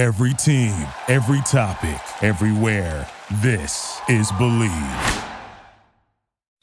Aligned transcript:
Every 0.00 0.32
team, 0.32 0.88
every 1.08 1.42
topic, 1.42 2.00
everywhere. 2.22 3.06
This 3.42 4.00
is 4.08 4.32
Believe. 4.32 5.24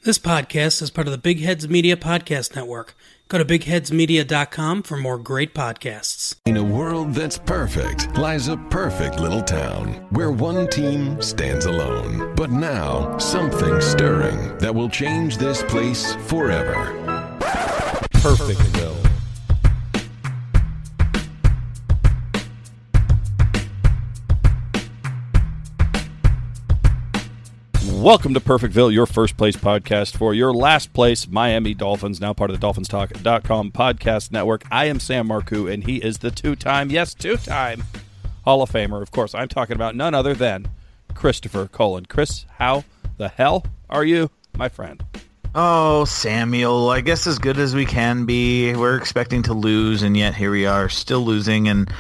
This 0.02 0.18
podcast 0.18 0.82
is 0.82 0.90
part 0.90 1.06
of 1.06 1.12
the 1.12 1.20
Big 1.20 1.42
Heads 1.42 1.70
Media 1.70 1.96
Podcast 1.96 2.56
Network. 2.56 2.96
Go 3.28 3.38
to 3.38 3.46
bigheadsmedia.com 3.46 4.82
for 4.82 4.98
more 4.98 5.20
great 5.20 5.54
podcasts. 5.54 6.38
In 6.48 6.58
a 6.58 6.64
world 6.64 7.14
that's 7.14 7.38
perfect 7.38 8.18
lies 8.18 8.48
a 8.48 8.58
perfect 8.72 9.20
little 9.20 9.44
town 9.44 10.08
where 10.10 10.32
one 10.32 10.68
team 10.68 11.22
stands 11.22 11.68
alone. 11.68 12.34
But 12.34 12.50
now, 12.50 13.20
something 13.20 13.80
stirring 13.82 14.58
that 14.58 14.74
will 14.74 14.90
change 14.90 15.38
this 15.38 15.62
place 15.62 16.16
forever. 16.26 16.92
Perfectville. 18.16 18.97
Welcome 27.98 28.36
to 28.36 28.40
Perfectville, 28.40 28.94
your 28.94 29.08
first 29.08 29.38
place 29.38 29.56
podcast 29.56 30.16
for 30.16 30.32
your 30.32 30.54
last 30.54 30.94
place 30.94 31.28
Miami 31.28 31.74
Dolphins, 31.74 32.22
now 32.22 32.32
part 32.32 32.52
of 32.52 32.60
the 32.60 32.66
DolphinsTalk.com 32.66 33.72
podcast 33.72 34.32
network. 34.32 34.64
I 34.70 34.86
am 34.86 35.00
Sam 35.00 35.28
Marcoux, 35.28 35.74
and 35.74 35.84
he 35.84 35.96
is 35.98 36.20
the 36.20 36.30
two 36.30 36.56
time, 36.56 36.92
yes, 36.92 37.16
two 37.16 37.38
time 37.38 37.84
Hall 38.46 38.62
of 38.62 38.70
Famer. 38.70 39.02
Of 39.02 39.10
course, 39.10 39.34
I'm 39.34 39.48
talking 39.48 39.76
about 39.76 39.96
none 39.96 40.14
other 40.14 40.36
than 40.36 40.70
Christopher 41.16 41.68
Cullen. 41.68 42.06
Chris, 42.06 42.46
how 42.60 42.84
the 43.18 43.30
hell 43.30 43.66
are 43.90 44.06
you, 44.06 44.30
my 44.56 44.70
friend? 44.70 45.04
Oh, 45.56 46.06
Samuel, 46.06 46.90
I 46.92 47.02
guess 47.02 47.26
as 47.26 47.40
good 47.40 47.58
as 47.58 47.74
we 47.74 47.86
can 47.86 48.26
be. 48.26 48.76
We're 48.76 48.96
expecting 48.98 49.42
to 49.44 49.54
lose, 49.54 50.04
and 50.04 50.16
yet 50.16 50.36
here 50.36 50.52
we 50.52 50.66
are, 50.68 50.88
still 50.88 51.22
losing, 51.22 51.68
and 51.68 51.92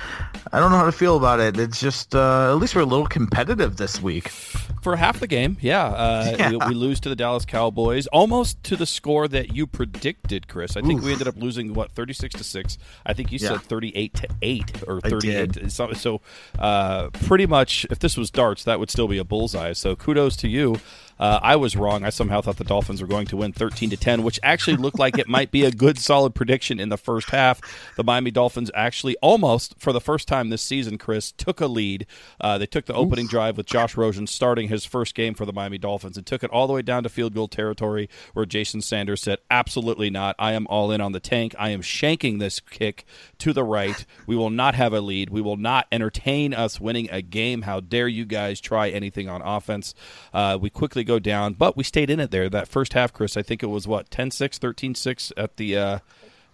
I 0.53 0.59
don't 0.59 0.69
know 0.71 0.77
how 0.77 0.85
to 0.85 0.91
feel 0.91 1.17
about 1.17 1.39
it. 1.39 1.57
It's 1.57 1.79
just, 1.79 2.13
uh, 2.13 2.51
at 2.51 2.57
least 2.59 2.75
we're 2.75 2.81
a 2.83 2.85
little 2.85 3.07
competitive 3.07 3.77
this 3.77 3.99
week. 3.99 4.29
For 4.29 4.95
half 4.95 5.19
the 5.19 5.27
game, 5.27 5.57
yeah. 5.59 5.85
Uh, 5.87 6.35
Yeah. 6.37 6.47
We, 6.51 6.57
we 6.69 6.75
lose 6.75 6.99
to 7.01 7.09
the 7.09 7.15
Dallas 7.15 7.45
Cowboys, 7.45 8.05
almost 8.07 8.61
to 8.65 8.75
the 8.75 8.85
score 8.85 9.27
that 9.27 9.55
you 9.55 9.65
predicted, 9.65 10.47
Chris. 10.47 10.77
I 10.77 10.81
think 10.81 11.01
we 11.01 11.11
ended 11.11 11.27
up 11.27 11.35
losing, 11.37 11.73
what, 11.73 11.91
36 11.93 12.35
to 12.35 12.43
6. 12.43 12.77
I 13.07 13.13
think 13.13 13.31
you 13.31 13.39
Yeah. 13.41 13.49
said 13.53 13.61
38 13.63 14.13
to 14.15 14.27
8 14.41 14.83
or 14.87 15.01
I 15.03 15.09
38. 15.09 15.51
did. 15.51 15.71
So, 15.71 15.93
so 15.93 16.21
uh, 16.59 17.09
pretty 17.25 17.47
much, 17.47 17.85
if 17.89 17.97
this 17.99 18.15
was 18.17 18.29
darts, 18.29 18.63
that 18.65 18.79
would 18.79 18.91
still 18.91 19.07
be 19.07 19.17
a 19.17 19.23
bullseye. 19.23 19.73
So 19.73 19.95
kudos 19.95 20.37
to 20.37 20.47
you. 20.47 20.77
Uh, 21.19 21.39
I 21.41 21.55
was 21.55 21.75
wrong. 21.75 22.03
I 22.03 22.09
somehow 22.09 22.41
thought 22.41 22.57
the 22.57 22.63
Dolphins 22.63 23.01
were 23.01 23.07
going 23.07 23.27
to 23.27 23.37
win 23.37 23.53
13 23.53 23.89
to 23.89 23.97
10, 23.97 24.23
which 24.23 24.39
actually 24.43 24.77
looked 24.77 24.99
like 24.99 25.17
it 25.17 25.27
might 25.27 25.51
be 25.51 25.63
a 25.63 25.71
good, 25.71 25.97
solid 25.97 26.35
prediction 26.35 26.79
in 26.79 26.89
the 26.89 26.97
first 26.97 27.29
half. 27.29 27.59
The 27.95 28.03
Miami 28.03 28.31
Dolphins 28.31 28.71
actually 28.75 29.15
almost, 29.21 29.75
for 29.79 29.91
the 29.91 30.01
first 30.01 30.27
time 30.27 30.49
this 30.49 30.61
season, 30.61 30.97
Chris, 30.97 31.31
took 31.31 31.61
a 31.61 31.67
lead. 31.67 32.05
Uh, 32.39 32.57
they 32.57 32.65
took 32.65 32.85
the 32.85 32.93
opening 32.93 33.27
drive 33.27 33.57
with 33.57 33.65
Josh 33.65 33.97
Rosen 33.97 34.27
starting 34.27 34.67
his 34.67 34.85
first 34.85 35.15
game 35.15 35.33
for 35.33 35.45
the 35.45 35.53
Miami 35.53 35.77
Dolphins 35.77 36.17
and 36.17 36.25
took 36.25 36.43
it 36.43 36.51
all 36.51 36.67
the 36.67 36.73
way 36.73 36.81
down 36.81 37.03
to 37.03 37.09
field 37.09 37.33
goal 37.33 37.47
territory 37.47 38.09
where 38.33 38.45
Jason 38.45 38.81
Sanders 38.81 39.21
said, 39.21 39.39
Absolutely 39.49 40.09
not. 40.09 40.35
I 40.37 40.53
am 40.53 40.67
all 40.67 40.91
in 40.91 41.01
on 41.01 41.11
the 41.11 41.19
tank. 41.19 41.55
I 41.57 41.69
am 41.69 41.81
shanking 41.81 42.39
this 42.39 42.59
kick 42.59 43.05
to 43.39 43.53
the 43.53 43.63
right. 43.63 44.05
We 44.25 44.35
will 44.35 44.49
not 44.49 44.75
have 44.75 44.93
a 44.93 45.01
lead. 45.01 45.29
We 45.29 45.41
will 45.41 45.57
not 45.57 45.87
entertain 45.91 46.53
us 46.53 46.79
winning 46.79 47.09
a 47.11 47.21
game. 47.21 47.63
How 47.63 47.79
dare 47.79 48.07
you 48.07 48.25
guys 48.25 48.59
try 48.59 48.89
anything 48.89 49.29
on 49.29 49.41
offense? 49.41 49.95
Uh, 50.33 50.57
we 50.59 50.69
quickly 50.69 51.03
go 51.07 51.19
down, 51.19 51.53
but 51.53 51.75
we 51.75 51.83
stayed 51.83 52.09
in 52.09 52.19
it 52.19 52.31
there. 52.31 52.49
That 52.49 52.67
first 52.67 52.93
half, 52.93 53.13
Chris, 53.13 53.37
I 53.37 53.41
think 53.41 53.63
it 53.63 53.67
was 53.67 53.87
what, 53.87 54.11
10 54.11 54.31
6, 54.31 54.57
13 54.57 54.95
6 54.95 55.33
at 55.37 55.57
the. 55.57 55.77
Uh, 55.77 55.99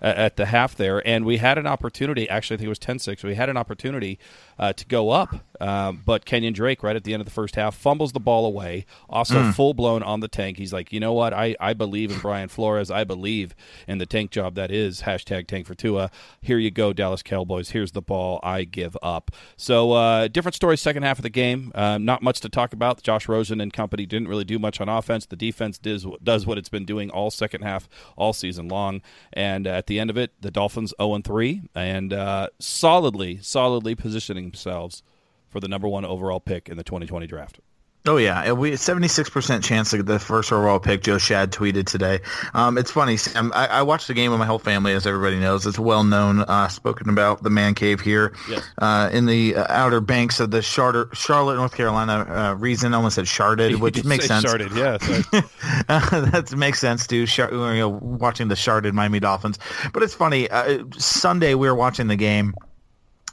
at 0.03 0.35
the 0.35 0.47
half 0.47 0.75
there, 0.75 1.05
and 1.07 1.23
we 1.23 1.37
had 1.37 1.57
an 1.57 1.65
opportunity. 1.65 2.27
Actually, 2.27 2.55
I 2.55 2.57
think 2.57 2.65
it 2.65 2.69
was 2.69 2.79
10-6. 2.79 3.23
We 3.23 3.35
had 3.35 3.47
an 3.47 3.55
opportunity 3.55 4.19
uh, 4.59 4.73
to 4.73 4.85
go 4.85 5.09
up, 5.09 5.35
um, 5.59 6.01
but 6.05 6.25
Kenyon 6.25 6.53
Drake, 6.53 6.83
right 6.83 6.95
at 6.95 7.03
the 7.03 7.13
end 7.13 7.21
of 7.21 7.25
the 7.25 7.31
first 7.31 7.55
half, 7.55 7.75
fumbles 7.75 8.11
the 8.11 8.19
ball 8.19 8.45
away. 8.45 8.85
Also, 9.09 9.51
full 9.51 9.73
blown 9.73 10.03
on 10.03 10.19
the 10.19 10.27
tank. 10.27 10.57
He's 10.57 10.73
like, 10.73 10.91
you 10.91 10.99
know 10.99 11.13
what? 11.13 11.33
I, 11.33 11.55
I 11.59 11.73
believe 11.73 12.11
in 12.11 12.19
Brian 12.19 12.49
Flores. 12.49 12.91
I 12.91 13.03
believe 13.03 13.55
in 13.87 13.97
the 13.97 14.05
tank 14.05 14.31
job 14.31 14.55
that 14.55 14.71
is 14.71 15.01
hashtag 15.03 15.47
Tank 15.47 15.65
for 15.65 15.75
Tua. 15.75 16.11
Here 16.41 16.57
you 16.57 16.71
go, 16.71 16.93
Dallas 16.93 17.23
Cowboys. 17.23 17.69
Here's 17.69 17.91
the 17.91 18.01
ball. 18.01 18.39
I 18.43 18.63
give 18.63 18.97
up. 19.01 19.31
So 19.55 19.93
uh, 19.93 20.27
different 20.27 20.55
story. 20.55 20.77
Second 20.77 21.03
half 21.03 21.19
of 21.19 21.23
the 21.23 21.29
game. 21.29 21.71
Um, 21.75 22.05
not 22.05 22.21
much 22.21 22.41
to 22.41 22.49
talk 22.49 22.73
about. 22.73 23.01
Josh 23.03 23.27
Rosen 23.27 23.61
and 23.61 23.71
company 23.71 24.05
didn't 24.05 24.27
really 24.27 24.43
do 24.43 24.59
much 24.59 24.81
on 24.81 24.89
offense. 24.89 25.25
The 25.25 25.35
defense 25.35 25.77
does 25.77 26.05
does 26.21 26.45
what 26.45 26.57
it's 26.57 26.69
been 26.69 26.85
doing 26.85 27.09
all 27.09 27.31
second 27.31 27.61
half, 27.61 27.87
all 28.17 28.33
season 28.33 28.67
long. 28.67 29.01
And 29.31 29.67
at 29.67 29.87
the 29.87 29.99
end 29.99 30.09
of 30.09 30.17
it, 30.17 30.31
the 30.41 30.51
Dolphins 30.51 30.93
0 31.01 31.21
3 31.23 31.61
and 31.75 32.13
uh, 32.13 32.49
solidly, 32.59 33.39
solidly 33.41 33.95
positioning 33.95 34.42
themselves 34.43 35.03
for 35.49 35.59
the 35.59 35.67
number 35.67 35.87
one 35.87 36.05
overall 36.05 36.39
pick 36.39 36.69
in 36.69 36.77
the 36.77 36.83
2020 36.83 37.27
draft. 37.27 37.59
Oh 38.05 38.17
yeah, 38.17 38.51
we 38.51 38.75
seventy 38.75 39.07
six 39.07 39.29
percent 39.29 39.63
chance 39.63 39.91
to 39.91 39.95
get 39.97 40.07
the 40.07 40.19
first 40.19 40.51
overall 40.51 40.77
pick. 40.77 41.03
Joe 41.03 41.15
Schad 41.15 41.51
tweeted 41.51 41.85
today. 41.85 42.19
Um, 42.53 42.77
it's 42.77 42.91
funny, 42.91 43.15
Sam. 43.15 43.49
I, 43.55 43.67
I 43.67 43.81
watched 43.83 44.09
the 44.09 44.13
game 44.13 44.29
with 44.31 44.41
my 44.41 44.45
whole 44.45 44.59
family, 44.59 44.91
as 44.91 45.07
everybody 45.07 45.39
knows. 45.39 45.65
It's 45.65 45.79
well 45.79 46.03
known, 46.03 46.39
uh, 46.41 46.67
spoken 46.67 47.07
about 47.07 47.43
the 47.43 47.49
man 47.49 47.75
cave 47.75 48.01
here 48.01 48.33
Yes. 48.49 48.61
uh, 48.79 49.09
in 49.13 49.25
the 49.25 49.55
uh, 49.55 49.67
outer 49.69 50.01
banks 50.01 50.41
of 50.41 50.51
the 50.51 50.61
Charter, 50.61 51.07
Charlotte, 51.13 51.55
North 51.55 51.77
Carolina 51.77 52.25
uh, 52.29 52.55
region. 52.55 52.93
I 52.93 52.97
almost 52.97 53.15
said 53.15 53.23
Sharded, 53.23 53.75
which 53.79 54.03
makes 54.03 54.25
sense. 54.27 54.43
Sharded, 54.43 54.75
yeah. 54.75 55.41
Uh, 55.87 56.19
that 56.31 56.53
makes 56.57 56.79
sense 56.81 57.07
too. 57.07 57.25
Shar- 57.25 57.51
you 57.53 57.79
know, 57.79 57.87
watching 57.89 58.49
the 58.49 58.55
sharded 58.55 58.91
Miami 58.91 59.21
Dolphins, 59.21 59.59
but 59.93 60.03
it's 60.03 60.13
funny. 60.13 60.49
Uh, 60.49 60.83
Sunday 60.97 61.55
we 61.55 61.67
were 61.69 61.75
watching 61.75 62.07
the 62.07 62.17
game, 62.17 62.53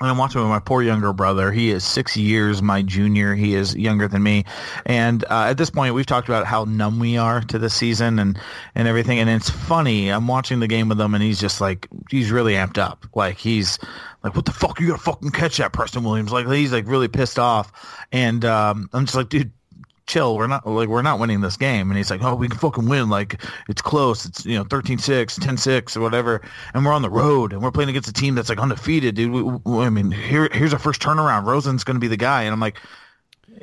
and 0.00 0.08
I'm 0.08 0.16
watching 0.16 0.40
with 0.40 0.48
my 0.48 0.58
poor 0.58 0.82
younger 0.82 1.12
brother. 1.12 1.52
He 1.52 1.70
is 1.70 1.84
six 1.84 2.16
years 2.16 2.62
my 2.62 2.82
junior. 2.82 3.34
He 3.34 3.54
is 3.54 3.76
younger 3.76 4.08
than 4.08 4.22
me, 4.22 4.44
and 4.86 5.24
uh, 5.24 5.46
at 5.48 5.58
this 5.58 5.70
point 5.70 5.94
we've 5.94 6.06
talked 6.06 6.28
about 6.28 6.46
how 6.46 6.64
numb 6.64 6.98
we 6.98 7.16
are 7.16 7.40
to 7.42 7.58
the 7.58 7.70
season 7.70 8.18
and 8.18 8.38
and 8.74 8.88
everything. 8.88 9.18
And 9.18 9.28
it's 9.28 9.50
funny. 9.50 10.08
I'm 10.08 10.26
watching 10.26 10.60
the 10.60 10.68
game 10.68 10.88
with 10.88 11.00
him, 11.00 11.14
and 11.14 11.22
he's 11.22 11.40
just 11.40 11.60
like 11.60 11.88
he's 12.10 12.30
really 12.30 12.54
amped 12.54 12.78
up. 12.78 13.06
Like 13.14 13.36
he's 13.36 13.78
like, 14.22 14.34
what 14.34 14.46
the 14.46 14.52
fuck? 14.52 14.80
You 14.80 14.88
gotta 14.88 15.02
fucking 15.02 15.30
catch 15.30 15.58
that, 15.58 15.72
Preston 15.72 16.04
Williams. 16.04 16.32
Like 16.32 16.46
he's 16.48 16.72
like 16.72 16.86
really 16.86 17.08
pissed 17.08 17.38
off, 17.38 17.72
and 18.10 18.44
um, 18.44 18.88
I'm 18.92 19.04
just 19.04 19.16
like, 19.16 19.28
dude 19.28 19.52
chill. 20.10 20.36
We're 20.36 20.46
not 20.46 20.66
like 20.66 20.88
we're 20.88 21.02
not 21.02 21.18
winning 21.18 21.40
this 21.40 21.56
game. 21.56 21.90
And 21.90 21.96
he's 21.96 22.10
like, 22.10 22.22
oh, 22.22 22.34
we 22.34 22.48
can 22.48 22.58
fucking 22.58 22.88
win. 22.88 23.08
Like 23.08 23.42
it's 23.68 23.80
close. 23.82 24.26
It's 24.26 24.44
you 24.44 24.58
know 24.58 24.64
13-6, 24.64 25.38
10-6 25.38 25.96
or 25.96 26.00
whatever. 26.00 26.42
And 26.74 26.84
we're 26.84 26.92
on 26.92 27.02
the 27.02 27.10
road 27.10 27.52
and 27.52 27.62
we're 27.62 27.70
playing 27.70 27.90
against 27.90 28.08
a 28.08 28.12
team 28.12 28.34
that's 28.34 28.48
like 28.48 28.58
undefeated, 28.58 29.14
dude. 29.14 29.30
We, 29.32 29.42
we- 29.42 29.84
I 29.84 29.90
mean, 29.90 30.10
here 30.10 30.48
here's 30.52 30.72
our 30.72 30.78
first 30.78 31.00
turnaround. 31.00 31.44
Rosen's 31.46 31.84
going 31.84 31.94
to 31.96 32.00
be 32.00 32.08
the 32.08 32.16
guy. 32.16 32.42
And 32.42 32.52
I'm 32.52 32.60
like, 32.60 32.76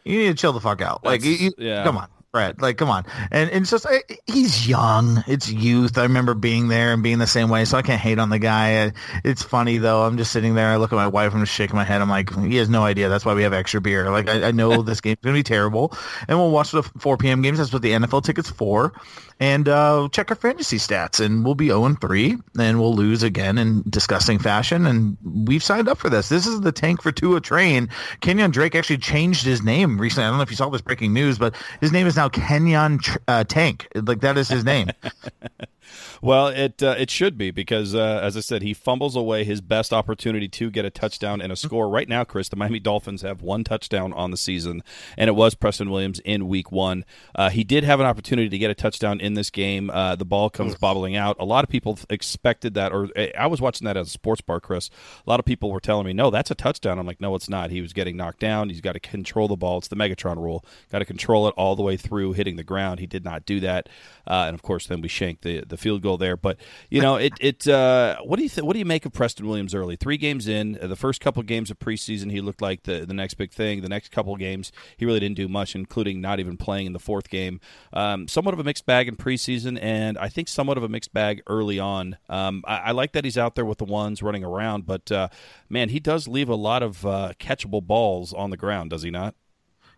you 0.06 0.18
need 0.18 0.28
to 0.28 0.34
chill 0.36 0.54
the 0.54 0.62
fuck 0.62 0.82
out. 0.82 1.04
Like, 1.04 1.24
you, 1.24 1.32
you- 1.32 1.54
yeah. 1.58 1.84
come 1.84 1.98
on. 1.98 2.08
Brett, 2.34 2.62
like, 2.62 2.78
come 2.78 2.90
on, 2.90 3.06
and, 3.32 3.50
and 3.50 3.62
it's 3.62 3.72
just 3.72 3.86
I, 3.88 4.04
he's 4.26 4.68
young. 4.68 5.24
It's 5.28 5.50
youth. 5.50 5.98
I 5.98 6.04
remember 6.04 6.34
being 6.34 6.68
there 6.68 6.94
and 6.94 7.02
being 7.02 7.20
the 7.20 7.28
same 7.28 7.50
way, 7.50 7.64
so 7.64 7.78
I 7.78 7.82
can't 7.82 8.02
hate 8.02 8.20
on 8.20 8.30
the 8.30 8.38
guy. 8.38 8.92
It's 9.24 9.44
funny 9.44 9.78
though. 9.78 10.04
I'm 10.04 10.18
just 10.18 10.32
sitting 10.32 10.54
there. 10.54 10.68
I 10.68 10.76
look 10.76 10.92
at 10.92 10.98
my 10.98 11.08
wife. 11.08 11.34
I'm 11.34 11.40
just 11.40 11.54
shaking 11.54 11.78
my 11.78 11.86
head. 11.86 12.02
I'm 12.02 12.10
like, 12.10 12.36
he 12.36 12.58
has 12.58 12.70
no 12.70 12.84
idea. 12.84 13.08
That's 13.08 13.26
why 13.26 13.34
we 13.34 13.44
have 13.44 13.54
extra 13.54 13.80
beer. 13.80 14.12
Like, 14.12 14.28
I, 14.30 14.50
I 14.50 14.52
know 14.52 14.82
this 14.84 15.00
game's 15.00 15.20
gonna 15.24 15.36
be 15.36 15.44
terrible, 15.44 15.98
and 16.28 16.38
we'll 16.38 16.52
watch 16.52 16.72
the 16.72 16.84
4 16.84 17.18
p.m. 17.18 17.42
games. 17.42 17.60
That's 17.60 17.72
what 17.72 17.82
the 17.82 17.92
NFL 17.92 18.24
tickets 18.24 18.50
for, 18.50 18.94
and 19.40 19.70
uh, 19.70 20.10
check 20.12 20.30
our 20.30 20.36
fantasy 20.36 20.78
stats. 20.78 21.24
And 21.24 21.46
we'll 21.46 21.56
be 21.56 21.68
0 21.68 21.96
3, 21.96 22.38
and 22.60 22.80
we'll 22.80 22.94
lose 22.94 23.24
again 23.24 23.58
in 23.58 23.84
disgusting 23.90 24.38
fashion. 24.38 24.86
And 24.86 25.18
we've 25.24 25.64
signed 25.64 25.88
up 25.88 25.98
for 25.98 26.10
this. 26.10 26.28
This 26.28 26.46
is 26.46 26.60
the 26.60 26.74
tank 26.74 27.02
for 27.02 27.12
Tua 27.12 27.40
train. 27.40 27.90
Kenyon 28.20 28.52
Drake 28.52 28.76
actually 28.76 28.98
changed 28.98 29.46
his 29.46 29.64
name 29.64 30.00
recently. 30.00 30.26
I 30.26 30.30
don't 30.30 30.38
know 30.38 30.44
if 30.44 30.52
you 30.52 30.58
saw 30.58 30.70
this 30.70 30.82
breaking 30.82 31.14
news, 31.14 31.38
but 31.38 31.56
his 31.80 31.92
name 31.92 32.06
is 32.06 32.16
now 32.16 32.27
Kenyon 32.30 33.00
uh, 33.28 33.44
Tank. 33.44 33.88
Like 33.96 34.22
that 34.22 34.38
is 34.38 34.48
his 34.48 34.64
name. 34.64 34.90
Well, 36.22 36.48
it 36.48 36.82
uh, 36.82 36.96
it 36.98 37.10
should 37.10 37.38
be 37.38 37.52
because, 37.52 37.94
uh, 37.94 38.20
as 38.24 38.38
I 38.38 38.42
said, 38.42 38.62
he 38.62 38.74
fumbles 38.74 39.16
away 39.16 39.44
his 39.44 39.62
best 39.62 39.92
opportunity 39.92 40.48
to 40.48 40.70
get 40.70 40.86
a 40.86 40.90
touchdown 40.90 41.42
and 41.42 41.52
a 41.52 41.56
score. 41.56 41.90
Right 41.90 42.08
now, 42.08 42.24
Chris, 42.24 42.50
the 42.50 42.56
Miami 42.56 42.80
Dolphins 42.80 43.22
have 43.24 43.42
one 43.42 43.64
touchdown 43.64 44.14
on 44.14 44.32
the 44.32 44.38
season, 44.38 44.84
and 45.18 45.28
it 45.28 45.34
was 45.34 45.56
Preston 45.56 45.90
Williams 45.90 46.20
in 46.20 46.48
Week 46.48 46.72
One. 46.72 47.04
Uh, 47.36 47.50
he 47.50 47.64
did 47.64 47.84
have 47.84 48.00
an 48.00 48.06
opportunity 48.06 48.50
to 48.50 48.58
get 48.58 48.72
a 48.72 48.76
touchdown 48.76 49.20
in 49.20 49.34
this 49.34 49.50
game. 49.50 49.90
Uh, 49.90 50.16
the 50.16 50.26
ball 50.26 50.50
comes 50.50 50.76
bobbling 50.76 51.16
out. 51.16 51.36
A 51.40 51.46
lot 51.46 51.64
of 51.64 51.70
people 51.70 52.00
expected 52.10 52.74
that, 52.76 52.92
or 52.92 53.10
eh, 53.16 53.32
I 53.38 53.48
was 53.48 53.62
watching 53.62 53.86
that 53.86 53.98
as 53.98 54.08
a 54.08 54.12
sports 54.12 54.42
bar, 54.42 54.60
Chris. 54.60 54.90
A 55.26 55.30
lot 55.30 55.40
of 55.40 55.46
people 55.46 55.72
were 55.72 55.80
telling 55.80 56.06
me, 56.06 56.14
"No, 56.14 56.30
that's 56.30 56.52
a 56.52 56.56
touchdown." 56.56 57.00
I'm 57.00 57.08
like, 57.08 57.22
"No, 57.22 57.36
it's 57.36 57.50
not. 57.50 57.72
He 57.72 57.82
was 57.82 57.94
getting 57.94 58.16
knocked 58.16 58.40
down. 58.40 58.70
He's 58.70 58.82
got 58.82 58.94
to 58.94 59.00
control 59.00 59.48
the 59.48 59.58
ball. 59.58 59.80
It's 59.80 59.88
the 59.88 59.96
Megatron 59.96 60.38
rule. 60.38 60.64
Got 60.92 61.00
to 61.00 61.06
control 61.06 61.48
it 61.48 61.54
all 61.58 61.76
the 61.76 61.84
way 61.84 61.98
through." 61.98 62.38
hitting 62.38 62.56
the 62.56 62.64
ground. 62.64 63.00
He 63.00 63.08
did 63.08 63.26
not 63.26 63.46
do 63.46 63.60
that, 63.60 63.90
uh, 64.26 64.46
and 64.48 64.54
of 64.54 64.62
course, 64.62 64.88
then 64.88 65.02
we 65.02 65.10
shanked 65.10 65.42
the 65.42 65.64
the 65.68 65.76
field 65.76 66.02
goal 66.02 66.07
there. 66.16 66.38
But 66.38 66.58
you 66.90 67.02
know, 67.02 67.16
it 67.16 67.34
it 67.42 67.68
uh, 67.68 68.18
what 68.24 68.38
do 68.38 68.44
you 68.44 68.50
th- 68.50 68.64
what 68.64 68.74
do 68.74 68.80
you 68.80 68.86
make 68.86 69.06
of 69.06 69.12
Preston 69.12 69.48
Williams 69.48 69.76
early? 69.76 69.98
Three 69.98 70.18
games 70.18 70.48
in, 70.48 70.78
uh, 70.82 70.88
the 70.88 70.96
first 70.96 71.20
couple 71.20 71.44
games 71.44 71.70
of 71.70 71.80
preseason, 71.80 72.32
he 72.32 72.40
looked 72.40 72.62
like 72.62 72.84
the 72.84 73.06
the 73.06 73.14
next 73.14 73.34
big 73.34 73.52
thing. 73.52 73.82
The 73.82 73.90
next 73.90 74.12
couple 74.12 74.36
games, 74.38 74.72
he 74.96 75.06
really 75.06 75.20
didn't 75.20 75.36
do 75.36 75.50
much, 75.50 75.76
including 75.76 76.22
not 76.22 76.40
even 76.40 76.56
playing 76.56 76.86
in 76.86 76.94
the 76.94 77.00
fourth 77.00 77.30
game. 77.30 77.60
Um, 77.92 78.28
somewhat 78.28 78.54
of 78.54 78.60
a 78.60 78.64
mixed 78.64 78.86
bag 78.86 79.08
in 79.08 79.18
preseason, 79.18 79.78
and 79.82 80.18
I 80.18 80.30
think 80.30 80.48
somewhat 80.48 80.78
of 80.78 80.84
a 80.84 80.90
mixed 80.90 81.14
bag 81.14 81.42
early 81.48 81.80
on. 81.80 82.18
Um, 82.30 82.64
I, 82.66 82.78
I, 82.78 82.92
like 82.92 83.12
that 83.14 83.26
he's 83.26 83.38
out 83.38 83.56
there 83.56 83.66
with 83.66 83.80
the 83.80 83.86
ones 83.86 84.22
running 84.22 84.44
around, 84.44 84.86
but 84.86 85.12
uh, 85.12 85.30
man, 85.70 85.90
he 85.90 86.00
does 86.00 86.28
leave 86.28 86.50
a 86.50 86.56
lot 86.56 86.84
of 86.84 87.06
uh, 87.06 87.34
catchable 87.40 87.86
balls 87.86 88.34
on 88.34 88.52
the 88.52 88.58
ground, 88.58 88.92
does 88.92 89.02
he 89.02 89.10
not? 89.10 89.36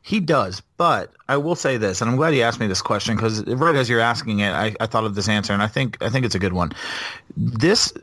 He 0.01 0.19
does, 0.19 0.61
but 0.77 1.13
I 1.27 1.37
will 1.37 1.55
say 1.55 1.77
this, 1.77 2.01
and 2.01 2.09
I'm 2.09 2.15
glad 2.15 2.33
you 2.33 2.41
asked 2.41 2.59
me 2.59 2.67
this 2.67 2.81
question 2.81 3.15
because 3.15 3.45
right 3.45 3.75
as 3.75 3.89
you're 3.89 3.99
asking 3.99 4.39
it, 4.39 4.51
I, 4.51 4.75
I 4.79 4.85
thought 4.85 5.03
of 5.03 5.15
this 5.15 5.27
answer, 5.27 5.53
and 5.53 5.61
I 5.61 5.67
think 5.67 6.01
I 6.01 6.09
think 6.09 6.25
it's 6.25 6.35
a 6.35 6.39
good 6.39 6.53
one. 6.53 6.71
This 7.35 7.93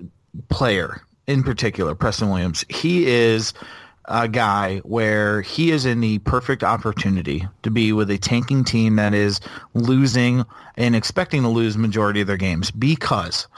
player 0.49 1.03
in 1.27 1.43
particular, 1.43 1.95
Preston 1.95 2.29
Williams, 2.29 2.65
he 2.69 3.07
is 3.07 3.53
a 4.09 4.29
guy 4.29 4.79
where 4.79 5.43
he 5.43 5.71
is 5.73 5.85
in 5.85 6.01
the 6.01 6.19
perfect 6.21 6.63
opportunity 6.63 7.47
to 7.63 7.71
be 7.71 7.93
with 7.93 8.11
a 8.11 8.19
tanking 8.19 8.63
team 8.63 8.97
that 8.97 9.15
is 9.15 9.41
losing 9.75 10.45
and 10.77 10.95
expecting 10.95 11.43
to 11.43 11.49
lose 11.49 11.77
majority 11.77 12.21
of 12.21 12.27
their 12.27 12.37
games 12.37 12.71
because 12.71 13.49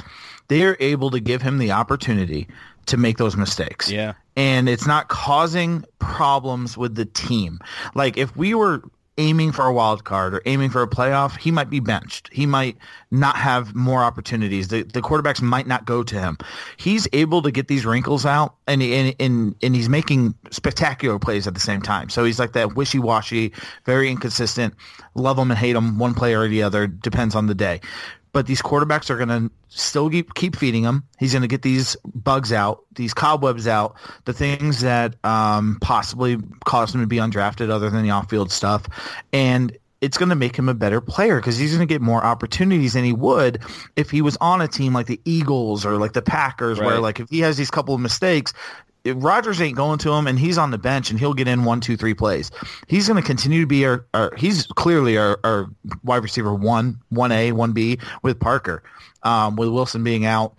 they 0.49 0.65
are 0.65 0.77
able 0.81 1.11
to 1.11 1.21
give 1.21 1.43
him 1.43 1.59
the 1.59 1.73
opportunity 1.73 2.49
to 2.89 2.97
make 2.97 3.19
those 3.19 3.37
mistakes. 3.37 3.91
Yeah. 3.91 4.15
And 4.37 4.69
it's 4.69 4.87
not 4.87 5.09
causing 5.09 5.85
problems 5.99 6.77
with 6.77 6.95
the 6.95 7.05
team. 7.05 7.61
Like 7.95 8.17
if 8.17 8.37
we 8.37 8.55
were 8.55 8.83
aiming 9.19 9.51
for 9.51 9.67
a 9.67 9.73
wild 9.73 10.05
card 10.05 10.33
or 10.33 10.41
aiming 10.47 10.71
for 10.71 10.81
a 10.81 10.87
playoff, 10.87 11.37
he 11.37 11.51
might 11.51 11.69
be 11.69 11.81
benched. 11.81 12.31
He 12.33 12.47
might 12.47 12.77
not 13.11 13.37
have 13.37 13.75
more 13.75 14.05
opportunities. 14.05 14.69
The, 14.69 14.85
the 14.85 15.03
quarterbacks 15.03 15.43
might 15.43 15.67
not 15.67 15.85
go 15.85 16.05
to 16.05 16.19
him. 16.19 16.39
He's 16.77 17.09
able 17.13 17.43
to 17.43 17.51
get 17.51 17.67
these 17.67 17.85
wrinkles 17.85 18.25
out, 18.25 18.55
and 18.67 18.81
and 18.81 19.15
and, 19.19 19.55
and 19.61 19.75
he's 19.75 19.89
making 19.89 20.35
spectacular 20.51 21.19
plays 21.19 21.47
at 21.47 21.55
the 21.55 21.61
same 21.61 21.83
time. 21.83 22.09
So 22.09 22.25
he's 22.25 22.39
like 22.39 22.53
that 22.53 22.77
wishy-washy, 22.77 23.53
very 23.85 24.09
inconsistent. 24.09 24.75
Love 25.15 25.37
him 25.37 25.51
and 25.51 25.59
hate 25.59 25.75
him, 25.75 25.99
one 25.99 26.15
player 26.15 26.41
or 26.41 26.49
the 26.49 26.63
other 26.63 26.87
depends 26.87 27.35
on 27.35 27.49
the 27.49 27.55
day 27.57 27.81
but 28.33 28.47
these 28.47 28.63
quarterbacks 28.63 29.11
are 29.11 29.17
going 29.17 29.29
to 29.29 29.51
still 29.69 30.11
keep, 30.11 30.35
keep 30.35 30.57
feeding 30.57 30.83
him. 30.83 31.05
He's 31.19 31.33
going 31.33 31.43
to 31.43 31.49
get 31.49 31.63
these 31.63 31.97
bugs 32.15 32.53
out, 32.53 32.85
these 32.95 33.15
cobwebs 33.15 33.67
out, 33.67 33.97
the 34.25 34.33
things 34.33 34.81
that 34.81 35.15
um, 35.25 35.79
possibly 35.81 36.39
caused 36.65 36.95
him 36.95 37.01
to 37.01 37.07
be 37.07 37.17
undrafted 37.17 37.71
other 37.71 37.91
than 37.91 38.03
the 38.03 38.11
off-field 38.11 38.51
stuff. 38.51 38.87
And 39.33 39.77
it's 40.01 40.17
going 40.17 40.29
to 40.29 40.37
make 40.37 40.57
him 40.57 40.69
a 40.69 40.75
better 40.75 41.01
player 41.01 41.41
because 41.41 41.59
he's 41.59 41.75
going 41.75 41.87
to 41.87 41.93
get 41.93 42.01
more 42.01 42.25
opportunities 42.25 42.93
than 42.93 43.05
he 43.05 43.13
would 43.13 43.61
if 43.97 44.11
he 44.11 44.23
was 44.23 44.37
on 44.41 44.61
a 44.61 44.69
team 44.69 44.93
like 44.93 45.07
the 45.07 45.21
Eagles 45.25 45.85
or 45.85 45.97
like 45.97 46.13
the 46.13 46.23
Packers, 46.23 46.79
right. 46.79 46.87
where 46.87 47.01
like 47.01 47.19
if 47.21 47.29
he 47.31 47.41
has 47.41 47.57
these 47.57 47.71
couple 47.71 47.95
of 47.95 48.01
mistakes, 48.01 48.53
Rodgers 49.13 49.61
ain't 49.61 49.77
going 49.77 49.99
to 50.01 50.13
him, 50.13 50.27
and 50.27 50.39
he's 50.39 50.59
on 50.59 50.71
the 50.71 50.79
bench, 50.79 51.11
and 51.11 51.19
he'll 51.19 51.35
get 51.35 51.49
in 51.49 51.65
one, 51.65 51.81
two, 51.81 51.97
three 51.97 52.15
plays. 52.15 52.51
He's 52.87 53.09
going 53.09 53.21
to 53.21 53.27
continue 53.27 53.61
to 53.61 53.67
be 53.67 53.85
our, 53.87 54.07
our 54.15 54.35
he's 54.37 54.67
clearly 54.67 55.19
our, 55.19 55.39
our, 55.45 55.67
wide 56.03 56.23
receiver 56.23 56.55
one, 56.55 57.01
one 57.09 57.33
A, 57.33 57.53
one 57.53 57.73
B 57.73 57.99
with 58.23 58.39
Parker, 58.39 58.83
um, 59.23 59.57
with 59.57 59.69
Wilson 59.69 60.05
being 60.05 60.27
out 60.27 60.55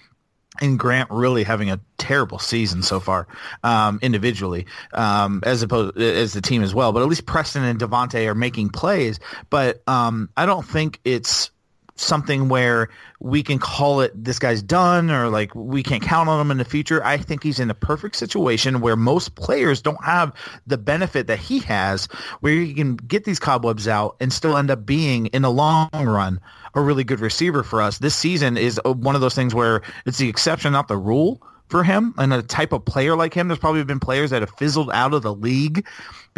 and 0.62 0.78
Grant 0.78 1.10
really 1.12 1.44
having 1.44 1.72
a 1.72 1.80
terrible 1.98 2.40
season 2.40 2.84
so 2.84 3.00
far 3.00 3.28
um, 3.64 4.00
individually, 4.02 4.66
um, 4.94 5.42
as 5.46 5.62
opposed 5.62 5.98
as 5.98 6.34
the 6.34 6.42
team 6.42 6.64
as 6.64 6.74
well. 6.74 6.92
But 6.92 7.02
at 7.02 7.08
least 7.08 7.26
Preston 7.26 7.64
and 7.64 7.80
DeVante 7.80 8.28
are 8.28 8.36
making 8.36 8.70
plays. 8.70 9.20
But 9.50 9.82
um, 9.88 10.30
I 10.36 10.46
don't 10.46 10.66
think 10.66 11.00
it's 11.04 11.52
something 12.00 12.50
where 12.50 12.90
we 13.20 13.44
can 13.44 13.60
call 13.60 14.02
it 14.02 14.12
this 14.16 14.40
guy's 14.40 14.62
done 14.62 15.12
or 15.12 15.30
like 15.30 15.54
we 15.54 15.84
can't 15.84 16.02
count 16.02 16.30
on 16.30 16.40
him 16.40 16.52
in 16.52 16.58
the 16.58 16.66
future. 16.66 17.04
I 17.04 17.18
think 17.18 17.44
he's 17.44 17.60
in 17.60 17.70
a 17.70 17.74
perfect 17.74 18.16
situation 18.16 18.80
where 18.80 18.96
most 18.96 19.36
players 19.36 19.82
don't 19.82 20.04
have 20.04 20.34
the 20.66 20.78
benefit 20.78 21.28
that 21.28 21.40
he 21.40 21.60
has 21.60 22.06
where 22.40 22.54
he 22.54 22.74
can 22.74 22.96
get 22.96 23.26
these 23.26 23.40
cobwebs 23.40 23.88
out 23.88 24.16
and 24.20 24.32
still 24.32 24.56
end 24.56 24.72
up 24.72 24.86
being 24.86 25.28
in 25.28 25.42
the 25.42 25.52
long 25.52 25.90
run 25.94 26.40
a 26.74 26.82
really 26.82 27.04
good 27.04 27.20
receiver 27.20 27.64
for 27.64 27.82
us. 27.82 27.98
This 27.98 28.16
season 28.16 28.56
is 28.56 28.80
one 28.86 29.16
of 29.16 29.22
those 29.22 29.36
things 29.36 29.54
where 29.54 29.82
it's 30.06 30.18
the 30.18 30.30
exception, 30.30 30.72
not 30.72 30.88
the 30.88 30.98
rule 30.98 31.42
for 31.68 31.84
him 31.84 32.16
and 32.18 32.34
a 32.34 32.42
type 32.42 32.72
of 32.74 32.86
player 32.86 33.16
like 33.16 33.34
him. 33.34 33.48
There's 33.48 33.60
probably 33.60 33.84
been 33.84 34.00
players 34.00 34.32
that 34.32 34.42
have 34.42 34.52
fizzled 34.58 34.90
out 34.92 35.14
of 35.14 35.22
the 35.22 35.34
league 35.34 35.86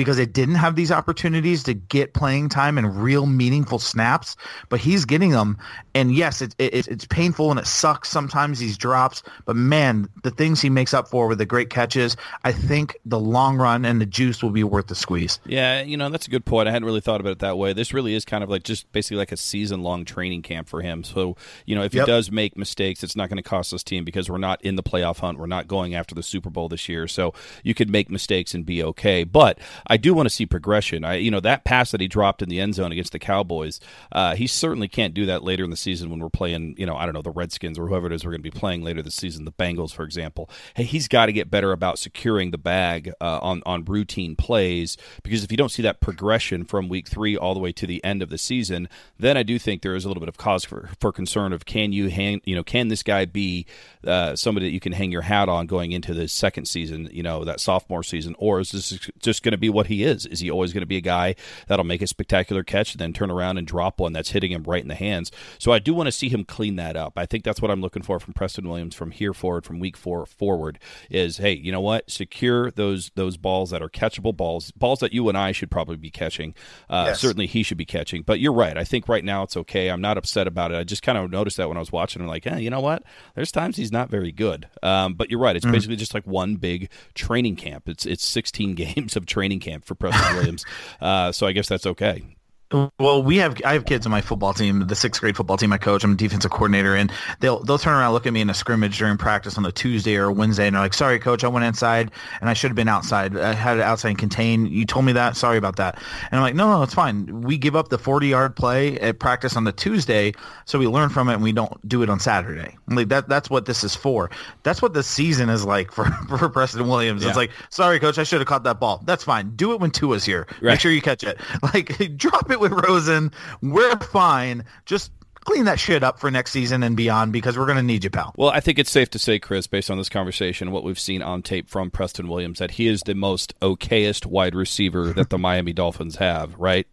because 0.01 0.17
they 0.17 0.25
didn't 0.25 0.55
have 0.55 0.75
these 0.75 0.91
opportunities 0.91 1.63
to 1.63 1.73
get 1.73 2.13
playing 2.13 2.49
time 2.49 2.77
and 2.77 3.03
real 3.03 3.25
meaningful 3.25 3.77
snaps, 3.79 4.35
but 4.69 4.79
he's 4.79 5.05
getting 5.05 5.29
them. 5.29 5.57
And 5.93 6.13
yes, 6.13 6.41
it, 6.41 6.55
it, 6.57 6.87
it's 6.87 7.05
painful 7.05 7.51
and 7.51 7.59
it 7.59 7.67
sucks 7.67 8.09
sometimes 8.09 8.59
these 8.59 8.77
drops, 8.77 9.21
but 9.45 9.55
man, 9.55 10.09
the 10.23 10.31
things 10.31 10.61
he 10.61 10.69
makes 10.69 10.93
up 10.93 11.07
for 11.07 11.27
with 11.27 11.37
the 11.37 11.45
great 11.45 11.69
catches, 11.69 12.17
I 12.43 12.51
think 12.51 12.97
the 13.05 13.19
long 13.19 13.57
run 13.57 13.85
and 13.85 14.01
the 14.01 14.05
juice 14.05 14.41
will 14.41 14.49
be 14.49 14.63
worth 14.63 14.87
the 14.87 14.95
squeeze. 14.95 15.39
Yeah, 15.45 15.81
you 15.81 15.97
know, 15.97 16.09
that's 16.09 16.27
a 16.27 16.31
good 16.31 16.45
point. 16.45 16.67
I 16.67 16.71
hadn't 16.71 16.85
really 16.85 17.01
thought 17.01 17.21
about 17.21 17.31
it 17.31 17.39
that 17.39 17.57
way. 17.57 17.73
This 17.73 17.93
really 17.93 18.15
is 18.15 18.25
kind 18.25 18.43
of 18.43 18.49
like 18.49 18.63
just 18.63 18.91
basically 18.91 19.17
like 19.17 19.31
a 19.31 19.37
season 19.37 19.83
long 19.83 20.05
training 20.05 20.41
camp 20.41 20.67
for 20.67 20.81
him. 20.81 21.03
So, 21.03 21.35
you 21.65 21.75
know, 21.75 21.83
if 21.83 21.93
yep. 21.93 22.05
he 22.05 22.11
does 22.11 22.31
make 22.31 22.57
mistakes, 22.57 23.03
it's 23.03 23.15
not 23.15 23.29
going 23.29 23.37
to 23.37 23.43
cost 23.43 23.71
this 23.71 23.83
team 23.83 24.03
because 24.03 24.29
we're 24.29 24.37
not 24.37 24.61
in 24.63 24.75
the 24.75 24.83
playoff 24.83 25.19
hunt. 25.19 25.37
We're 25.37 25.45
not 25.45 25.67
going 25.67 25.93
after 25.93 26.15
the 26.15 26.23
Super 26.23 26.49
Bowl 26.49 26.69
this 26.69 26.89
year. 26.89 27.07
So 27.07 27.33
you 27.63 27.73
could 27.73 27.89
make 27.89 28.09
mistakes 28.09 28.53
and 28.53 28.65
be 28.65 28.83
okay. 28.83 29.23
But 29.23 29.59
I 29.91 29.97
do 29.97 30.13
want 30.13 30.25
to 30.25 30.29
see 30.33 30.45
progression. 30.45 31.03
I, 31.03 31.15
you 31.15 31.29
know, 31.29 31.41
that 31.41 31.65
pass 31.65 31.91
that 31.91 31.99
he 31.99 32.07
dropped 32.07 32.41
in 32.41 32.47
the 32.47 32.61
end 32.61 32.75
zone 32.75 32.93
against 32.93 33.11
the 33.11 33.19
Cowboys, 33.19 33.81
uh, 34.13 34.35
he 34.35 34.47
certainly 34.47 34.87
can't 34.87 35.13
do 35.13 35.25
that 35.25 35.43
later 35.43 35.65
in 35.65 35.69
the 35.69 35.75
season 35.75 36.09
when 36.09 36.19
we're 36.19 36.29
playing, 36.29 36.75
you 36.77 36.85
know, 36.85 36.95
I 36.95 37.03
don't 37.03 37.13
know, 37.13 37.21
the 37.21 37.29
Redskins 37.29 37.77
or 37.77 37.87
whoever 37.87 38.07
it 38.07 38.13
is 38.13 38.23
we're 38.23 38.31
going 38.31 38.41
to 38.41 38.49
be 38.49 38.57
playing 38.57 38.83
later 38.83 39.01
this 39.01 39.15
season, 39.15 39.43
the 39.43 39.51
Bengals, 39.51 39.93
for 39.93 40.03
example. 40.03 40.49
Hey, 40.77 40.83
he's 40.83 41.09
got 41.09 41.25
to 41.25 41.33
get 41.33 41.51
better 41.51 41.73
about 41.73 41.99
securing 41.99 42.51
the 42.51 42.57
bag 42.57 43.11
uh, 43.19 43.39
on 43.41 43.61
on 43.65 43.83
routine 43.83 44.37
plays 44.37 44.95
because 45.23 45.43
if 45.43 45.51
you 45.51 45.57
don't 45.57 45.71
see 45.71 45.81
that 45.81 45.99
progression 45.99 46.63
from 46.63 46.87
week 46.87 47.09
three 47.09 47.35
all 47.35 47.53
the 47.53 47.59
way 47.59 47.73
to 47.73 47.85
the 47.85 48.01
end 48.01 48.21
of 48.21 48.29
the 48.29 48.37
season, 48.37 48.87
then 49.19 49.35
I 49.35 49.43
do 49.43 49.59
think 49.59 49.81
there 49.81 49.95
is 49.95 50.05
a 50.05 50.07
little 50.07 50.21
bit 50.21 50.29
of 50.29 50.37
cause 50.37 50.63
for, 50.63 50.89
for 51.01 51.11
concern 51.11 51.51
of 51.51 51.65
can 51.65 51.91
you 51.91 52.09
hang, 52.09 52.39
you 52.45 52.55
know, 52.55 52.63
can 52.63 52.87
this 52.87 53.03
guy 53.03 53.25
be 53.25 53.65
uh, 54.07 54.37
somebody 54.37 54.67
that 54.67 54.73
you 54.73 54.79
can 54.79 54.93
hang 54.93 55.11
your 55.11 55.23
hat 55.23 55.49
on 55.49 55.67
going 55.67 55.91
into 55.91 56.13
the 56.13 56.29
second 56.29 56.65
season, 56.65 57.09
you 57.11 57.23
know, 57.23 57.43
that 57.43 57.59
sophomore 57.59 58.03
season, 58.03 58.35
or 58.39 58.61
is 58.61 58.71
this 58.71 59.09
just 59.19 59.43
going 59.43 59.51
to 59.51 59.57
be 59.57 59.69
what 59.71 59.87
he 59.87 60.03
is? 60.03 60.25
Is 60.25 60.39
he 60.39 60.49
always 60.49 60.73
going 60.73 60.81
to 60.81 60.87
be 60.87 60.97
a 60.97 61.01
guy 61.01 61.35
that'll 61.67 61.85
make 61.85 62.01
a 62.01 62.07
spectacular 62.07 62.63
catch 62.63 62.93
and 62.93 62.99
then 62.99 63.13
turn 63.13 63.31
around 63.31 63.57
and 63.57 63.67
drop 63.67 63.99
one 63.99 64.13
that's 64.13 64.31
hitting 64.31 64.51
him 64.51 64.63
right 64.63 64.81
in 64.81 64.87
the 64.87 64.95
hands? 64.95 65.31
So 65.59 65.71
I 65.71 65.79
do 65.79 65.93
want 65.93 66.07
to 66.07 66.11
see 66.11 66.29
him 66.29 66.43
clean 66.43 66.75
that 66.77 66.95
up. 66.95 67.13
I 67.17 67.25
think 67.25 67.43
that's 67.43 67.61
what 67.61 67.71
I'm 67.71 67.81
looking 67.81 68.03
for 68.03 68.19
from 68.19 68.33
Preston 68.33 68.67
Williams 68.67 68.95
from 68.95 69.11
here 69.11 69.33
forward, 69.33 69.65
from 69.65 69.79
week 69.79 69.97
four 69.97 70.25
forward. 70.25 70.79
Is 71.09 71.37
hey, 71.37 71.53
you 71.53 71.71
know 71.71 71.81
what? 71.81 72.09
Secure 72.09 72.71
those 72.71 73.11
those 73.15 73.37
balls 73.37 73.69
that 73.71 73.81
are 73.81 73.89
catchable 73.89 74.35
balls, 74.35 74.71
balls 74.71 74.99
that 74.99 75.13
you 75.13 75.27
and 75.29 75.37
I 75.37 75.51
should 75.51 75.71
probably 75.71 75.97
be 75.97 76.11
catching. 76.11 76.53
Uh, 76.89 77.05
yes. 77.09 77.19
Certainly 77.19 77.47
he 77.47 77.63
should 77.63 77.77
be 77.77 77.85
catching. 77.85 78.21
But 78.21 78.39
you're 78.39 78.53
right. 78.53 78.77
I 78.77 78.83
think 78.83 79.07
right 79.07 79.23
now 79.23 79.43
it's 79.43 79.57
okay. 79.57 79.89
I'm 79.89 80.01
not 80.01 80.17
upset 80.17 80.47
about 80.47 80.71
it. 80.71 80.77
I 80.77 80.83
just 80.83 81.03
kind 81.03 81.17
of 81.17 81.29
noticed 81.31 81.57
that 81.57 81.67
when 81.67 81.77
I 81.77 81.79
was 81.79 81.91
watching. 81.91 82.21
I'm 82.21 82.27
like, 82.27 82.43
hey, 82.43 82.61
you 82.61 82.69
know 82.69 82.79
what? 82.81 83.03
There's 83.35 83.51
times 83.51 83.77
he's 83.77 83.91
not 83.91 84.09
very 84.09 84.31
good. 84.31 84.67
Um, 84.83 85.13
but 85.13 85.29
you're 85.29 85.39
right. 85.39 85.55
It's 85.55 85.65
mm. 85.65 85.71
basically 85.71 85.95
just 85.95 86.13
like 86.13 86.25
one 86.25 86.55
big 86.55 86.89
training 87.13 87.55
camp. 87.55 87.87
It's 87.87 88.05
it's 88.05 88.25
16 88.25 88.75
games 88.75 89.15
of 89.15 89.25
training 89.25 89.59
camp 89.61 89.85
for 89.85 89.95
Preston 89.95 90.35
Williams. 90.35 90.65
Uh, 91.01 91.31
so 91.31 91.47
I 91.47 91.51
guess 91.51 91.67
that's 91.67 91.85
okay. 91.85 92.23
Well, 92.71 93.23
we 93.23 93.37
have 93.37 93.59
I 93.65 93.73
have 93.73 93.85
kids 93.85 94.05
on 94.05 94.11
my 94.11 94.21
football 94.21 94.53
team, 94.53 94.87
the 94.87 94.95
sixth 94.95 95.19
grade 95.21 95.35
football 95.35 95.57
team 95.57 95.73
I 95.73 95.77
coach. 95.77 96.03
I'm 96.03 96.13
a 96.13 96.15
defensive 96.15 96.51
coordinator, 96.51 96.95
and 96.95 97.11
they'll 97.39 97.63
they'll 97.63 97.77
turn 97.77 97.93
around, 97.93 98.13
look 98.13 98.25
at 98.25 98.33
me 98.33 98.41
in 98.41 98.49
a 98.49 98.53
scrimmage 98.53 98.97
during 98.97 99.17
practice 99.17 99.57
on 99.57 99.65
a 99.65 99.71
Tuesday 99.71 100.15
or 100.15 100.31
Wednesday, 100.31 100.67
and 100.67 100.75
they're 100.75 100.81
like, 100.81 100.93
"Sorry, 100.93 101.19
coach, 101.19 101.43
I 101.43 101.47
went 101.49 101.65
inside 101.65 102.11
and 102.39 102.49
I 102.49 102.53
should 102.53 102.69
have 102.69 102.75
been 102.75 102.87
outside. 102.87 103.37
I 103.37 103.53
had 103.53 103.77
it 103.77 103.83
outside 103.83 104.09
and 104.09 104.17
contained. 104.17 104.69
You 104.69 104.85
told 104.85 105.05
me 105.05 105.11
that. 105.13 105.35
Sorry 105.35 105.57
about 105.57 105.75
that." 105.77 105.95
And 106.31 106.39
I'm 106.39 106.41
like, 106.41 106.55
"No, 106.55 106.69
no, 106.69 106.83
it's 106.83 106.93
fine. 106.93 107.41
We 107.41 107.57
give 107.57 107.75
up 107.75 107.89
the 107.89 107.97
40 107.97 108.27
yard 108.27 108.55
play 108.55 108.97
at 108.99 109.19
practice 109.19 109.57
on 109.57 109.65
the 109.65 109.73
Tuesday, 109.73 110.33
so 110.65 110.79
we 110.79 110.87
learn 110.87 111.09
from 111.09 111.29
it, 111.29 111.33
and 111.33 111.43
we 111.43 111.51
don't 111.51 111.87
do 111.87 112.03
it 112.03 112.09
on 112.09 112.19
Saturday. 112.19 112.77
Like 112.87 113.09
that 113.09 113.27
that's 113.27 113.49
what 113.49 113.65
this 113.65 113.83
is 113.83 113.95
for. 113.95 114.29
That's 114.63 114.81
what 114.81 114.93
the 114.93 115.03
season 115.03 115.49
is 115.49 115.65
like 115.65 115.91
for 115.91 116.05
for 116.37 116.49
Preston 116.49 116.87
Williams. 116.87 117.23
Yeah. 117.23 117.29
It's 117.29 117.37
like, 117.37 117.51
sorry, 117.69 117.99
coach, 117.99 118.17
I 118.17 118.23
should 118.23 118.39
have 118.39 118.47
caught 118.47 118.63
that 118.63 118.79
ball. 118.79 119.01
That's 119.05 119.23
fine. 119.23 119.55
Do 119.55 119.73
it 119.73 119.79
when 119.79 119.91
Tua's 119.91 120.23
here. 120.23 120.47
Right. 120.61 120.71
Make 120.71 120.79
sure 120.79 120.91
you 120.91 121.01
catch 121.01 121.23
it. 121.23 121.39
Like 121.73 122.17
drop 122.17 122.49
it 122.51 122.59
with 122.61 122.71
Rosen. 122.71 123.31
We're 123.61 123.97
fine. 123.97 124.63
Just 124.85 125.11
clean 125.41 125.65
that 125.65 125.79
shit 125.79 126.03
up 126.03 126.19
for 126.19 126.31
next 126.31 126.51
season 126.51 126.83
and 126.83 126.95
beyond 126.95 127.33
because 127.33 127.57
we're 127.57 127.65
going 127.65 127.77
to 127.77 127.83
need 127.83 128.03
you, 128.03 128.09
pal. 128.09 128.33
Well, 128.37 128.49
I 128.49 128.59
think 128.59 128.79
it's 128.79 128.91
safe 128.91 129.09
to 129.11 129.19
say, 129.19 129.39
Chris, 129.39 129.67
based 129.67 129.91
on 129.91 129.97
this 129.97 130.09
conversation, 130.09 130.71
what 130.71 130.83
we've 130.83 130.99
seen 130.99 131.21
on 131.21 131.41
tape 131.41 131.69
from 131.69 131.91
Preston 131.91 132.27
Williams, 132.27 132.59
that 132.59 132.71
he 132.71 132.87
is 132.87 133.01
the 133.01 133.15
most 133.15 133.59
okayest 133.59 134.25
wide 134.25 134.55
receiver 134.55 135.13
that 135.13 135.29
the 135.29 135.37
Miami 135.39 135.73
Dolphins 135.73 136.15
have, 136.17 136.57
right? 136.57 136.87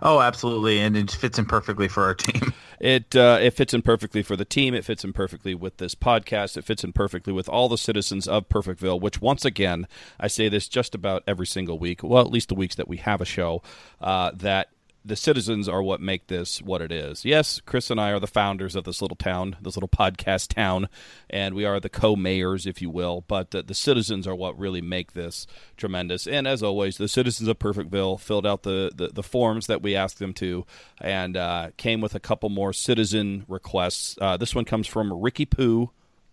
Oh, 0.00 0.20
absolutely, 0.20 0.78
and 0.80 0.96
it 0.96 1.10
fits 1.10 1.38
in 1.38 1.44
perfectly 1.44 1.88
for 1.88 2.04
our 2.04 2.14
team. 2.14 2.52
It 2.82 3.14
uh, 3.14 3.38
it 3.40 3.52
fits 3.52 3.72
in 3.72 3.82
perfectly 3.82 4.24
for 4.24 4.34
the 4.34 4.44
team. 4.44 4.74
It 4.74 4.84
fits 4.84 5.04
in 5.04 5.12
perfectly 5.12 5.54
with 5.54 5.76
this 5.76 5.94
podcast. 5.94 6.56
It 6.56 6.64
fits 6.64 6.82
in 6.82 6.92
perfectly 6.92 7.32
with 7.32 7.48
all 7.48 7.68
the 7.68 7.78
citizens 7.78 8.26
of 8.26 8.48
Perfectville. 8.48 9.00
Which, 9.00 9.20
once 9.20 9.44
again, 9.44 9.86
I 10.18 10.26
say 10.26 10.48
this 10.48 10.66
just 10.66 10.92
about 10.92 11.22
every 11.24 11.46
single 11.46 11.78
week. 11.78 12.02
Well, 12.02 12.20
at 12.24 12.32
least 12.32 12.48
the 12.48 12.56
weeks 12.56 12.74
that 12.74 12.88
we 12.88 12.96
have 12.96 13.20
a 13.20 13.24
show. 13.24 13.62
Uh, 14.00 14.32
that 14.34 14.70
the 15.04 15.16
citizens 15.16 15.68
are 15.68 15.82
what 15.82 16.00
make 16.00 16.28
this 16.28 16.62
what 16.62 16.80
it 16.80 16.92
is. 16.92 17.24
Yes, 17.24 17.60
Chris 17.64 17.90
and 17.90 18.00
I 18.00 18.10
are 18.10 18.20
the 18.20 18.26
founders 18.26 18.76
of 18.76 18.84
this 18.84 19.02
little 19.02 19.16
town, 19.16 19.56
this 19.60 19.76
little 19.76 19.88
podcast 19.88 20.54
town, 20.54 20.88
and 21.28 21.54
we 21.54 21.64
are 21.64 21.80
the 21.80 21.88
co-mayors, 21.88 22.66
if 22.66 22.80
you 22.80 22.88
will. 22.88 23.24
But 23.26 23.54
uh, 23.54 23.62
the 23.66 23.74
citizens 23.74 24.26
are 24.26 24.34
what 24.34 24.58
really 24.58 24.80
make 24.80 25.12
this 25.12 25.46
tremendous. 25.76 26.26
And 26.26 26.46
as 26.46 26.62
always, 26.62 26.98
the 26.98 27.08
citizens 27.08 27.48
of 27.48 27.58
Perfectville 27.58 28.20
filled 28.20 28.46
out 28.46 28.62
the 28.62 28.92
the, 28.94 29.08
the 29.08 29.22
forms 29.22 29.66
that 29.66 29.82
we 29.82 29.96
asked 29.96 30.18
them 30.18 30.32
to, 30.34 30.64
and 31.00 31.36
uh, 31.36 31.70
came 31.76 32.00
with 32.00 32.14
a 32.14 32.20
couple 32.20 32.48
more 32.48 32.72
citizen 32.72 33.44
requests. 33.48 34.16
Uh, 34.20 34.36
this 34.36 34.54
one 34.54 34.64
comes 34.64 34.86
from 34.86 35.12
Ricky 35.12 35.46
Pooh, 35.46 35.90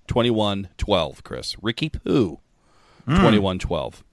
twenty 0.08 0.30
one 0.30 0.70
twelve. 0.78 1.24
Chris, 1.24 1.56
Ricky 1.62 1.90
Pooh, 1.90 2.40
twenty 3.06 3.40
one 3.40 3.58
twelve. 3.58 4.04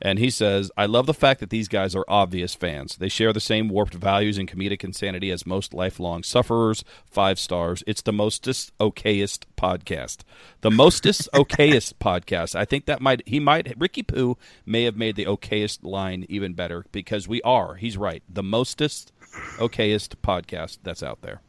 And 0.00 0.18
he 0.18 0.30
says, 0.30 0.70
I 0.76 0.86
love 0.86 1.06
the 1.06 1.14
fact 1.14 1.40
that 1.40 1.50
these 1.50 1.68
guys 1.68 1.94
are 1.94 2.04
obvious 2.08 2.54
fans. 2.54 2.96
They 2.96 3.08
share 3.08 3.32
the 3.32 3.40
same 3.40 3.68
warped 3.68 3.94
values 3.94 4.38
and 4.38 4.48
comedic 4.48 4.84
insanity 4.84 5.30
as 5.30 5.46
most 5.46 5.74
lifelong 5.74 6.22
sufferers. 6.22 6.84
Five 7.04 7.38
stars. 7.38 7.82
It's 7.86 8.02
the 8.02 8.12
mostest 8.12 8.76
okayest 8.78 9.44
podcast. 9.56 10.18
The 10.60 10.70
mostest 10.70 11.28
okayest 11.34 11.94
podcast. 12.00 12.54
I 12.54 12.64
think 12.64 12.86
that 12.86 13.00
might, 13.00 13.26
he 13.26 13.40
might, 13.40 13.74
Ricky 13.78 14.02
Pooh 14.02 14.36
may 14.64 14.84
have 14.84 14.96
made 14.96 15.16
the 15.16 15.26
okayest 15.26 15.82
line 15.82 16.26
even 16.28 16.54
better 16.54 16.84
because 16.92 17.26
we 17.26 17.42
are, 17.42 17.74
he's 17.74 17.96
right, 17.96 18.22
the 18.28 18.42
mostest 18.42 19.12
okayest 19.56 20.16
podcast 20.22 20.78
that's 20.82 21.02
out 21.02 21.22
there. 21.22 21.40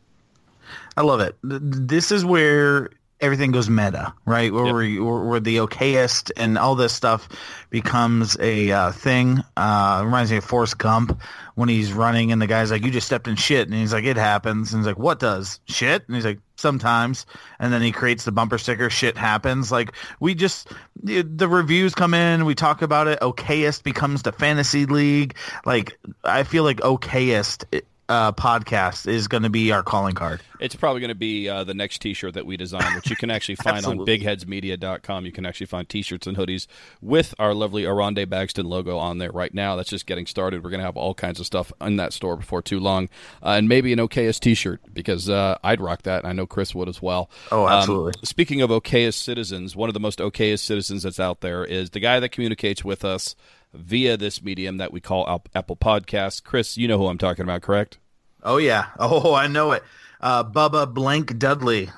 I 0.98 1.02
love 1.02 1.20
it. 1.20 1.36
This 1.44 2.12
is 2.12 2.26
where 2.26 2.90
everything 3.22 3.52
goes 3.52 3.70
meta, 3.70 4.14
right? 4.26 4.52
Where, 4.54 4.66
Yep. 4.68 4.76
we, 4.76 5.00
where, 5.00 5.20
where 5.24 5.40
the 5.40 5.58
okayest 5.58 6.32
and 6.38 6.58
all 6.58 6.76
this 6.76 6.94
stuff 6.94 7.28
becomes 7.70 8.38
a 8.40 8.72
uh, 8.72 8.92
thing. 8.92 9.44
Uh, 9.58 10.02
reminds 10.06 10.32
me 10.32 10.38
of 10.38 10.44
Forrest 10.46 10.78
Gump 10.78 11.20
when 11.56 11.70
he's 11.70 11.92
running 11.92 12.32
and 12.32 12.42
the 12.42 12.48
guy's 12.48 12.72
like, 12.72 12.84
"You 12.86 12.92
just 12.92 13.06
stepped 13.08 13.28
in 13.28 13.36
shit," 13.36 13.68
and 13.68 13.76
he's 13.78 13.92
like, 13.94 14.06
"It 14.06 14.18
happens." 14.18 14.74
And 14.74 14.82
he's 14.82 14.88
like, 14.88 14.98
"What 14.98 15.20
does 15.20 15.60
shit?" 15.68 16.08
And 16.08 16.16
he's 16.16 16.26
like, 16.26 16.40
"Sometimes." 16.56 17.26
And 17.60 17.74
then 17.74 17.82
he 17.82 17.92
creates 17.92 18.24
the 18.24 18.32
bumper 18.32 18.58
sticker, 18.58 18.90
"Shit 18.90 19.18
happens." 19.18 19.72
Like 19.72 19.94
we 20.20 20.34
just 20.36 20.72
the, 21.04 21.22
the 21.22 21.48
reviews 21.50 21.94
come 21.96 22.14
in, 22.14 22.46
we 22.46 22.56
talk 22.56 22.82
about 22.82 23.08
it. 23.08 23.20
Okayest 23.20 23.84
becomes 23.84 24.22
the 24.22 24.32
fantasy 24.32 24.86
league. 24.86 25.36
Like 25.66 26.00
I 26.24 26.44
feel 26.44 26.64
like 26.64 26.78
okayest. 26.78 27.66
Uh, 28.10 28.32
podcast 28.32 29.08
is 29.08 29.28
going 29.28 29.44
to 29.44 29.52
be 29.52 29.72
our 29.72 29.84
calling 29.84 30.16
card. 30.16 30.42
It's 30.60 30.76
probably 30.76 31.00
going 31.00 31.10
to 31.10 31.16
be 31.16 31.48
uh, 31.48 31.64
the 31.64 31.76
next 31.76 32.00
T-shirt 32.00 32.34
that 32.34 32.46
we 32.48 32.58
design, 32.58 32.96
which 32.96 33.08
you 33.12 33.16
can 33.16 33.30
actually 33.30 33.54
find 33.64 33.86
on 33.86 34.00
BigHeadsMedia.com. 34.00 35.28
You 35.28 35.32
can 35.32 35.46
actually 35.46 35.68
find 35.68 35.88
T-shirts 35.88 36.26
and 36.26 36.36
hoodies 36.36 36.66
with 37.02 37.36
our 37.38 37.54
lovely 37.54 37.86
Aronde 37.86 38.18
Bagston 38.18 38.66
logo 38.66 38.98
on 38.98 39.20
there 39.20 39.32
right 39.32 39.54
now. 39.54 39.76
That's 39.76 39.92
just 39.92 40.08
getting 40.08 40.26
started. 40.26 40.64
We're 40.64 40.72
going 40.72 40.80
to 40.80 40.86
have 40.88 40.98
all 40.98 41.14
kinds 41.14 41.40
of 41.40 41.46
stuff 41.46 41.72
in 41.82 41.98
that 41.98 42.12
store 42.12 42.36
before 42.36 42.64
too 42.64 42.80
long, 42.80 43.10
uh, 43.44 43.50
and 43.50 43.70
maybe 43.70 43.94
an 43.94 44.00
OKS 44.00 44.40
T-shirt 44.40 44.82
because 44.92 45.30
uh, 45.30 45.60
I'd 45.64 45.80
rock 45.80 46.02
that. 46.04 46.24
and 46.24 46.28
I 46.28 46.34
know 46.34 46.48
Chris 46.48 46.74
would 46.74 46.90
as 46.90 47.04
well. 47.04 47.30
Oh, 47.52 47.66
Um, 47.68 47.74
absolutely. 47.74 48.14
speaking 48.24 48.62
of 48.62 48.72
OKS 48.72 49.14
citizens, 49.14 49.76
one 49.76 49.88
of 49.88 49.94
the 49.94 50.00
most 50.00 50.18
OKS 50.18 50.62
citizens 50.62 51.04
that's 51.04 51.20
out 51.20 51.42
there 51.42 51.64
is 51.64 51.92
the 51.92 52.00
guy 52.00 52.20
that 52.20 52.30
communicates 52.30 52.84
with 52.84 53.06
us 53.06 53.36
via 53.74 54.18
this 54.18 54.42
medium 54.42 54.78
that 54.78 54.92
we 54.92 55.00
call 55.00 55.42
Apple 55.54 55.76
Podcasts. 55.76 56.44
Chris, 56.44 56.78
you 56.78 56.88
know 56.88 56.98
who 56.98 57.08
I'm 57.08 57.18
talking 57.18 57.44
about, 57.44 57.62
correct? 57.62 57.98
Oh 58.44 58.58
yeah. 58.58 58.88
Oh, 59.00 59.34
I 59.34 59.48
know 59.48 59.72
it. 59.72 59.84
Uh, 60.22 60.44
Bubba 60.44 60.92
Blank 60.94 61.38
Dudley. 61.38 61.90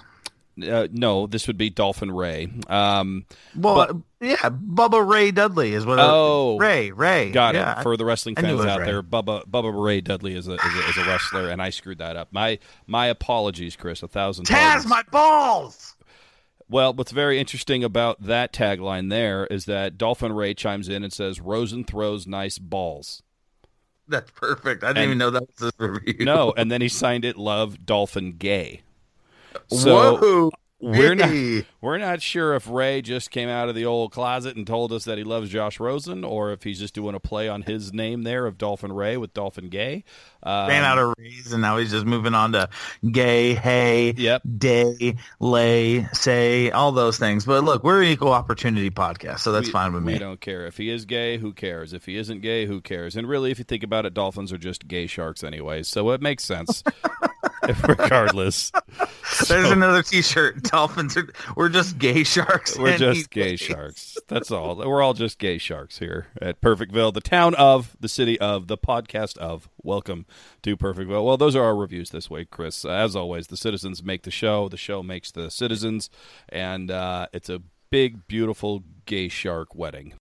Uh, 0.62 0.88
no, 0.92 1.28
this 1.28 1.48
would 1.48 1.58
be 1.58 1.70
Dolphin 1.70 2.12
Ray. 2.12 2.51
Um, 2.68 3.25
Well, 3.56 4.04
yeah, 4.20 4.36
Bubba 4.38 5.06
Ray 5.06 5.32
Dudley 5.32 5.74
is 5.74 5.86
what. 5.86 5.98
Oh. 6.00 6.58
Ray 6.58 6.92
Ray. 6.92 7.32
got 7.32 7.56
yeah. 7.56 7.80
it 7.80 7.84
for 7.84 7.98
the 7.98 8.06
wrestling 8.06 8.36
I 8.38 8.42
fans 8.42 8.62
out 8.66 8.80
Ray. 8.82 8.86
there. 8.86 9.01
Bubba 9.01 9.46
Bubba 9.48 9.72
Ray 9.74 10.01
Dudley 10.01 10.36
is 10.36 10.48
a, 10.48 10.54
is 10.54 10.60
a 10.60 10.90
is 10.90 10.98
a 10.98 11.06
wrestler, 11.06 11.50
and 11.50 11.62
I 11.62 11.70
screwed 11.70 12.00
that 12.00 12.16
up. 12.16 12.28
My 12.32 12.60
my 12.86 13.08
apologies, 13.08 13.75
Chris. 13.75 14.04
A 14.04 14.08
thousand. 14.08 14.46
Taz, 14.46 14.54
pardons. 14.54 14.88
my 14.88 15.04
balls. 15.12 15.96
Well, 16.72 16.94
what's 16.94 17.12
very 17.12 17.38
interesting 17.38 17.84
about 17.84 18.22
that 18.24 18.54
tagline 18.54 19.10
there 19.10 19.46
is 19.48 19.66
that 19.66 19.98
Dolphin 19.98 20.32
Ray 20.32 20.54
chimes 20.54 20.88
in 20.88 21.04
and 21.04 21.12
says, 21.12 21.42
"Rosen 21.42 21.84
throws 21.84 22.25
nice 22.25 22.58
balls." 22.58 23.22
That's 24.08 24.32
perfect. 24.32 24.82
I 24.84 24.88
didn't 24.94 24.98
And- 24.98 25.06
even 25.08 25.18
know 25.18 25.30
that 25.32 25.44
was 25.60 25.74
a 25.78 25.88
review. 25.92 26.24
No, 26.25 26.54
and 26.56 26.72
then 26.72 26.80
he 26.82 26.88
signed 26.88 27.25
it, 27.25 27.38
"Love 27.38 27.86
Dolphin 27.86 28.38
Gay." 28.38 28.82
So 29.68 30.16
Whoa. 30.18 30.51
we're 30.80 31.13
not 31.13 31.66
we're 31.82 31.98
not 31.98 32.22
sure 32.22 32.56
if 32.56 32.70
Ray 32.70 33.01
just 33.01 33.32
came 33.32 33.50
out 33.50 33.68
of 33.68 33.75
the 33.75 33.86
old 33.86 34.13
closet 34.13 34.56
and 34.56 34.66
told 34.66 34.94
us 34.94 35.04
that 35.04 35.18
he 35.18 35.25
loves 35.25 35.50
Josh 35.50 35.78
Rosen, 35.78 36.24
or 36.24 36.54
if 36.54 36.63
he's 36.63 36.80
just 36.80 36.94
doing 36.96 37.16
a 37.16 37.20
play 37.20 37.50
on 37.50 37.63
his 37.63 37.92
name 37.92 38.24
there 38.24 38.46
of 38.46 38.58
Dolphin 38.58 38.94
Ray 38.94 39.18
with 39.18 39.34
Dolphin 39.34 39.68
Gay. 39.68 40.06
Um, 40.43 40.67
Ran 40.69 40.83
out 40.83 40.98
of 40.98 41.13
Rays 41.17 41.51
and 41.53 41.62
now 41.62 41.77
he's 41.77 41.91
just 41.91 42.05
moving 42.05 42.33
on 42.33 42.53
to 42.53 42.69
gay, 43.12 43.53
hey, 43.53 44.13
Yep. 44.17 44.41
day, 44.57 45.15
lay, 45.39 46.05
say, 46.13 46.71
all 46.71 46.91
those 46.91 47.17
things. 47.17 47.45
But 47.45 47.63
look, 47.63 47.83
we're 47.83 48.01
an 48.01 48.07
equal 48.10 48.33
opportunity 48.33 48.89
podcast, 48.89 49.39
so 49.39 49.51
that's 49.51 49.67
we- 49.67 49.71
fine 49.74 49.93
with 49.93 50.03
me. 50.03 50.13
We 50.13 50.19
don't 50.19 50.41
care 50.41 50.65
if 50.65 50.77
he 50.77 50.89
is 50.89 51.05
gay. 51.05 51.38
Who 51.38 51.53
cares? 51.53 51.93
If 51.93 52.05
he 52.05 52.17
isn't 52.17 52.41
gay, 52.41 52.65
who 52.65 52.81
cares? 52.81 53.15
And 53.15 53.27
really, 53.27 53.51
if 53.51 53.60
you 53.60 53.65
think 53.65 53.83
about 53.83 54.05
it, 54.05 54.13
dolphins 54.13 54.51
are 54.51 54.57
just 54.57 54.88
gay 54.88 55.07
sharks, 55.07 55.43
anyways. 55.43 55.88
So 55.88 56.10
it 56.12 56.21
makes 56.21 56.43
sense. 56.43 56.83
Regardless, 57.88 58.71
There's 59.48 59.69
another 59.69 60.01
T-shirt. 60.01 60.63
Dolphins 60.71 61.15
are 61.15 61.27
we're 61.55 61.69
just 61.69 61.98
gay 62.00 62.24
sharks. 62.24 62.77
we're 62.77 62.98
just 62.98 63.29
gay 63.29 63.51
gays. 63.51 63.60
sharks. 63.60 64.17
That's 64.27 64.50
all. 64.51 64.75
We're 64.75 65.01
all 65.01 65.13
just 65.13 65.38
gay 65.38 65.57
sharks 65.60 66.00
here 66.00 66.27
at 66.41 66.60
Perfectville, 66.60 67.13
the 67.13 67.21
town 67.21 67.53
of, 67.55 67.95
the 68.00 68.10
city 68.10 68.39
of, 68.39 68.67
the 68.67 68.77
podcast 68.77 69.38
of. 69.38 69.69
Welcome 69.84 70.26
to 70.64 70.78
Perfectville. 70.78 71.26
Well, 71.26 71.38
those 71.38 71.56
are 71.56 71.64
our 71.64 71.76
reviews 71.76 72.10
this 72.12 72.30
week, 72.30 72.50
Chris. 72.52 72.86
As 72.86 73.16
always, 73.16 73.48
the 73.48 73.58
citizens 73.58 74.04
make 74.04 74.24
the 74.24 74.32
show. 74.32 74.70
The 74.70 74.78
show 74.78 75.02
makes 75.04 75.32
the 75.32 75.50
citizens, 75.52 76.10
and 76.50 76.92
uh, 76.92 77.28
it's 77.34 77.50
a 77.50 77.62
big, 77.90 78.28
beautiful 78.28 78.84
gay 79.06 79.28
shark 79.28 79.76
wedding. 79.76 80.14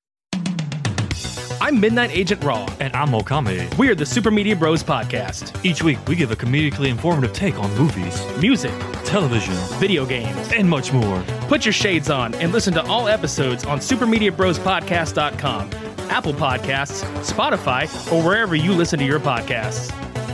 I'm 1.62 1.78
Midnight 1.78 2.10
Agent 2.12 2.42
Raw. 2.42 2.66
And 2.80 2.96
I'm 2.96 3.08
Okame. 3.08 3.76
We 3.76 3.90
are 3.90 3.94
the 3.94 4.06
Super 4.06 4.30
Media 4.30 4.56
Bros 4.56 4.82
Podcast. 4.82 5.62
Each 5.62 5.82
week, 5.82 5.98
we 6.08 6.16
give 6.16 6.30
a 6.30 6.36
comedically 6.36 6.88
informative 6.88 7.34
take 7.34 7.58
on 7.58 7.70
movies, 7.76 8.18
Music, 8.38 8.72
television, 9.04 9.52
video 9.78 10.06
games. 10.06 10.50
and 10.54 10.66
much 10.68 10.90
more. 10.92 11.22
Put 11.48 11.66
your 11.66 11.74
shades 11.74 12.08
on 12.08 12.32
and 12.36 12.50
listen 12.52 12.72
to 12.74 12.82
all 12.86 13.08
episodes 13.08 13.66
on 13.66 13.78
supermediabrospodcast.com, 13.78 15.70
Apple 16.10 16.34
Podcasts, 16.34 17.02
Spotify, 17.22 17.86
or 18.12 18.22
wherever 18.22 18.54
you 18.56 18.72
listen 18.72 18.98
to 18.98 19.04
your 19.04 19.20
podcasts. 19.20 19.90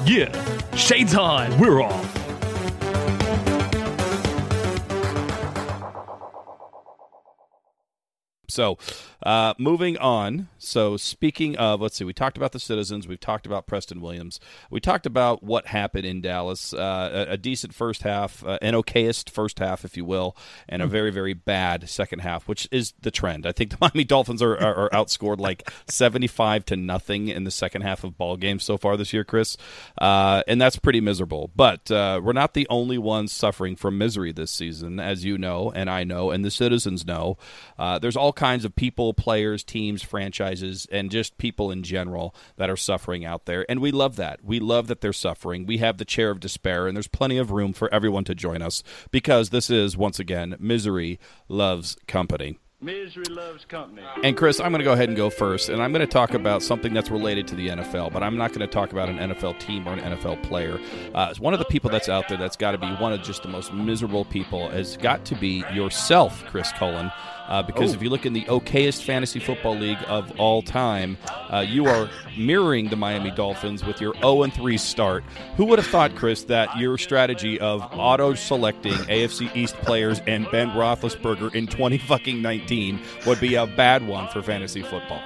Yeah, 0.08 0.32
Shades 0.74 1.14
on! 1.14 1.56
we're 1.58 1.82
off. 1.82 2.25
So, 8.48 8.78
uh, 9.22 9.54
moving 9.58 9.96
on. 9.98 10.48
So, 10.58 10.96
speaking 10.96 11.56
of, 11.56 11.80
let's 11.80 11.96
see, 11.96 12.04
we 12.04 12.12
talked 12.12 12.36
about 12.36 12.52
the 12.52 12.60
citizens. 12.60 13.06
We've 13.08 13.20
talked 13.20 13.46
about 13.46 13.66
Preston 13.66 14.00
Williams. 14.00 14.40
We 14.70 14.80
talked 14.80 15.06
about 15.06 15.42
what 15.42 15.66
happened 15.66 16.06
in 16.06 16.20
Dallas. 16.20 16.72
Uh, 16.72 17.26
a, 17.28 17.32
a 17.32 17.36
decent 17.36 17.74
first 17.74 18.02
half, 18.02 18.44
uh, 18.44 18.58
an 18.62 18.74
okayest 18.74 19.30
first 19.30 19.58
half, 19.58 19.84
if 19.84 19.96
you 19.96 20.04
will, 20.04 20.36
and 20.68 20.82
a 20.82 20.86
very, 20.86 21.10
very 21.10 21.34
bad 21.34 21.88
second 21.88 22.20
half, 22.20 22.48
which 22.48 22.68
is 22.70 22.94
the 23.00 23.10
trend. 23.10 23.46
I 23.46 23.52
think 23.52 23.70
the 23.70 23.78
Miami 23.80 24.04
Dolphins 24.04 24.42
are, 24.42 24.56
are, 24.56 24.74
are 24.74 24.90
outscored 24.90 25.38
like 25.38 25.70
seventy-five 25.88 26.64
to 26.66 26.76
nothing 26.76 27.28
in 27.28 27.44
the 27.44 27.50
second 27.50 27.82
half 27.82 28.04
of 28.04 28.16
ball 28.16 28.36
games 28.36 28.64
so 28.64 28.76
far 28.76 28.96
this 28.96 29.12
year, 29.12 29.24
Chris, 29.24 29.56
uh, 29.98 30.42
and 30.46 30.60
that's 30.60 30.76
pretty 30.76 31.00
miserable. 31.00 31.50
But 31.54 31.90
uh, 31.90 32.20
we're 32.22 32.32
not 32.32 32.54
the 32.54 32.66
only 32.70 32.98
ones 32.98 33.32
suffering 33.32 33.76
from 33.76 33.98
misery 33.98 34.32
this 34.32 34.50
season, 34.50 35.00
as 35.00 35.24
you 35.24 35.38
know, 35.38 35.72
and 35.74 35.88
I 35.90 36.04
know, 36.04 36.30
and 36.30 36.44
the 36.44 36.50
citizens 36.50 37.06
know. 37.06 37.38
Uh, 37.78 37.98
there's 37.98 38.16
all 38.16 38.32
kinds 38.36 38.64
of 38.64 38.76
people, 38.76 39.12
players, 39.14 39.64
teams, 39.64 40.02
franchises, 40.02 40.86
and 40.92 41.10
just 41.10 41.38
people 41.38 41.70
in 41.70 41.82
general 41.82 42.34
that 42.56 42.70
are 42.70 42.76
suffering 42.76 43.24
out 43.24 43.46
there. 43.46 43.66
And 43.68 43.80
we 43.80 43.90
love 43.90 44.16
that. 44.16 44.44
We 44.44 44.60
love 44.60 44.86
that 44.86 45.00
they're 45.00 45.12
suffering. 45.12 45.66
We 45.66 45.78
have 45.78 45.98
the 45.98 46.04
chair 46.04 46.30
of 46.30 46.40
despair, 46.40 46.86
and 46.86 46.96
there's 46.96 47.08
plenty 47.08 47.38
of 47.38 47.50
room 47.50 47.72
for 47.72 47.92
everyone 47.92 48.24
to 48.24 48.34
join 48.34 48.62
us 48.62 48.82
because 49.10 49.50
this 49.50 49.70
is, 49.70 49.96
once 49.96 50.20
again, 50.20 50.54
Misery 50.60 51.18
Loves 51.48 51.96
Company. 52.06 52.58
Misery 52.78 53.24
loves 53.30 53.64
company. 53.64 54.02
And 54.22 54.36
Chris, 54.36 54.60
I'm 54.60 54.70
going 54.70 54.80
to 54.80 54.84
go 54.84 54.92
ahead 54.92 55.08
and 55.08 55.16
go 55.16 55.30
first, 55.30 55.70
and 55.70 55.82
I'm 55.82 55.92
going 55.92 56.06
to 56.06 56.12
talk 56.12 56.34
about 56.34 56.62
something 56.62 56.92
that's 56.92 57.10
related 57.10 57.48
to 57.48 57.54
the 57.54 57.68
NFL, 57.68 58.12
but 58.12 58.22
I'm 58.22 58.36
not 58.36 58.50
going 58.50 58.60
to 58.60 58.66
talk 58.66 58.92
about 58.92 59.08
an 59.08 59.16
NFL 59.16 59.58
team 59.60 59.88
or 59.88 59.94
an 59.94 60.00
NFL 60.00 60.42
player. 60.42 60.78
Uh, 61.14 61.32
one 61.38 61.54
of 61.54 61.58
the 61.58 61.64
people 61.64 61.88
that's 61.88 62.10
out 62.10 62.28
there 62.28 62.36
that's 62.36 62.56
got 62.56 62.72
to 62.72 62.78
be 62.78 62.88
one 62.96 63.14
of 63.14 63.22
just 63.22 63.42
the 63.42 63.48
most 63.48 63.72
miserable 63.72 64.26
people 64.26 64.68
has 64.68 64.98
got 64.98 65.24
to 65.24 65.34
be 65.36 65.64
yourself, 65.72 66.44
Chris 66.46 66.70
Cullen. 66.72 67.10
Uh, 67.48 67.62
because 67.62 67.94
if 67.94 68.02
you 68.02 68.10
look 68.10 68.26
in 68.26 68.32
the 68.32 68.44
okayest 68.44 69.02
fantasy 69.02 69.38
football 69.38 69.76
league 69.76 69.98
of 70.08 70.38
all 70.38 70.62
time, 70.62 71.16
uh, 71.50 71.64
you 71.66 71.86
are 71.86 72.08
mirroring 72.36 72.88
the 72.88 72.96
Miami 72.96 73.30
Dolphins 73.30 73.84
with 73.84 74.00
your 74.00 74.14
0 74.16 74.42
and 74.42 74.52
3 74.52 74.76
start. 74.76 75.24
Who 75.56 75.64
would 75.66 75.78
have 75.78 75.88
thought, 75.88 76.14
Chris, 76.14 76.44
that 76.44 76.76
your 76.76 76.98
strategy 76.98 77.60
of 77.60 77.82
auto 77.92 78.34
selecting 78.34 78.92
AFC 78.92 79.54
East 79.54 79.76
players 79.76 80.20
and 80.26 80.50
Ben 80.50 80.70
Roethlisberger 80.70 81.54
in 81.54 81.66
20 81.66 81.98
fucking 81.98 82.42
19 82.42 83.00
would 83.26 83.40
be 83.40 83.54
a 83.54 83.66
bad 83.66 84.06
one 84.06 84.28
for 84.28 84.42
fantasy 84.42 84.82
football? 84.82 85.22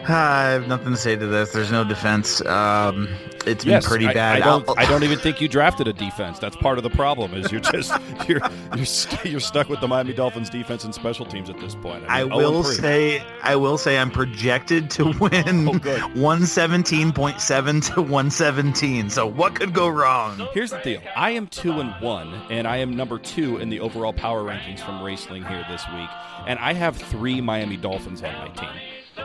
I 0.08 0.50
have 0.50 0.68
nothing 0.68 0.90
to 0.92 0.96
say 0.96 1.16
to 1.16 1.26
this. 1.26 1.52
There's 1.52 1.72
no 1.72 1.84
defense. 1.84 2.44
Um, 2.46 3.08
it's 3.46 3.64
Yes, 3.64 3.84
been 3.84 3.88
pretty 3.90 4.06
I, 4.06 4.14
bad. 4.14 4.42
I 4.42 4.44
don't. 4.44 4.68
I'll- 4.68 4.86
don't 4.88 5.04
even 5.04 5.18
think 5.18 5.40
you 5.40 5.48
drafted 5.48 5.86
a 5.88 5.92
defense. 5.92 6.38
That's 6.38 6.56
part 6.56 6.76
of 6.78 6.84
the 6.84 6.90
problem. 6.90 7.34
Is 7.34 7.50
you're 7.52 7.60
just 7.60 7.92
you're 8.28 8.40
you're, 8.76 8.84
st- 8.86 9.24
you're 9.26 9.40
stuck 9.40 9.68
with 9.68 9.80
the 9.80 9.88
Miami 9.88 10.12
Dolphins 10.12 10.50
defense 10.50 10.84
and 10.84 10.94
special 10.94 11.24
teams 11.26 11.48
at 11.50 11.58
this 11.60 11.74
point. 11.74 12.04
I 12.08 12.24
mean, 12.24 12.34
will 12.34 12.64
say, 12.64 13.22
I 13.42 13.56
will 13.56 13.78
say, 13.78 13.98
I'm 13.98 14.10
projected 14.10 14.90
to 14.92 15.04
win 15.20 15.68
Oh, 15.68 15.72
117.7 16.14 17.94
to 17.94 18.02
117. 18.02 19.10
So 19.10 19.26
what 19.26 19.54
could 19.54 19.72
go 19.72 19.88
wrong? 19.88 20.46
Here's 20.52 20.70
the 20.70 20.78
deal. 20.78 21.00
I 21.16 21.30
am 21.30 21.46
two 21.48 21.80
and 21.80 21.92
one, 22.00 22.32
and 22.50 22.66
I 22.66 22.78
am 22.78 22.96
number 22.96 23.18
two 23.18 23.58
in 23.58 23.68
the 23.68 23.80
overall 23.80 24.12
power 24.12 24.42
rankings 24.42 24.80
from 24.80 25.00
Raceling 25.02 25.46
here 25.48 25.64
this 25.70 25.84
week. 25.94 26.08
And 26.46 26.58
I 26.58 26.72
have 26.72 26.96
three 26.96 27.40
Miami 27.40 27.76
Dolphins 27.76 28.22
on 28.22 28.32
my 28.34 28.48
team. 28.48 28.70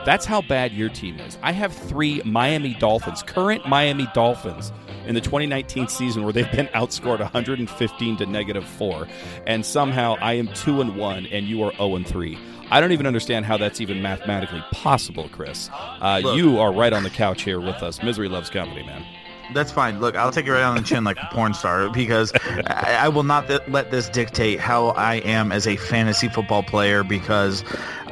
That's 0.04 0.26
how 0.26 0.42
bad 0.42 0.72
your 0.72 0.88
team 0.88 1.18
is. 1.20 1.38
I 1.42 1.52
have 1.52 1.72
three 1.72 2.20
Miami 2.24 2.74
Dolphins, 2.74 3.22
current 3.22 3.66
Miami 3.66 4.06
Dolphins, 4.14 4.72
in 5.06 5.14
the 5.14 5.20
2019 5.20 5.88
season 5.88 6.24
where 6.24 6.32
they've 6.32 6.50
been 6.52 6.66
outscored 6.68 7.20
115 7.20 8.16
to 8.16 8.26
negative 8.26 8.66
four, 8.66 9.06
and 9.46 9.64
somehow 9.64 10.16
I 10.20 10.34
am 10.34 10.48
two 10.48 10.80
and 10.80 10.96
one, 10.96 11.26
and 11.26 11.46
you 11.46 11.62
are 11.62 11.72
0 11.76 11.96
and 11.96 12.06
three. 12.06 12.38
I 12.70 12.80
don't 12.80 12.92
even 12.92 13.06
understand 13.06 13.44
how 13.44 13.56
that's 13.56 13.80
even 13.80 14.02
mathematically 14.02 14.62
possible, 14.72 15.28
Chris. 15.30 15.68
Uh, 15.72 16.20
Look. 16.22 16.36
you 16.36 16.58
are 16.58 16.72
right 16.72 16.92
on 16.92 17.02
the 17.02 17.10
couch 17.10 17.42
here 17.42 17.60
with 17.60 17.82
us. 17.82 18.02
Misery 18.02 18.28
loves 18.28 18.50
company, 18.50 18.82
man. 18.82 19.04
That's 19.52 19.70
fine. 19.70 20.00
Look, 20.00 20.16
I'll 20.16 20.32
take 20.32 20.46
it 20.46 20.52
right 20.52 20.62
on 20.62 20.76
the 20.76 20.82
chin 20.82 21.04
like 21.04 21.16
a 21.18 21.28
porn 21.32 21.54
star 21.54 21.90
because 21.90 22.32
I, 22.66 22.96
I 23.02 23.08
will 23.08 23.22
not 23.22 23.46
th- 23.46 23.60
let 23.68 23.90
this 23.90 24.08
dictate 24.08 24.58
how 24.58 24.88
I 24.88 25.16
am 25.16 25.52
as 25.52 25.66
a 25.66 25.76
fantasy 25.76 26.28
football 26.28 26.62
player 26.62 27.04
because 27.04 27.62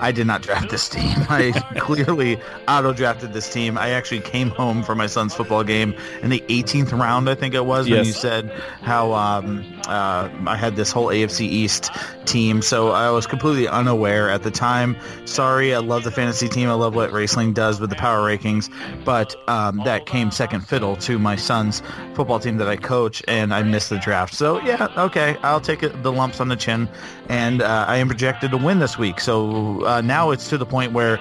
I 0.00 0.12
did 0.12 0.26
not 0.26 0.42
draft 0.42 0.68
this 0.70 0.88
team. 0.88 1.02
I 1.28 1.52
clearly 1.78 2.38
auto 2.68 2.92
drafted 2.92 3.32
this 3.32 3.52
team. 3.52 3.78
I 3.78 3.90
actually 3.90 4.20
came 4.20 4.50
home 4.50 4.82
from 4.82 4.98
my 4.98 5.06
son's 5.06 5.34
football 5.34 5.64
game 5.64 5.94
in 6.22 6.30
the 6.30 6.40
18th 6.48 6.92
round, 6.98 7.30
I 7.30 7.34
think 7.34 7.54
it 7.54 7.64
was, 7.64 7.88
when 7.88 7.98
Yes. 7.98 8.06
you 8.08 8.12
said 8.12 8.50
how 8.82 9.12
um, 9.14 9.64
uh, 9.88 10.28
I 10.46 10.56
had 10.56 10.76
this 10.76 10.92
whole 10.92 11.06
AFC 11.06 11.40
East 11.42 11.90
team. 12.26 12.62
So 12.62 12.90
I 12.90 13.10
was 13.10 13.26
completely 13.26 13.68
unaware 13.68 14.30
at 14.30 14.42
the 14.42 14.50
time. 14.50 14.96
Sorry, 15.24 15.74
I 15.74 15.78
love 15.78 16.04
the 16.04 16.10
fantasy 16.10 16.48
team. 16.48 16.68
I 16.68 16.74
love 16.74 16.94
what 16.94 17.10
Raceling 17.10 17.54
does 17.54 17.80
with 17.80 17.90
the 17.90 17.96
power 17.96 18.20
rankings, 18.20 18.70
but 19.04 19.36
um, 19.48 19.80
that 19.84 20.06
came 20.06 20.30
second 20.30 20.60
fiddle 20.60 20.96
to 20.96 21.18
my 21.18 21.36
son's 21.36 21.82
football 22.14 22.40
team 22.40 22.56
that 22.58 22.68
I 22.68 22.76
coach, 22.76 23.22
and 23.28 23.52
I 23.52 23.62
missed 23.62 23.90
the 23.90 23.98
draft. 23.98 24.34
So 24.34 24.60
yeah, 24.62 24.88
okay, 24.96 25.36
I'll 25.42 25.60
take 25.60 25.80
the 25.80 26.12
lumps 26.12 26.40
on 26.40 26.48
the 26.48 26.56
chin, 26.56 26.88
and 27.28 27.62
uh, 27.62 27.84
I 27.88 27.96
am 27.96 28.08
projected 28.08 28.50
to 28.50 28.56
win 28.56 28.78
this 28.78 28.98
week. 28.98 29.20
So 29.20 29.84
uh, 29.84 30.00
now 30.00 30.30
it's 30.30 30.48
to 30.48 30.58
the 30.58 30.66
point 30.66 30.92
where 30.92 31.18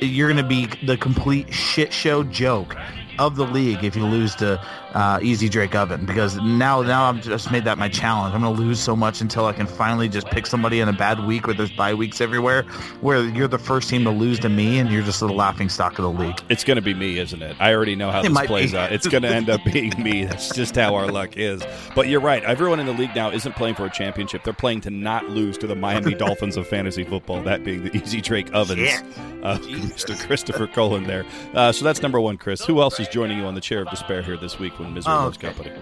you're 0.00 0.28
going 0.28 0.42
to 0.42 0.48
be 0.48 0.66
the 0.84 0.96
complete 0.96 1.52
shit 1.52 1.92
show 1.92 2.22
joke 2.24 2.76
of 3.18 3.36
the 3.36 3.46
league 3.46 3.84
if 3.84 3.94
you 3.94 4.04
lose 4.04 4.34
to 4.36 4.60
uh, 4.94 5.18
Easy 5.22 5.48
Drake 5.48 5.74
Oven 5.74 6.06
because 6.06 6.36
now 6.36 6.80
now 6.82 7.04
I've 7.10 7.20
just 7.20 7.50
made 7.50 7.64
that 7.64 7.78
my 7.78 7.88
challenge. 7.88 8.34
I'm 8.34 8.40
going 8.42 8.54
to 8.54 8.60
lose 8.62 8.80
so 8.80 8.94
much 8.94 9.20
until 9.20 9.46
I 9.46 9.52
can 9.52 9.66
finally 9.66 10.08
just 10.08 10.26
pick 10.28 10.46
somebody 10.46 10.80
in 10.80 10.88
a 10.88 10.92
bad 10.92 11.26
week 11.26 11.46
where 11.46 11.54
there's 11.54 11.72
bye 11.72 11.94
weeks 11.94 12.20
everywhere, 12.20 12.62
where 13.00 13.24
you're 13.24 13.48
the 13.48 13.58
first 13.58 13.88
team 13.90 14.04
to 14.04 14.10
lose 14.10 14.38
to 14.40 14.48
me 14.48 14.78
and 14.78 14.90
you're 14.90 15.02
just 15.02 15.20
the 15.20 15.28
laughing 15.28 15.68
stock 15.68 15.98
of 15.98 16.04
the 16.04 16.10
league. 16.24 16.40
It's 16.48 16.64
going 16.64 16.76
to 16.76 16.82
be 16.82 16.94
me, 16.94 17.18
isn't 17.18 17.42
it? 17.42 17.56
I 17.60 17.74
already 17.74 17.96
know 17.96 18.10
how 18.10 18.20
It 18.20 18.28
this 18.30 18.46
plays 18.46 18.72
be. 18.72 18.78
out. 18.78 18.92
It's 18.92 19.08
going 19.08 19.22
to 19.24 19.28
end 19.28 19.50
up 19.50 19.60
being 19.72 19.92
me. 20.02 20.24
That's 20.24 20.54
just 20.54 20.76
how 20.76 20.94
our 20.94 21.08
luck 21.08 21.36
is. 21.36 21.62
But 21.94 22.08
you're 22.08 22.20
right. 22.20 22.42
Everyone 22.44 22.78
in 22.80 22.86
the 22.86 22.92
league 22.92 23.14
now 23.16 23.30
isn't 23.30 23.54
playing 23.56 23.74
for 23.74 23.86
a 23.86 23.90
championship. 23.90 24.44
They're 24.44 24.52
playing 24.52 24.82
to 24.82 24.90
not 24.90 25.28
lose 25.28 25.58
to 25.58 25.66
the 25.66 25.74
Miami 25.74 26.14
Dolphins 26.24 26.56
of 26.56 26.68
fantasy 26.68 27.02
football, 27.04 27.42
that 27.42 27.64
being 27.64 27.82
the 27.84 27.96
Easy 27.96 28.20
Drake 28.20 28.52
Ovens, 28.54 28.80
Yeah. 28.80 29.00
uh, 29.42 29.58
Mr. 29.64 30.18
Christopher 30.26 30.66
Cullen 30.68 31.04
there. 31.04 31.24
Uh, 31.52 31.72
so 31.72 31.84
that's 31.84 32.00
number 32.00 32.20
one, 32.20 32.36
Chris. 32.36 32.64
Who 32.64 32.80
else 32.80 33.00
is 33.00 33.08
joining 33.08 33.38
you 33.38 33.44
on 33.44 33.54
the 33.54 33.60
chair 33.60 33.80
of 33.82 33.90
despair 33.90 34.22
here 34.22 34.36
this 34.36 34.58
week 34.58 34.78
when 34.84 34.94
Misery 34.94 35.12
Oh, 35.12 35.16
Loves 35.24 35.36
okay. 35.38 35.48
Company? 35.52 35.72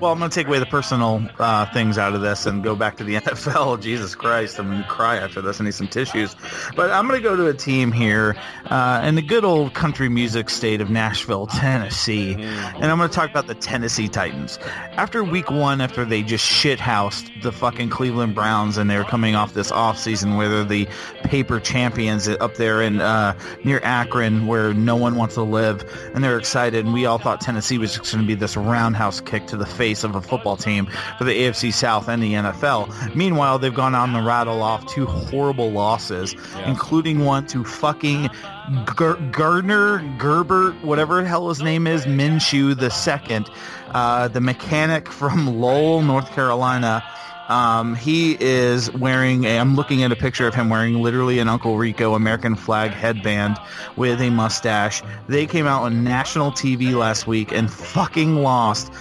Well, 0.00 0.10
I'm 0.10 0.18
going 0.18 0.30
to 0.32 0.34
take 0.34 0.48
away 0.48 0.58
the 0.58 0.66
personal 0.66 1.24
uh, 1.38 1.64
things 1.72 1.96
out 1.96 2.12
of 2.12 2.22
this 2.22 2.44
and 2.44 2.64
go 2.64 2.74
back 2.74 2.96
to 2.96 3.04
the 3.04 3.14
NFL. 3.20 3.80
Jesus 3.80 4.16
Christ, 4.16 4.58
I'm 4.58 4.68
going 4.68 4.82
to 4.82 4.88
cry 4.88 5.16
after 5.16 5.40
this. 5.40 5.60
I 5.60 5.64
need 5.64 5.74
some 5.74 5.86
tissues. 5.86 6.34
But 6.74 6.90
I'm 6.90 7.06
going 7.06 7.22
to 7.22 7.22
go 7.22 7.36
to 7.36 7.46
a 7.46 7.54
team 7.54 7.92
here 7.92 8.34
uh, 8.66 9.00
in 9.04 9.14
the 9.14 9.22
good 9.22 9.44
old 9.44 9.74
country 9.74 10.08
music 10.08 10.50
state 10.50 10.80
of 10.80 10.90
Nashville, 10.90 11.46
Tennessee. 11.46 12.32
And 12.32 12.84
I'm 12.84 12.98
going 12.98 13.08
to 13.08 13.14
talk 13.14 13.30
about 13.30 13.46
the 13.46 13.54
Tennessee 13.54 14.08
Titans. 14.08 14.58
After 14.96 15.22
week 15.22 15.52
one, 15.52 15.80
after 15.80 16.04
they 16.04 16.22
just 16.24 16.44
shithoused 16.50 17.42
the 17.42 17.52
fucking 17.52 17.90
Cleveland 17.90 18.34
Browns 18.34 18.78
and 18.78 18.90
they're 18.90 19.04
coming 19.04 19.36
off 19.36 19.54
this 19.54 19.70
offseason 19.70 20.36
where 20.36 20.48
they're 20.48 20.64
the 20.64 20.88
paper 21.22 21.60
champions 21.60 22.26
up 22.28 22.56
there 22.56 22.82
in 22.82 23.00
uh, 23.00 23.38
near 23.62 23.78
Akron 23.84 24.48
where 24.48 24.74
no 24.74 24.96
one 24.96 25.14
wants 25.14 25.34
to 25.34 25.42
live 25.42 25.84
and 26.14 26.24
they're 26.24 26.38
excited 26.38 26.84
and 26.84 26.92
we 26.92 27.06
all 27.06 27.18
thought 27.18 27.40
Tennessee 27.40 27.78
was 27.78 27.96
just 27.96 28.12
going 28.12 28.24
to 28.24 28.26
be 28.26 28.34
this 28.34 28.51
roundhouse 28.60 29.20
kick 29.20 29.46
to 29.48 29.56
the 29.56 29.66
face 29.66 30.04
of 30.04 30.14
a 30.14 30.20
football 30.20 30.56
team 30.56 30.86
for 31.18 31.24
the 31.24 31.32
AFC 31.32 31.72
South 31.72 32.08
and 32.08 32.22
the 32.22 32.34
NFL. 32.34 33.14
Meanwhile, 33.14 33.58
they've 33.58 33.74
gone 33.74 33.94
on 33.94 34.12
to 34.12 34.22
rattle 34.22 34.62
off 34.62 34.86
two 34.86 35.06
horrible 35.06 35.70
losses, 35.70 36.34
including 36.66 37.20
one 37.24 37.46
to 37.48 37.64
fucking 37.64 38.28
Gar- 38.84 39.16
Gardner 39.30 39.98
Gerbert, 40.18 40.82
whatever 40.84 41.20
the 41.22 41.28
hell 41.28 41.48
his 41.48 41.62
name 41.62 41.86
is, 41.86 42.04
Minshew 42.06 42.78
the 42.78 42.90
second, 42.90 43.48
uh, 43.90 44.28
the 44.28 44.40
mechanic 44.40 45.08
from 45.08 45.60
Lowell, 45.60 46.02
North 46.02 46.30
Carolina. 46.32 47.02
Um, 47.48 47.94
he 47.94 48.36
is 48.40 48.90
wearing, 48.92 49.44
a, 49.44 49.58
I'm 49.58 49.74
looking 49.74 50.02
at 50.02 50.12
a 50.12 50.16
picture 50.16 50.46
of 50.46 50.54
him 50.54 50.68
wearing 50.68 51.02
literally 51.02 51.38
an 51.38 51.48
Uncle 51.48 51.76
Rico 51.76 52.14
American 52.14 52.54
flag 52.54 52.92
headband 52.92 53.58
with 53.96 54.20
a 54.20 54.30
mustache. 54.30 55.02
They 55.28 55.46
came 55.46 55.66
out 55.66 55.82
on 55.82 56.04
national 56.04 56.52
TV 56.52 56.94
last 56.94 57.26
week 57.26 57.52
and 57.52 57.70
fucking 57.70 58.36
lost. 58.36 58.92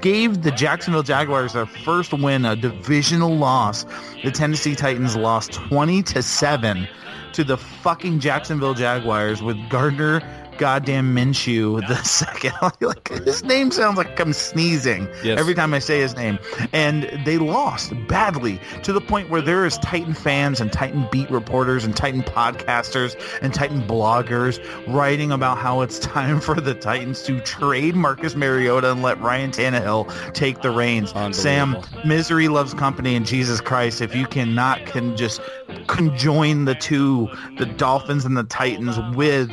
Gave 0.00 0.42
the 0.42 0.50
Jacksonville 0.50 1.04
Jaguars 1.04 1.52
their 1.52 1.66
first 1.66 2.12
win, 2.12 2.44
a 2.44 2.56
divisional 2.56 3.36
loss. 3.36 3.84
The 4.24 4.32
Tennessee 4.32 4.74
Titans 4.74 5.16
lost 5.16 5.52
20 5.52 6.02
to 6.02 6.22
7 6.22 6.88
to 7.32 7.44
the 7.44 7.56
fucking 7.56 8.20
Jacksonville 8.20 8.74
Jaguars 8.74 9.42
with 9.42 9.56
Gardner 9.70 10.20
goddamn 10.62 11.12
Minshew 11.12 11.84
the 11.88 11.96
second. 12.04 12.52
like 12.80 13.08
his 13.08 13.42
name 13.42 13.72
sounds 13.72 13.96
like 13.98 14.20
I'm 14.20 14.32
sneezing 14.32 15.08
Yes. 15.24 15.36
every 15.40 15.54
time 15.54 15.74
I 15.74 15.80
say 15.80 15.98
his 16.00 16.14
name. 16.14 16.38
And 16.72 17.10
they 17.24 17.38
lost 17.38 17.92
badly 18.06 18.60
to 18.84 18.92
the 18.92 19.00
point 19.00 19.28
where 19.28 19.42
there 19.42 19.66
is 19.66 19.76
Titan 19.78 20.14
fans 20.14 20.60
and 20.60 20.72
Titan 20.72 21.08
beat 21.10 21.28
reporters 21.32 21.84
and 21.84 21.96
Titan 21.96 22.22
podcasters 22.22 23.16
and 23.42 23.52
Titan 23.52 23.82
bloggers 23.88 24.60
writing 24.86 25.32
about 25.32 25.58
how 25.58 25.80
it's 25.80 25.98
time 26.12 26.38
for 26.40 26.54
the 26.60 26.74
Titans 26.74 27.24
to 27.24 27.40
trade 27.40 27.96
Marcus 27.96 28.36
Mariota 28.36 28.92
and 28.92 29.02
let 29.02 29.20
Ryan 29.20 29.50
Tannehill 29.50 30.32
take 30.32 30.62
the 30.62 30.70
reins. 30.70 31.12
Sam, 31.36 31.76
misery 32.06 32.46
loves 32.46 32.72
company 32.72 33.16
and 33.16 33.26
Jesus 33.26 33.60
Christ, 33.60 34.00
if 34.00 34.14
you 34.14 34.28
cannot 34.28 34.86
can 34.86 35.16
just 35.16 35.40
conjoin 35.88 36.66
the 36.66 36.76
two, 36.76 37.28
the 37.58 37.66
Dolphins 37.66 38.24
and 38.24 38.36
the 38.36 38.44
Titans 38.44 38.96
with 39.16 39.50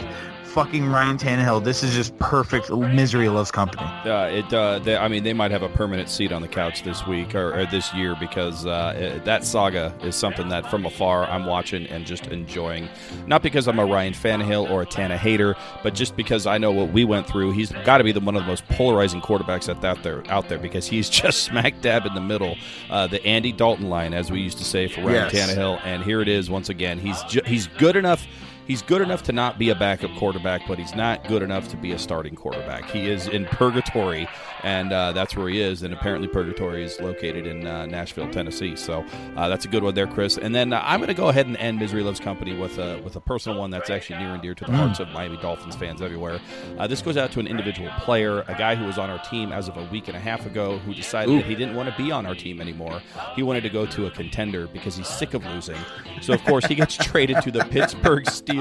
fucking 0.50 0.88
Ryan 0.88 1.18
Tannehill, 1.18 1.64
this 1.64 1.84
is 1.84 1.94
just 1.94 2.18
perfect. 2.20 2.70
Misery 2.72 3.30
loves 3.30 3.52
company. 3.52 3.84
Uh, 3.84 4.26
it, 4.28 4.54
uh, 4.54 4.80
they, 4.80 4.98
I 4.98 5.08
mean, 5.08 5.24
they 5.24 5.34
might 5.34 5.52
have 5.52 5.62
a 5.62 5.70
permanent 5.70 6.10
seat 6.10 6.32
on 6.32 6.42
the 6.42 6.48
couch 6.48 6.84
this 6.84 7.06
week 7.06 7.36
or, 7.36 7.58
or 7.60 7.66
this 7.68 7.94
year 7.94 8.16
because 8.20 8.66
uh, 8.66 8.94
it- 8.98 9.26
that 9.26 9.46
saga 9.46 9.94
is 10.04 10.16
something 10.16 10.50
that 10.50 10.70
from 10.70 10.86
afar 10.86 11.26
I'm 11.26 11.46
watching 11.46 11.86
and 11.88 12.06
just 12.06 12.28
enjoying. 12.28 12.90
Not 13.28 13.44
because 13.44 13.68
I'm 13.68 13.80
a 13.80 13.86
Ryan 13.86 14.14
Fannehill 14.14 14.70
or 14.70 14.82
a 14.82 14.86
Tana 14.86 15.18
hater, 15.18 15.56
but 15.84 15.94
just 15.94 16.16
because 16.16 16.48
I 16.48 16.58
know 16.58 16.72
what 16.72 16.92
we 16.92 17.06
went 17.06 17.28
through. 17.28 17.52
He's 17.52 17.72
got 17.86 18.00
to 18.00 18.04
be 18.04 18.12
the 18.12 18.20
one 18.20 18.36
of 18.36 18.42
the 18.44 18.48
most 18.48 18.68
polarizing 18.70 19.22
quarterbacks 19.22 19.66
that 19.68 19.84
out 19.86 20.04
there 20.04 20.24
out 20.32 20.50
there 20.50 20.58
because 20.60 20.88
he's 20.88 21.10
just 21.22 21.44
smack 21.44 21.80
dab 21.82 22.06
in 22.06 22.14
the 22.16 22.22
middle, 22.22 22.56
uh, 22.90 23.08
the 23.08 23.24
Andy 23.26 23.52
Dalton 23.52 23.90
line, 23.90 24.14
as 24.14 24.32
we 24.32 24.42
used 24.42 24.58
to 24.58 24.66
say 24.66 24.88
for 24.88 25.02
Ryan 25.02 25.30
Yes. 25.34 25.52
Tannehill. 25.52 25.80
And 25.84 26.04
here 26.04 26.22
it 26.22 26.28
is 26.28 26.50
once 26.50 26.70
again. 26.70 26.98
He's 27.00 27.22
ju- 27.24 27.42
he's 27.46 27.68
good 27.68 27.96
enough. 27.96 28.26
He's 28.70 28.84
good 28.84 29.02
enough 29.02 29.24
to 29.24 29.32
not 29.32 29.58
be 29.58 29.72
a 29.72 29.76
backup 29.76 30.16
quarterback, 30.18 30.68
but 30.68 30.78
he's 30.78 30.94
not 30.94 31.28
good 31.28 31.42
enough 31.42 31.70
to 31.70 31.76
be 31.76 31.92
a 31.94 31.98
starting 31.98 32.36
quarterback. 32.36 32.88
He 32.88 33.10
is 33.10 33.28
in 33.28 33.46
purgatory, 33.46 34.30
and 34.62 34.94
uh, 34.94 35.12
that's 35.12 35.36
where 35.36 35.50
he 35.50 35.60
is. 35.60 35.82
And 35.82 35.92
apparently, 35.92 36.28
purgatory 36.28 36.84
is 36.84 37.00
located 37.00 37.48
in 37.48 37.66
uh, 37.66 37.88
Nashville, 37.88 38.30
Tennessee. 38.30 38.76
So 38.76 39.04
uh, 39.36 39.50
that's 39.50 39.66
a 39.66 39.68
good 39.68 39.82
one 39.82 39.96
there, 39.96 40.06
Chris. 40.06 40.38
And 40.38 40.54
then 40.54 40.72
uh, 40.72 40.84
I'm 40.86 41.00
going 41.00 41.08
to 41.08 41.16
go 41.16 41.30
ahead 41.30 41.48
and 41.48 41.58
end 41.58 41.80
Misery 41.80 42.04
Loves 42.04 42.20
Company 42.20 42.56
with 42.56 42.78
a 42.78 43.02
with 43.02 43.16
a 43.16 43.20
personal 43.20 43.58
one 43.58 43.72
that's 43.72 43.90
actually 43.90 44.20
near 44.20 44.34
and 44.36 44.42
dear 44.44 44.54
to 44.54 44.66
the 44.66 44.72
hearts 44.72 45.00
of 45.00 45.08
Miami 45.10 45.38
Dolphins 45.38 45.76
fans 45.76 46.00
everywhere. 46.04 46.40
Uh, 46.78 46.86
this 46.86 47.02
goes 47.02 47.18
out 47.18 47.32
to 47.32 47.40
an 47.40 47.48
individual 47.48 47.90
player, 48.02 48.42
a 48.42 48.54
guy 48.54 48.76
who 48.76 48.86
was 48.86 49.00
on 49.00 49.10
our 49.10 49.20
team 49.26 49.52
as 49.52 49.68
of 49.68 49.78
a 49.78 49.84
week 49.86 50.10
and 50.10 50.16
a 50.16 50.20
half 50.20 50.46
ago, 50.46 50.78
who 50.78 50.94
decided 50.94 51.40
that 51.40 51.46
he 51.46 51.56
didn't 51.56 51.76
want 51.76 51.90
to 51.90 51.96
be 51.98 52.12
on 52.12 52.28
our 52.28 52.36
team 52.36 52.62
anymore. 52.62 53.02
He 53.36 53.42
wanted 53.42 53.62
to 53.62 53.70
go 53.70 53.88
to 53.88 54.06
a 54.06 54.12
contender 54.12 54.68
because 54.68 54.96
he's 54.96 55.08
sick 55.08 55.34
of 55.34 55.44
losing. 55.48 55.80
So 56.22 56.34
of 56.34 56.44
course 56.44 56.66
he 56.66 56.76
gets 56.76 56.96
traded 57.04 57.42
to 57.42 57.50
the 57.50 57.64
Pittsburgh 57.66 58.26
Steelers, 58.26 58.59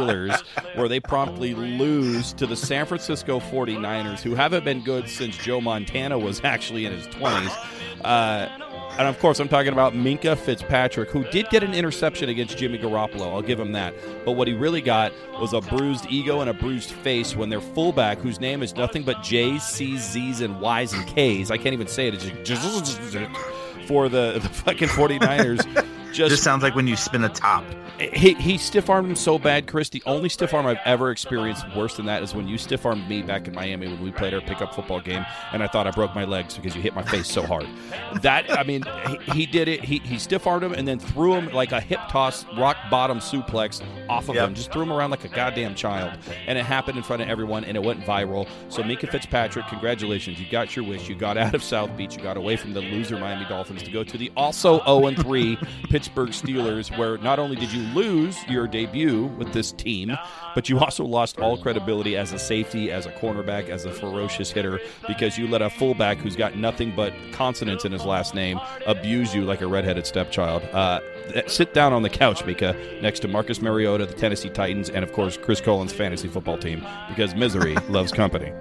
where 0.75 0.89
they 0.89 1.01
promptly 1.01 1.55
lose 1.55 2.33
to 2.35 2.47
the 2.47 2.57
San 2.57 2.87
Francisco 2.87 3.41
49ers, 3.41 4.21
who 4.21 4.35
haven't 4.35 4.65
been 4.65 4.83
good 4.83 5.09
since 5.09 5.37
Joe 5.37 5.61
Montana 5.61 6.19
was 6.19 6.41
actually 6.45 6.87
in 6.87 6.93
his 6.93 7.07
20s. 7.09 7.57
Uh, 8.05 8.49
and 8.99 9.07
of 9.07 9.19
course, 9.21 9.39
I'm 9.39 9.49
talking 9.49 9.73
about 9.73 9.93
Minkah 9.93 10.37
Fitzpatrick, 10.37 11.11
who 11.11 11.23
did 11.31 11.49
get 11.51 11.63
an 11.63 11.73
interception 11.73 12.29
against 12.29 12.59
Jimmy 12.59 12.79
Garoppolo. 12.79 13.33
I'll 13.33 13.43
give 13.43 13.61
him 13.61 13.71
that. 13.73 13.95
But 14.25 14.33
what 14.33 14.49
he 14.49 14.55
really 14.55 14.81
got 14.81 15.13
was 15.41 15.53
a 15.53 15.61
bruised 15.61 16.07
ego 16.11 16.41
and 16.41 16.51
a 16.51 16.55
bruised 16.55 16.91
face 16.91 17.37
when 17.37 17.49
their 17.49 17.61
fullback, 17.61 18.19
whose 18.19 18.41
name 18.41 18.61
is 18.61 18.75
nothing 18.75 19.05
but 19.05 19.23
J's, 19.23 19.63
C's, 19.63 20.03
Z's, 20.03 20.41
and 20.41 20.61
Y's 20.61 20.93
and 20.95 21.07
K's, 21.07 21.53
I 21.53 21.59
can't 21.59 21.75
even 21.75 21.87
say 21.87 22.09
it, 22.09 22.15
it's 22.15 22.25
just 22.43 23.01
for 23.87 24.09
the, 24.09 24.41
the 24.43 24.49
fucking 24.49 24.89
49ers. 24.89 25.98
Just, 26.19 26.31
This 26.31 26.43
sounds 26.43 26.63
like 26.65 26.75
when 26.75 26.87
you 26.89 26.97
spin 26.97 27.23
a 27.25 27.29
top. 27.29 27.65
he, 27.99 28.35
he 28.35 28.59
stiff 28.59 28.91
armed 28.91 29.09
him 29.09 29.15
so 29.17 29.39
bad, 29.39 29.67
Chris. 29.69 29.89
The 29.89 30.03
only 30.05 30.29
stiff 30.29 30.53
arm 30.53 30.67
I've 30.67 30.79
ever 30.85 31.11
experienced 31.13 31.65
worse 31.77 31.97
than 31.97 32.07
that 32.07 32.23
is 32.25 32.35
when 32.35 32.49
you 32.49 32.59
stiff 32.59 32.85
armed 32.85 33.09
me 33.09 33.23
back 33.23 33.47
in 33.47 33.55
Miami 33.55 33.87
when 33.87 34.03
we 34.03 34.11
played 34.11 34.35
our 34.35 34.41
pickup 34.41 34.75
football 34.75 35.01
game, 35.01 35.25
and 35.53 35.63
I 35.63 35.69
thought 35.69 35.87
I 35.87 35.93
broke 35.93 36.15
my 36.17 36.25
legs 36.25 36.57
because 36.57 36.75
you 36.75 36.83
hit 36.83 36.95
my 36.95 37.03
face 37.03 37.29
so 37.31 37.43
hard. 37.47 37.67
That 38.23 38.51
I 38.51 38.65
mean, 38.65 38.83
he, 39.07 39.33
he 39.33 39.47
did 39.47 39.69
it. 39.69 39.85
He, 39.85 39.99
he 40.01 40.19
stiff 40.19 40.47
armed 40.47 40.65
him 40.65 40.73
and 40.73 40.89
then 40.89 40.99
threw 40.99 41.35
him 41.35 41.53
like 41.53 41.71
a 41.71 41.81
hip 41.81 42.01
toss, 42.09 42.45
rock 42.57 42.77
bottom 42.91 43.21
suplex 43.21 43.81
off 44.09 44.29
of 44.29 44.35
Yep. 44.35 44.49
him. 44.49 44.55
Just 44.55 44.73
threw 44.73 44.83
him 44.83 44.93
around 44.93 45.11
like 45.11 45.25
a 45.25 45.29
goddamn 45.29 45.75
child, 45.77 46.19
and 46.49 46.59
it 46.59 46.65
happened 46.65 46.97
in 46.99 47.05
front 47.05 47.23
of 47.23 47.29
everyone, 47.29 47.65
and 47.65 47.77
it 47.77 47.83
went 47.83 48.01
viral. 48.01 48.49
So 48.71 48.83
Minkah 48.83 49.09
Fitzpatrick, 49.11 49.67
congratulations, 49.69 50.41
you 50.41 50.47
got 50.51 50.75
your 50.75 50.85
wish. 50.85 51.09
You 51.09 51.15
got 51.15 51.37
out 51.39 51.55
of 51.55 51.63
South 51.63 51.97
Beach. 51.97 52.17
You 52.17 52.23
got 52.23 52.37
away 52.37 52.57
from 52.57 52.73
the 52.75 52.81
loser 52.81 53.17
Miami 53.19 53.45
Dolphins 53.49 53.83
to 53.85 53.91
go 53.91 54.03
to 54.03 54.19
the 54.19 54.33
also 54.37 54.83
0 54.85 55.15
3 55.23 55.57
Pittsburgh 55.91 56.08
Steelers, 56.15 56.97
where 56.99 57.19
not 57.19 57.39
only 57.39 57.57
did 57.57 57.73
you 57.73 57.83
lose 57.95 58.43
your 58.49 58.67
debut 58.67 59.27
with 59.39 59.53
this 59.53 59.73
team, 59.73 60.17
but 60.55 60.69
you 60.69 60.79
also 60.79 61.05
lost 61.05 61.39
all 61.39 61.57
credibility 61.57 62.17
as 62.17 62.33
a 62.33 62.39
safety, 62.39 62.91
as 62.91 63.07
a 63.07 63.13
cornerback, 63.13 63.69
as 63.69 63.85
a 63.85 63.93
ferocious 63.93 64.51
hitter, 64.51 64.81
because 65.07 65.39
you 65.39 65.47
let 65.49 65.63
a 65.63 65.71
fullback 65.71 66.19
who's 66.19 66.37
got 66.37 66.57
nothing 66.57 66.93
but 66.95 67.13
consonants 67.33 67.85
in 67.85 67.93
his 67.93 68.05
last 68.05 68.35
name 68.35 68.61
abuse 68.87 69.35
you 69.35 69.43
like 69.43 69.61
a 69.61 69.67
redheaded 69.67 70.07
stepchild. 70.07 70.63
Uh, 70.73 71.01
sit 71.47 71.75
down 71.75 71.93
on 71.93 72.03
the 72.03 72.09
couch, 72.11 72.45
Mika, 72.45 72.77
next 73.01 73.21
to 73.21 73.29
Marcus 73.29 73.61
Mariota, 73.61 74.07
the 74.07 74.15
Tennessee 74.15 74.51
Titans, 74.51 74.91
and 74.91 75.05
of 75.05 75.13
course 75.13 75.37
Chris 75.37 75.61
Cullen's 75.61 75.93
fantasy 75.93 76.29
football 76.29 76.59
team, 76.59 76.85
because 77.09 77.35
misery 77.35 77.75
loves 77.89 78.13
company. 78.13 78.53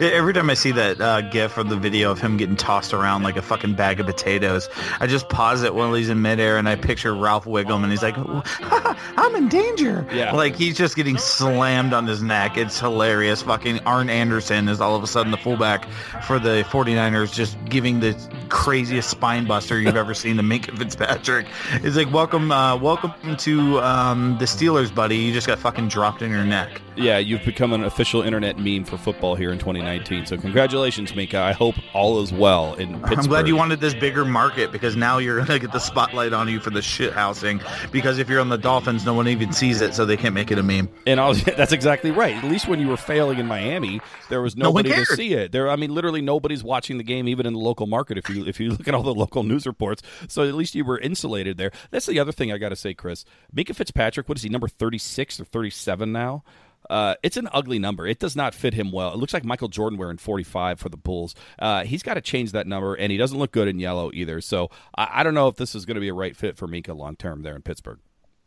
Every 0.00 0.32
time 0.32 0.50
I 0.50 0.54
see 0.54 0.72
that 0.72 1.00
uh, 1.00 1.22
gif 1.22 1.56
or 1.56 1.64
the 1.64 1.76
video 1.76 2.10
of 2.10 2.20
him 2.20 2.36
getting 2.36 2.56
tossed 2.56 2.92
around 2.92 3.22
like 3.22 3.36
a 3.36 3.42
fucking 3.42 3.74
bag 3.74 4.00
of 4.00 4.06
potatoes, 4.06 4.68
I 5.00 5.06
just 5.06 5.28
pause 5.28 5.62
it 5.62 5.74
while 5.74 5.94
he's 5.94 6.08
in 6.08 6.22
midair 6.22 6.58
and 6.58 6.68
I 6.68 6.76
picture 6.76 7.14
Ralph 7.14 7.44
Wiggum 7.44 7.82
and 7.82 7.90
he's 7.90 8.02
like, 8.02 8.16
I'm 9.16 9.34
in 9.36 9.48
danger. 9.48 10.06
Yeah. 10.12 10.32
Like 10.32 10.56
he's 10.56 10.76
just 10.76 10.96
getting 10.96 11.18
slammed 11.18 11.92
on 11.92 12.06
his 12.06 12.22
neck. 12.22 12.56
It's 12.56 12.78
hilarious. 12.78 13.42
Fucking 13.42 13.80
Arn 13.80 14.10
Anderson 14.10 14.68
is 14.68 14.80
all 14.80 14.96
of 14.96 15.02
a 15.02 15.06
sudden 15.06 15.30
the 15.30 15.38
fullback 15.38 15.88
for 16.26 16.38
the 16.38 16.64
49ers 16.68 17.32
just 17.32 17.62
giving 17.66 18.00
the 18.00 18.16
craziest 18.48 19.10
spine 19.10 19.46
buster 19.46 19.80
you've 19.80 19.96
ever 19.96 20.14
seen 20.14 20.36
to 20.36 20.42
Minkah 20.42 20.76
Fitzpatrick. 20.76 21.46
It's 21.74 21.96
like, 22.04 22.14
welcome, 22.14 22.50
uh, 22.50 22.74
welcome 22.76 23.36
to 23.36 23.78
um, 23.80 24.38
the 24.38 24.46
Steelers, 24.46 24.94
buddy. 24.94 25.16
You 25.16 25.34
just 25.34 25.46
got 25.46 25.58
fucking 25.58 25.88
dropped 25.88 26.22
in 26.22 26.30
your 26.30 26.44
neck. 26.44 26.80
Yeah, 27.00 27.16
you've 27.16 27.44
become 27.46 27.72
an 27.72 27.82
official 27.84 28.20
internet 28.20 28.58
meme 28.58 28.84
for 28.84 28.98
football 28.98 29.34
here 29.34 29.50
in 29.50 29.58
2019. 29.58 30.26
So 30.26 30.36
congratulations, 30.36 31.14
Mika. 31.14 31.38
I 31.38 31.52
hope 31.52 31.74
all 31.94 32.20
is 32.20 32.30
well 32.30 32.74
in 32.74 32.92
Pittsburgh. 33.00 33.18
I'm 33.18 33.26
glad 33.26 33.48
you 33.48 33.56
wanted 33.56 33.80
this 33.80 33.94
bigger 33.94 34.26
market 34.26 34.70
because 34.70 34.96
now 34.96 35.16
you're 35.16 35.38
gonna 35.38 35.58
get 35.58 35.72
the 35.72 35.78
spotlight 35.78 36.34
on 36.34 36.46
you 36.48 36.60
for 36.60 36.68
the 36.68 36.82
shit 36.82 37.14
housing. 37.14 37.62
Because 37.90 38.18
if 38.18 38.28
you're 38.28 38.40
on 38.40 38.50
the 38.50 38.58
Dolphins, 38.58 39.06
no 39.06 39.14
one 39.14 39.28
even 39.28 39.50
sees 39.50 39.80
it, 39.80 39.94
so 39.94 40.04
they 40.04 40.18
can't 40.18 40.34
make 40.34 40.50
it 40.50 40.58
a 40.58 40.62
meme. 40.62 40.90
And 41.06 41.18
was, 41.18 41.42
that's 41.56 41.72
exactly 41.72 42.10
right. 42.10 42.36
At 42.36 42.44
least 42.44 42.68
when 42.68 42.80
you 42.80 42.88
were 42.88 42.98
failing 42.98 43.38
in 43.38 43.46
Miami, 43.46 44.02
there 44.28 44.42
was 44.42 44.54
No 44.54 44.66
nobody 44.66 44.90
to 44.90 45.06
see 45.06 45.32
it. 45.32 45.52
There, 45.52 45.70
I 45.70 45.76
mean, 45.76 45.94
literally 45.94 46.20
nobody's 46.20 46.62
watching 46.62 46.98
the 46.98 47.04
game, 47.04 47.28
even 47.28 47.46
in 47.46 47.54
the 47.54 47.58
local 47.58 47.86
market. 47.86 48.18
If 48.18 48.28
you 48.28 48.44
if 48.44 48.60
you 48.60 48.70
look 48.72 48.86
at 48.86 48.94
all 48.94 49.02
the 49.02 49.14
local 49.14 49.42
news 49.42 49.66
reports, 49.66 50.02
so 50.28 50.46
at 50.46 50.54
least 50.54 50.74
you 50.74 50.84
were 50.84 50.98
insulated 50.98 51.56
there. 51.56 51.70
That's 51.90 52.04
the 52.04 52.18
other 52.18 52.32
thing 52.32 52.52
I 52.52 52.58
got 52.58 52.68
to 52.68 52.76
say, 52.76 52.92
Chris. 52.92 53.24
Minkah 53.56 53.74
Fitzpatrick, 53.74 54.28
what 54.28 54.36
is 54.36 54.42
he, 54.42 54.50
number 54.50 54.68
thirty 54.68 54.98
six 54.98 55.40
or 55.40 55.46
thirty 55.46 55.70
seven 55.70 56.12
now? 56.12 56.44
Uh, 56.90 57.14
it's 57.22 57.36
an 57.36 57.48
ugly 57.52 57.78
number. 57.78 58.06
It 58.06 58.18
does 58.18 58.36
not 58.36 58.54
fit 58.54 58.74
him 58.74 58.90
well. 58.92 59.12
It 59.14 59.16
looks 59.16 59.32
like 59.32 59.44
Michael 59.44 59.68
Jordan 59.68 59.98
wearing 59.98 60.18
45 60.18 60.80
for 60.80 60.88
the 60.88 60.96
Bulls. 60.96 61.34
Uh, 61.58 61.84
he's 61.84 62.02
got 62.02 62.14
to 62.14 62.20
change 62.20 62.52
that 62.52 62.66
number, 62.66 62.94
and 62.94 63.10
he 63.12 63.16
doesn't 63.16 63.38
look 63.38 63.52
good 63.52 63.68
in 63.68 63.78
yellow 63.78 64.10
either. 64.12 64.40
So 64.40 64.70
I, 64.98 65.08
I 65.20 65.22
don't 65.22 65.34
know 65.34 65.48
if 65.48 65.56
this 65.56 65.74
is 65.74 65.86
going 65.86 65.94
to 65.94 66.00
be 66.00 66.08
a 66.08 66.14
right 66.14 66.36
fit 66.36 66.56
for 66.56 66.68
Minkah 66.68 66.96
long 66.96 67.16
term 67.16 67.42
there 67.42 67.56
in 67.56 67.62
Pittsburgh. 67.62 68.00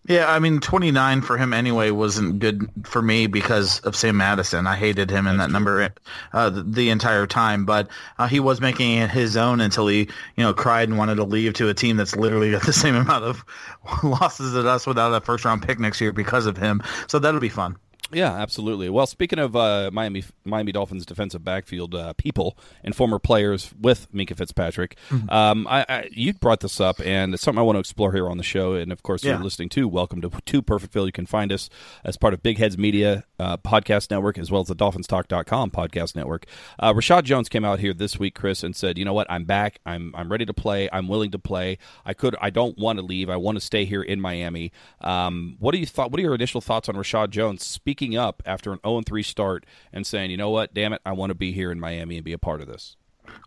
Yeah, 0.06 0.30
I 0.30 0.40
mean, 0.40 0.60
29 0.60 1.22
for 1.22 1.38
him 1.38 1.54
anyway 1.54 1.90
wasn't 1.90 2.40
good 2.40 2.70
for 2.84 3.02
me 3.02 3.28
because 3.28 3.80
of 3.82 3.96
Sam 3.96 4.18
Madison. 4.18 4.68
I 4.68 4.76
hated 4.76 5.10
him 5.10 5.28
in 5.28 5.38
that 5.38 5.50
number 5.50 5.94
uh, 6.34 6.50
the, 6.50 6.90
entire 6.90 7.26
time, 7.26 7.64
but 7.64 7.88
uh, 8.20 8.28
he 8.28 8.42
was 8.42 8.60
making 8.60 8.98
it 8.98 9.10
his 9.10 9.38
own 9.38 9.62
until 9.62 9.88
he, 9.88 10.00
you 10.36 10.44
know, 10.44 10.54
cried 10.54 10.90
and 10.90 10.98
wanted 10.98 11.16
to 11.16 11.24
leave 11.24 11.54
to 11.54 11.70
a 11.70 11.74
team 11.74 11.96
that's 11.96 12.18
literally 12.18 12.52
got 12.52 12.66
the 12.66 12.74
same 12.74 12.96
amount 12.96 13.24
of 13.24 13.46
losses 14.04 14.54
as 14.54 14.66
us 14.66 14.86
without 14.86 15.14
a 15.14 15.22
first 15.22 15.46
round 15.46 15.62
pick 15.62 15.80
next 15.80 16.02
year 16.02 16.12
because 16.12 16.48
of 16.48 16.58
him. 16.58 16.84
So 17.08 17.18
that'll 17.18 17.40
be 17.40 17.48
fun. 17.48 17.78
Yeah, 18.12 18.32
absolutely. 18.32 18.90
Well, 18.90 19.08
speaking 19.08 19.40
of 19.40 19.56
uh, 19.56 19.90
Miami 19.92 20.24
Miami 20.46 20.72
Dolphins 20.72 21.04
defensive 21.04 21.44
backfield 21.44 21.96
uh, 21.96 22.14
people 22.14 22.56
and 22.84 22.96
former 22.96 23.18
players 23.18 23.74
with 23.80 24.12
Minkah 24.14 24.38
Fitzpatrick, 24.38 24.98
um, 25.30 25.66
I, 25.68 25.84
I, 25.90 26.10
you 26.12 26.34
brought 26.34 26.60
this 26.60 26.80
up, 26.80 27.00
and 27.02 27.34
it's 27.34 27.42
something 27.42 27.58
I 27.60 27.64
want 27.64 27.78
to 27.78 27.80
explore 27.80 28.14
here 28.14 28.30
on 28.30 28.38
the 28.38 28.44
show. 28.44 28.74
And 28.74 28.92
of 28.92 29.02
course, 29.02 29.24
Yeah. 29.24 29.32
you're 29.36 29.44
listening 29.44 29.70
to 29.70 29.88
Welcome 29.88 30.22
to 30.22 30.30
Two 30.46 30.62
Perfect 30.62 30.94
Perfectville. 30.94 31.08
You 31.08 31.12
can 31.12 31.26
find 31.26 31.52
us 31.52 31.72
as 32.04 32.16
part 32.18 32.36
of 32.36 32.44
Big 32.44 32.60
Heads 32.60 32.78
Media 32.78 33.24
uh, 33.40 33.58
podcast 33.58 34.12
network, 34.12 34.38
as 34.38 34.52
well 34.52 34.62
as 34.62 34.68
the 34.68 34.76
DolphinsTalk.com 34.76 35.72
podcast 35.72 36.16
network. 36.16 36.46
Uh, 36.78 36.94
Reshad 36.94 37.24
Jones 37.24 37.50
came 37.50 37.66
out 37.66 37.80
here 37.80 37.96
this 37.96 38.20
week, 38.20 38.36
Chris, 38.36 38.64
and 38.64 38.76
said, 38.76 39.00
"You 39.00 39.06
know 39.06 39.14
what? 39.14 39.26
I'm 39.32 39.46
back. 39.46 39.80
I'm 39.88 40.14
I'm 40.16 40.32
ready 40.32 40.46
to 40.46 40.54
play. 40.54 40.88
I'm 40.94 41.08
willing 41.08 41.32
to 41.32 41.40
play. 41.40 41.80
I 42.06 42.14
could. 42.14 42.36
I 42.40 42.52
don't 42.52 42.78
want 42.78 43.00
to 43.00 43.06
leave. 43.06 43.30
I 43.32 43.38
want 43.38 43.56
to 43.56 43.62
stay 43.62 43.86
here 43.86 44.04
in 44.04 44.22
Miami." 44.22 44.72
Um, 45.02 45.56
what 45.58 45.72
do 45.72 45.80
you 45.80 45.88
thought? 45.88 46.12
What 46.12 46.20
are 46.20 46.24
your 46.24 46.36
initial 46.36 46.62
thoughts 46.62 46.88
on 46.90 46.96
Reshad 46.96 47.32
Jones 47.32 47.66
speaking 47.66 47.93
up 48.18 48.44
after 48.46 48.72
an 48.72 48.80
0 48.86 49.02
3 49.06 49.24
start 49.24 49.66
and 49.92 50.06
saying, 50.06 50.32
"You 50.32 50.38
know 50.38 50.50
what? 50.50 50.74
Damn 50.74 50.94
it, 50.94 51.02
I 51.06 51.14
want 51.14 51.30
to 51.30 51.36
be 51.36 51.52
here 51.52 51.72
in 51.72 51.80
Miami 51.80 52.18
and 52.18 52.26
be 52.26 52.34
a 52.34 52.38
part 52.38 52.62
of 52.62 52.68
this." 52.68 52.96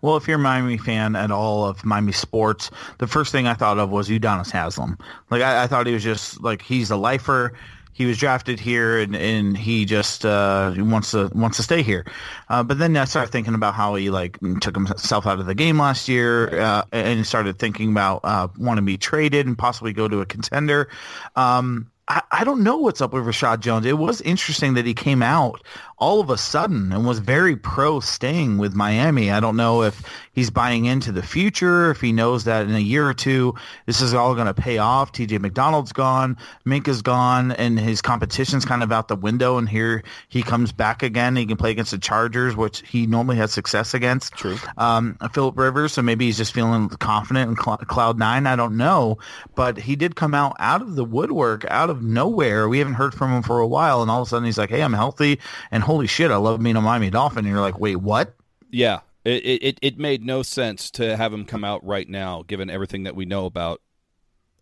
Well, 0.03 0.17
if 0.17 0.27
you're 0.29 0.39
a 0.39 0.43
Miami 0.43 0.79
fan 0.79 1.17
at 1.17 1.31
all 1.31 1.67
of 1.67 1.85
Miami 1.85 2.13
sports, 2.13 2.71
the 2.99 3.07
first 3.07 3.33
thing 3.33 3.47
I 3.47 3.55
thought 3.55 3.79
of 3.79 3.91
was 3.91 4.09
Udonis 4.09 4.51
Haslem. 4.51 4.99
Like 5.31 5.43
I, 5.43 5.65
I 5.65 5.67
thought 5.67 5.87
he 5.87 5.93
was 5.93 6.05
just 6.05 6.43
like 6.43 6.63
he's 6.63 6.91
a 6.91 6.97
lifer. 6.97 7.53
He 7.93 8.05
was 8.05 8.19
drafted 8.19 8.61
here, 8.61 8.99
and, 8.99 9.17
and 9.17 9.57
he 9.57 9.87
just 9.87 10.27
uh, 10.27 10.75
wants 10.77 11.13
to 11.13 11.31
wants 11.35 11.57
to 11.57 11.63
stay 11.63 11.83
here. 11.83 12.05
Uh, 12.51 12.63
but 12.63 12.79
then 12.79 12.95
I 12.95 13.07
started 13.07 13.33
thinking 13.33 13.55
about 13.55 13.73
how 13.73 13.95
he 13.95 14.11
like 14.11 14.39
took 14.61 14.77
himself 14.77 15.27
out 15.27 15.41
of 15.41 15.47
the 15.47 15.55
game 15.55 15.79
last 15.79 16.07
year, 16.07 16.61
uh, 16.61 16.83
and 16.93 17.27
started 17.27 17.59
thinking 17.59 17.91
about 17.91 18.21
uh, 18.23 18.49
wanting 18.59 18.83
to 18.83 18.87
be 18.87 18.99
traded 18.99 19.47
and 19.47 19.57
possibly 19.57 19.95
go 19.95 20.09
to 20.09 20.21
a 20.21 20.27
contender. 20.27 20.91
Um, 21.37 21.91
I, 22.09 22.23
I 22.31 22.45
don't 22.45 22.63
know 22.63 22.79
what's 22.79 23.01
up 23.01 23.13
with 23.13 23.25
Reshad 23.25 23.61
Jones. 23.61 23.85
It 23.85 23.99
was 23.99 24.21
interesting 24.21 24.75
that 24.75 24.87
he 24.87 24.95
came 24.95 25.23
out 25.23 25.63
all 25.99 26.21
of 26.21 26.29
a 26.29 26.37
sudden 26.37 26.93
and 26.93 27.07
was 27.07 27.19
very 27.19 27.57
pro 27.57 28.01
staying 28.01 28.59
with 28.59 28.75
Miami. 28.75 29.31
I 29.31 29.41
don't 29.41 29.57
know 29.57 29.83
if 29.83 30.03
he's 30.33 30.51
buying 30.51 30.85
into 30.85 31.11
the 31.11 31.23
future, 31.23 31.91
if 31.91 32.01
he 32.03 32.13
knows 32.13 32.45
that 32.45 32.67
in 32.67 32.75
a 32.75 32.81
year 32.81 33.09
or 33.09 33.15
two 33.15 33.55
this 33.87 34.03
is 34.03 34.13
all 34.13 34.35
going 34.35 34.47
to 34.47 34.55
pay 34.55 34.79
off. 34.79 35.13
TJ 35.13 35.41
McDonald's 35.41 35.93
gone, 35.93 36.37
Minkah's 36.67 37.03
gone, 37.03 37.53
and 37.53 37.79
his 37.81 38.03
competition's 38.03 38.65
kind 38.65 38.83
of 38.83 38.93
out 38.93 39.09
the 39.09 39.17
window. 39.17 39.57
And 39.57 39.69
here 39.69 40.03
he 40.29 40.43
comes 40.43 40.71
back 40.71 41.03
again. 41.03 41.35
He 41.35 41.47
can 41.47 41.57
play 41.57 41.71
against 41.71 41.93
the 41.93 41.99
Chargers, 41.99 42.55
which 42.55 42.87
he 42.87 43.07
normally 43.07 43.37
has 43.37 43.53
success 43.53 43.95
against. 43.95 44.35
True. 44.35 44.59
Um, 44.77 45.17
Philip 45.33 45.59
Rivers, 45.59 45.95
so 45.95 46.03
maybe 46.03 46.27
he's 46.27 46.37
just 46.37 46.53
feeling 46.53 46.89
confident 46.89 47.51
in 47.51 47.57
cl- 47.57 47.79
Cloud 47.79 48.19
Nine. 48.19 48.47
I 48.47 48.55
don't 48.55 48.77
know, 48.77 49.19
but 49.55 49.79
he 49.79 49.97
did 49.97 50.15
come 50.15 50.35
out 50.35 50.57
out 50.59 50.83
of 50.83 50.95
the 50.95 51.05
woodwork, 51.05 51.65
out 51.71 51.89
of 51.89 51.96
nowhere. 52.03 52.69
We 52.69 52.79
haven't 52.79 52.95
heard 52.95 53.15
from 53.15 53.33
him 53.33 53.43
for 53.43 53.61
a 53.61 53.67
while, 53.67 54.03
and 54.03 54.11
all 54.11 54.23
of 54.23 54.29
a 54.29 54.31
sudden 54.31 54.45
he's 54.45 54.59
like, 54.59 54.71
"Hey, 54.71 54.83
I'm 54.83 54.93
healthy," 54.93 55.39
and 55.71 55.83
holy 55.83 56.07
shit, 56.07 56.31
I 56.31 56.37
love 56.37 56.63
being 56.63 56.77
a 56.77 56.81
Miami 56.81 57.11
Dolphin. 57.11 57.41
And 57.41 57.49
you're 57.49 57.61
like, 57.61 57.79
"Wait, 57.79 57.97
what?" 57.97 58.35
Yeah, 58.71 59.01
it, 59.25 59.45
it 59.63 59.79
it 59.83 59.99
made 59.99 60.25
no 60.25 60.43
sense 60.43 60.91
to 60.93 61.17
have 61.17 61.33
him 61.33 61.45
come 61.45 61.65
out 61.65 61.85
right 61.85 62.09
now, 62.09 62.45
given 62.47 62.71
everything 62.71 63.05
that 63.05 63.17
we 63.17 63.25
know 63.25 63.47
about 63.47 63.81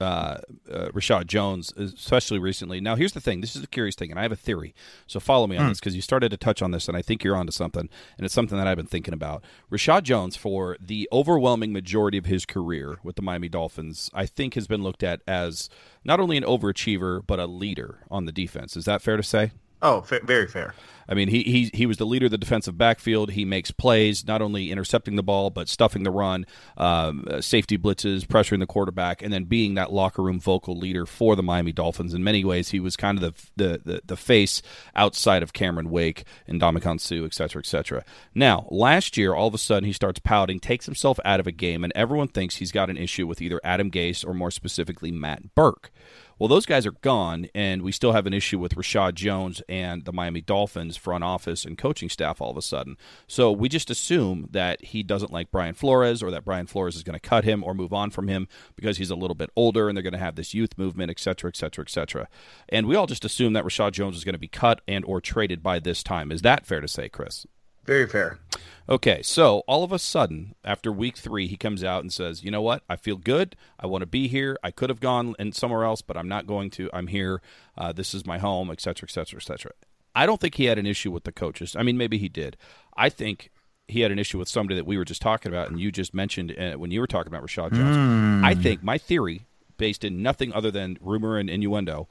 uh, 0.01 0.39
uh, 0.71 0.89
Reshad 0.89 1.27
Jones, 1.27 1.73
especially 1.77 2.39
recently. 2.39 2.81
Now, 2.81 2.97
here's 2.97 3.13
the 3.13 3.21
thing. 3.21 3.41
This 3.41 3.55
is 3.55 3.63
a 3.63 3.67
curious 3.67 3.95
thing, 3.95 4.11
and 4.11 4.19
I 4.19 4.23
have 4.23 4.33
a 4.33 4.37
theory. 4.37 4.75
So 5.07 5.21
follow 5.21 5.47
me 5.47 5.57
on 5.57 5.69
this 5.69 5.81
because 5.81 5.95
you 5.95 6.03
started 6.03 6.31
to 6.31 6.37
touch 6.37 6.63
on 6.63 6.73
this, 6.73 6.89
and 6.89 6.97
I 6.97 7.03
think 7.03 7.23
you're 7.23 7.37
onto 7.37 7.53
something, 7.53 7.89
and 8.19 8.25
it's 8.25 8.35
something 8.35 8.59
that 8.59 8.67
I've 8.67 8.77
been 8.77 8.87
thinking 8.87 9.15
about. 9.15 9.45
Reshad 9.71 10.03
Jones, 10.03 10.37
for 10.37 10.77
the 10.81 11.09
overwhelming 11.13 11.73
majority 11.73 12.19
of 12.19 12.27
his 12.27 12.45
career 12.45 12.99
with 13.03 13.17
the 13.17 13.23
Miami 13.23 13.49
Dolphins, 13.49 14.11
I 14.13 14.27
think 14.27 14.55
has 14.55 14.67
been 14.67 14.83
looked 14.83 15.03
at 15.03 15.21
as 15.27 15.71
not 16.05 16.21
only 16.21 16.37
an 16.37 16.45
overachiever 16.45 17.23
but 17.27 17.39
a 17.39 17.47
leader 17.47 18.01
on 18.11 18.25
the 18.25 18.33
defense. 18.33 18.77
Is 18.77 18.85
that 18.85 19.03
fair 19.03 19.17
to 19.17 19.23
say? 19.23 19.53
Oh, 19.85 20.01
fa- 20.01 20.21
very 20.25 20.49
fair. 20.49 20.75
I 21.07 21.13
mean, 21.13 21.29
he, 21.29 21.43
he 21.43 21.71
he 21.75 21.85
was 21.85 21.99
the 21.99 22.07
leader 22.07 22.25
of 22.25 22.31
the 22.31 22.39
defensive 22.39 22.79
backfield. 22.79 23.33
He 23.33 23.45
makes 23.45 23.71
plays, 23.71 24.27
not 24.27 24.41
only 24.41 24.73
intercepting 24.73 25.17
the 25.17 25.23
ball, 25.23 25.51
but 25.51 25.69
stuffing 25.69 26.03
the 26.03 26.11
run, 26.11 26.47
um, 26.79 27.27
uh, 27.31 27.43
safety 27.43 27.77
blitzes, 27.77 28.25
pressuring 28.25 28.61
the 28.61 28.67
quarterback, 28.67 29.21
and 29.21 29.31
then 29.31 29.45
being 29.45 29.75
that 29.75 29.93
locker 29.93 30.23
room 30.23 30.41
vocal 30.41 30.79
leader 30.79 31.05
for 31.05 31.37
the 31.37 31.43
Miami 31.43 31.73
Dolphins. 31.73 32.15
In 32.15 32.25
many 32.25 32.43
ways, 32.43 32.71
he 32.71 32.81
was 32.81 32.97
kind 32.97 33.23
of 33.23 33.51
the 33.57 33.63
the, 33.63 33.81
the, 33.85 34.01
the 34.07 34.17
face 34.17 34.63
outside 34.97 35.43
of 35.43 35.53
Cameron 35.53 35.91
Wake 35.91 36.25
and 36.47 36.59
Ndamukong 36.59 36.99
Suh, 36.99 37.27
et 37.27 37.35
cetera, 37.35 37.61
et 37.61 37.67
cetera. 37.67 38.03
Now, 38.35 38.67
last 38.71 39.19
year, 39.19 39.35
all 39.35 39.49
of 39.49 39.55
a 39.55 39.59
sudden, 39.59 39.85
he 39.85 39.93
starts 39.93 40.21
pouting, 40.21 40.59
takes 40.59 40.87
himself 40.87 41.21
out 41.23 41.39
of 41.39 41.47
a 41.47 41.53
game, 41.53 41.85
and 41.85 41.93
everyone 41.95 42.29
thinks 42.29 42.57
he's 42.57 42.73
got 42.73 42.89
an 42.89 42.97
issue 42.97 43.27
with 43.27 43.43
either 43.43 43.61
Adam 43.63 43.91
Gase 43.91 44.27
or 44.27 44.33
more 44.33 44.51
specifically 44.51 45.13
Matt 45.13 45.55
Burke. 45.55 45.93
Well, 46.39 46.49
those 46.49 46.67
guys 46.67 46.85
are 46.85 46.93
gone, 46.93 47.47
and 47.55 47.83
we 47.83 47.93
still 47.93 48.13
have 48.13 48.27
an 48.27 48.35
issue 48.35 48.59
with 48.59 48.75
Reshad 48.75 49.15
Jones 49.15 49.63
and 49.69 50.05
the 50.05 50.13
Miami 50.13 50.41
Dolphins 50.41 50.97
front 50.97 51.23
office 51.23 51.65
and 51.65 51.79
coaching 51.79 52.09
staff 52.09 52.41
all 52.41 52.51
of 52.51 52.57
a 52.57 52.63
sudden. 52.63 52.97
So 53.27 53.53
we 53.53 53.69
just 53.69 53.89
assume 53.89 54.49
that 54.51 54.83
he 54.85 55.03
doesn't 55.03 55.33
like 55.33 55.51
Brian 55.51 55.75
Flores 55.75 56.23
or 56.23 56.31
that 56.33 56.45
Brian 56.45 56.67
Flores 56.67 56.97
is 56.97 57.05
going 57.05 57.19
to 57.19 57.29
cut 57.29 57.45
him 57.45 57.63
or 57.63 57.73
move 57.73 57.93
on 57.93 58.11
from 58.11 58.29
him 58.29 58.49
because 58.75 58.97
he's 58.97 59.11
a 59.11 59.17
little 59.17 59.37
bit 59.37 59.51
older 59.55 59.89
and 59.89 59.97
they're 59.97 60.03
going 60.03 60.13
to 60.13 60.19
have 60.19 60.35
this 60.35 60.55
youth 60.55 60.77
movement, 60.77 61.11
et 61.11 61.21
cetera, 61.21 61.49
et 61.49 61.57
cetera, 61.57 61.85
et 61.85 61.91
cetera. 61.91 62.29
And 62.69 62.87
we 62.87 62.97
all 62.97 63.07
just 63.07 63.25
assume 63.25 63.53
that 63.53 63.65
Reshad 63.65 63.93
Jones 63.93 64.17
is 64.17 64.25
going 64.25 64.35
to 64.35 64.39
be 64.39 64.49
cut 64.49 64.81
and 64.89 65.05
or 65.05 65.21
traded 65.21 65.63
by 65.63 65.79
this 65.79 66.03
time. 66.03 66.33
Is 66.33 66.43
that 66.43 66.67
fair 66.67 66.81
to 66.81 66.89
say, 66.89 67.09
Chris? 67.09 67.47
Very 67.85 68.07
fair. 68.07 68.39
Okay, 68.87 69.23
so 69.23 69.61
all 69.67 69.83
of 69.83 69.93
a 69.93 69.99
sudden, 69.99 70.55
after 70.63 70.93
week 70.93 71.17
three, 71.17 71.47
he 71.47 71.57
comes 71.57 71.83
out 71.83 72.03
and 72.03 72.13
says, 72.13 72.45
"You 72.45 72.51
know 72.51 72.61
what? 72.61 72.83
I 72.89 72.97
feel 72.97 73.17
good. 73.17 73.57
I 73.81 73.87
want 73.87 74.03
to 74.03 74.07
be 74.07 74.29
here. 74.29 74.59
I 74.63 74.71
could 74.71 74.91
have 74.91 75.01
gone 75.01 75.35
and 75.39 75.55
somewhere 75.55 75.85
else, 75.85 76.03
but 76.03 76.19
I'm 76.19 76.29
not 76.29 76.47
going 76.47 76.69
to. 76.71 76.91
I'm 76.93 77.07
here. 77.07 77.41
Uh, 77.79 77.93
this 77.93 78.13
is 78.13 78.27
my 78.27 78.39
home, 78.39 78.71
etc., 78.71 79.07
etc., 79.07 79.39
etc." 79.39 79.73
I 80.15 80.27
don't 80.27 80.41
think 80.41 80.55
he 80.57 80.67
had 80.67 80.79
an 80.79 80.87
issue 80.87 81.11
with 81.11 81.25
the 81.25 81.33
coaches. 81.33 81.75
I 81.77 81.83
mean, 81.83 81.97
maybe 81.97 82.19
he 82.19 82.29
did. 82.29 82.57
I 82.97 83.09
think 83.09 83.51
he 83.89 84.01
had 84.01 84.13
an 84.13 84.19
issue 84.19 84.39
with 84.39 84.49
somebody 84.49 84.77
that 84.77 84.87
we 84.87 84.97
were 84.97 85.05
just 85.05 85.23
talking 85.23 85.51
about, 85.51 85.71
and 85.71 85.81
you 85.81 85.91
just 85.91 86.15
mentioned 86.15 86.55
uh, 86.59 86.75
when 86.75 86.91
you 86.91 87.01
were 87.01 87.07
talking 87.07 87.33
about 87.33 87.45
Reshad 87.45 87.73
Jones. 87.73 88.45
I 88.45 88.55
think 88.55 88.83
my 88.83 88.99
theory, 88.99 89.47
based 89.77 90.05
in 90.05 90.23
nothing 90.23 90.53
other 90.53 90.71
than 90.71 90.99
rumor 91.01 91.39
and 91.39 91.51
innuendo, 91.51 92.09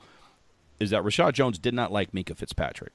is 0.80 0.90
that 0.90 1.04
Reshad 1.04 1.34
Jones 1.34 1.60
did 1.60 1.74
not 1.74 1.92
like 1.92 2.12
Minkah 2.12 2.36
Fitzpatrick. 2.36 2.94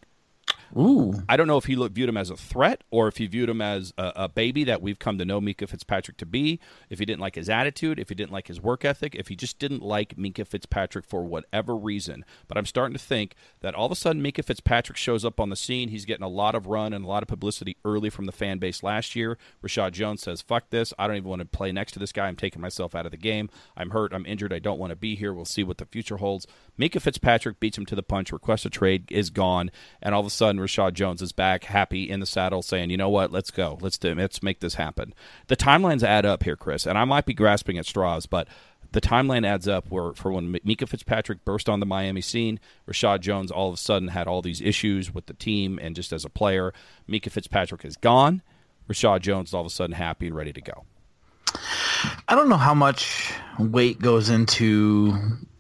Ooh. 0.77 1.15
I 1.29 1.37
don't 1.37 1.47
know 1.47 1.57
if 1.57 1.65
he 1.65 1.77
looked, 1.77 1.95
viewed 1.95 2.09
him 2.09 2.17
as 2.17 2.31
a 2.31 2.37
threat 2.37 2.85
or 2.91 3.09
if 3.09 3.17
he 3.17 3.27
viewed 3.27 3.49
him 3.49 3.61
as 3.61 3.93
a, 3.97 4.13
a 4.17 4.29
baby 4.29 4.65
that 4.65 4.83
we've 4.83 4.99
come 4.99 5.19
to 5.19 5.25
know 5.25 5.41
Minkah 5.41 5.69
Fitzpatrick 5.69 6.17
to 6.19 6.27
be. 6.27 6.61
If 6.91 6.99
he 6.99 7.07
didn't 7.07 7.21
like 7.21 7.35
his 7.37 7.49
attitude, 7.49 7.99
if 7.99 8.09
he 8.09 8.15
didn't 8.15 8.33
like 8.33 8.49
his 8.49 8.61
work 8.61 8.85
ethic, 8.85 9.15
if 9.15 9.29
he 9.29 9.37
just 9.37 9.59
didn't 9.59 9.83
like 9.83 10.17
Minkah 10.17 10.47
Fitzpatrick 10.47 11.05
for 11.05 11.25
whatever 11.25 11.77
reason. 11.77 12.25
But 12.47 12.59
I'm 12.59 12.67
starting 12.67 12.97
to 12.97 13.03
think 13.03 13.35
that 13.61 13.75
all 13.75 13.87
of 13.87 13.93
a 13.93 13.97
sudden 13.97 14.23
Minkah 14.23 14.45
Fitzpatrick 14.45 14.99
shows 14.99 15.25
up 15.25 15.41
on 15.41 15.51
the 15.51 15.57
scene. 15.57 15.89
He's 15.89 16.05
getting 16.05 16.25
a 16.25 16.29
lot 16.29 16.55
of 16.55 16.67
run 16.67 16.93
and 16.93 17.05
a 17.05 17.09
lot 17.09 17.23
of 17.23 17.29
publicity 17.29 17.77
early 17.85 18.11
from 18.11 18.27
the 18.27 18.33
fan 18.33 18.59
base 18.59 18.83
last 18.83 19.17
year. 19.17 19.39
Reshad 19.63 19.93
Jones 19.93 20.23
says, 20.23 20.43
"Fuck 20.43 20.71
this! 20.71 20.93
I 20.99 21.07
don't 21.07 21.17
even 21.17 21.29
want 21.29 21.41
to 21.41 21.47
play 21.47 21.73
next 21.73 21.93
to 21.93 21.99
this 21.99 22.13
guy. 22.13 22.27
I'm 22.27 22.37
taking 22.37 22.63
myself 22.63 22.95
out 22.95 23.07
of 23.07 23.13
the 23.13 23.17
game. 23.17 23.49
I'm 23.77 23.91
hurt. 23.91 24.13
I'm 24.13 24.27
injured. 24.27 24.53
I 24.53 24.59
don't 24.59 24.79
want 24.79 24.91
to 24.91 24.97
be 24.97 25.17
here. 25.17 25.33
We'll 25.33 25.45
see 25.45 25.65
what 25.65 25.79
the 25.79 25.87
future 25.87 26.19
holds." 26.19 26.47
Minkah 26.79 27.01
Fitzpatrick 27.01 27.59
beats 27.61 27.77
him 27.77 27.87
to 27.87 27.95
the 27.95 28.03
punch. 28.03 28.33
requests 28.33 28.65
a 28.65 28.71
trade 28.71 29.05
is 29.11 29.31
gone, 29.31 29.71
and 30.01 30.15
all 30.15 30.21
of 30.21 30.27
a 30.27 30.31
sudden 30.31 30.61
Reshad 30.61 30.95
Jones 30.95 31.23
is 31.23 31.33
back, 31.33 31.65
happy 31.65 32.09
in 32.09 32.21
the 32.21 32.27
saddle, 32.27 32.63
saying, 32.63 32.91
"You 32.91 32.97
know 32.97 33.09
what? 33.09 33.33
Let's 33.33 33.51
go. 33.51 33.79
Let's 33.81 33.99
do. 33.99 34.15
Let's 34.15 34.43
make 34.43 34.61
this 34.61 34.75
happen." 34.75 35.15
The 35.49 35.57
timelines 35.57 36.03
add 36.03 36.25
up 36.25 36.45
here, 36.45 36.57
Chris, 36.57 36.87
and 36.87 36.97
I 36.97 37.05
might 37.05 37.27
be 37.27 37.35
grasping 37.35 37.79
at 37.79 37.87
straws, 37.87 38.27
but 38.27 38.49
the 38.93 39.01
timeline 39.01 39.47
adds 39.47 39.67
up. 39.67 39.91
Where 39.91 40.13
for 40.13 40.33
when 40.33 40.59
Mika 40.65 40.87
Fitzpatrick 40.87 41.45
burst 41.45 41.69
on 41.69 41.81
the 41.81 41.87
Miami 41.87 42.21
scene, 42.21 42.61
Reshad 42.89 43.21
Jones 43.21 43.51
all 43.51 43.69
of 43.69 43.75
a 43.75 43.79
sudden 43.79 44.09
had 44.09 44.27
all 44.27 44.41
these 44.41 44.61
issues 44.61 45.13
with 45.13 45.27
the 45.27 45.35
team 45.35 45.79
and 45.83 45.97
just 45.97 46.13
as 46.13 46.25
a 46.25 46.31
player. 46.31 46.73
Mika 47.07 47.31
Fitzpatrick 47.31 47.85
is 47.85 47.97
gone. 47.97 48.43
Reshad 48.89 49.21
Jones 49.21 49.49
is 49.49 49.55
all 49.55 49.63
of 49.63 49.67
a 49.67 49.71
sudden 49.71 49.97
happy 49.97 50.29
and 50.29 50.37
ready 50.37 50.53
to 50.53 50.61
go. 50.61 50.85
I 52.29 52.35
don't 52.35 52.49
know 52.49 52.57
how 52.57 52.75
much 52.75 53.33
weight 53.59 54.01
goes 54.01 54.31
into 54.31 55.19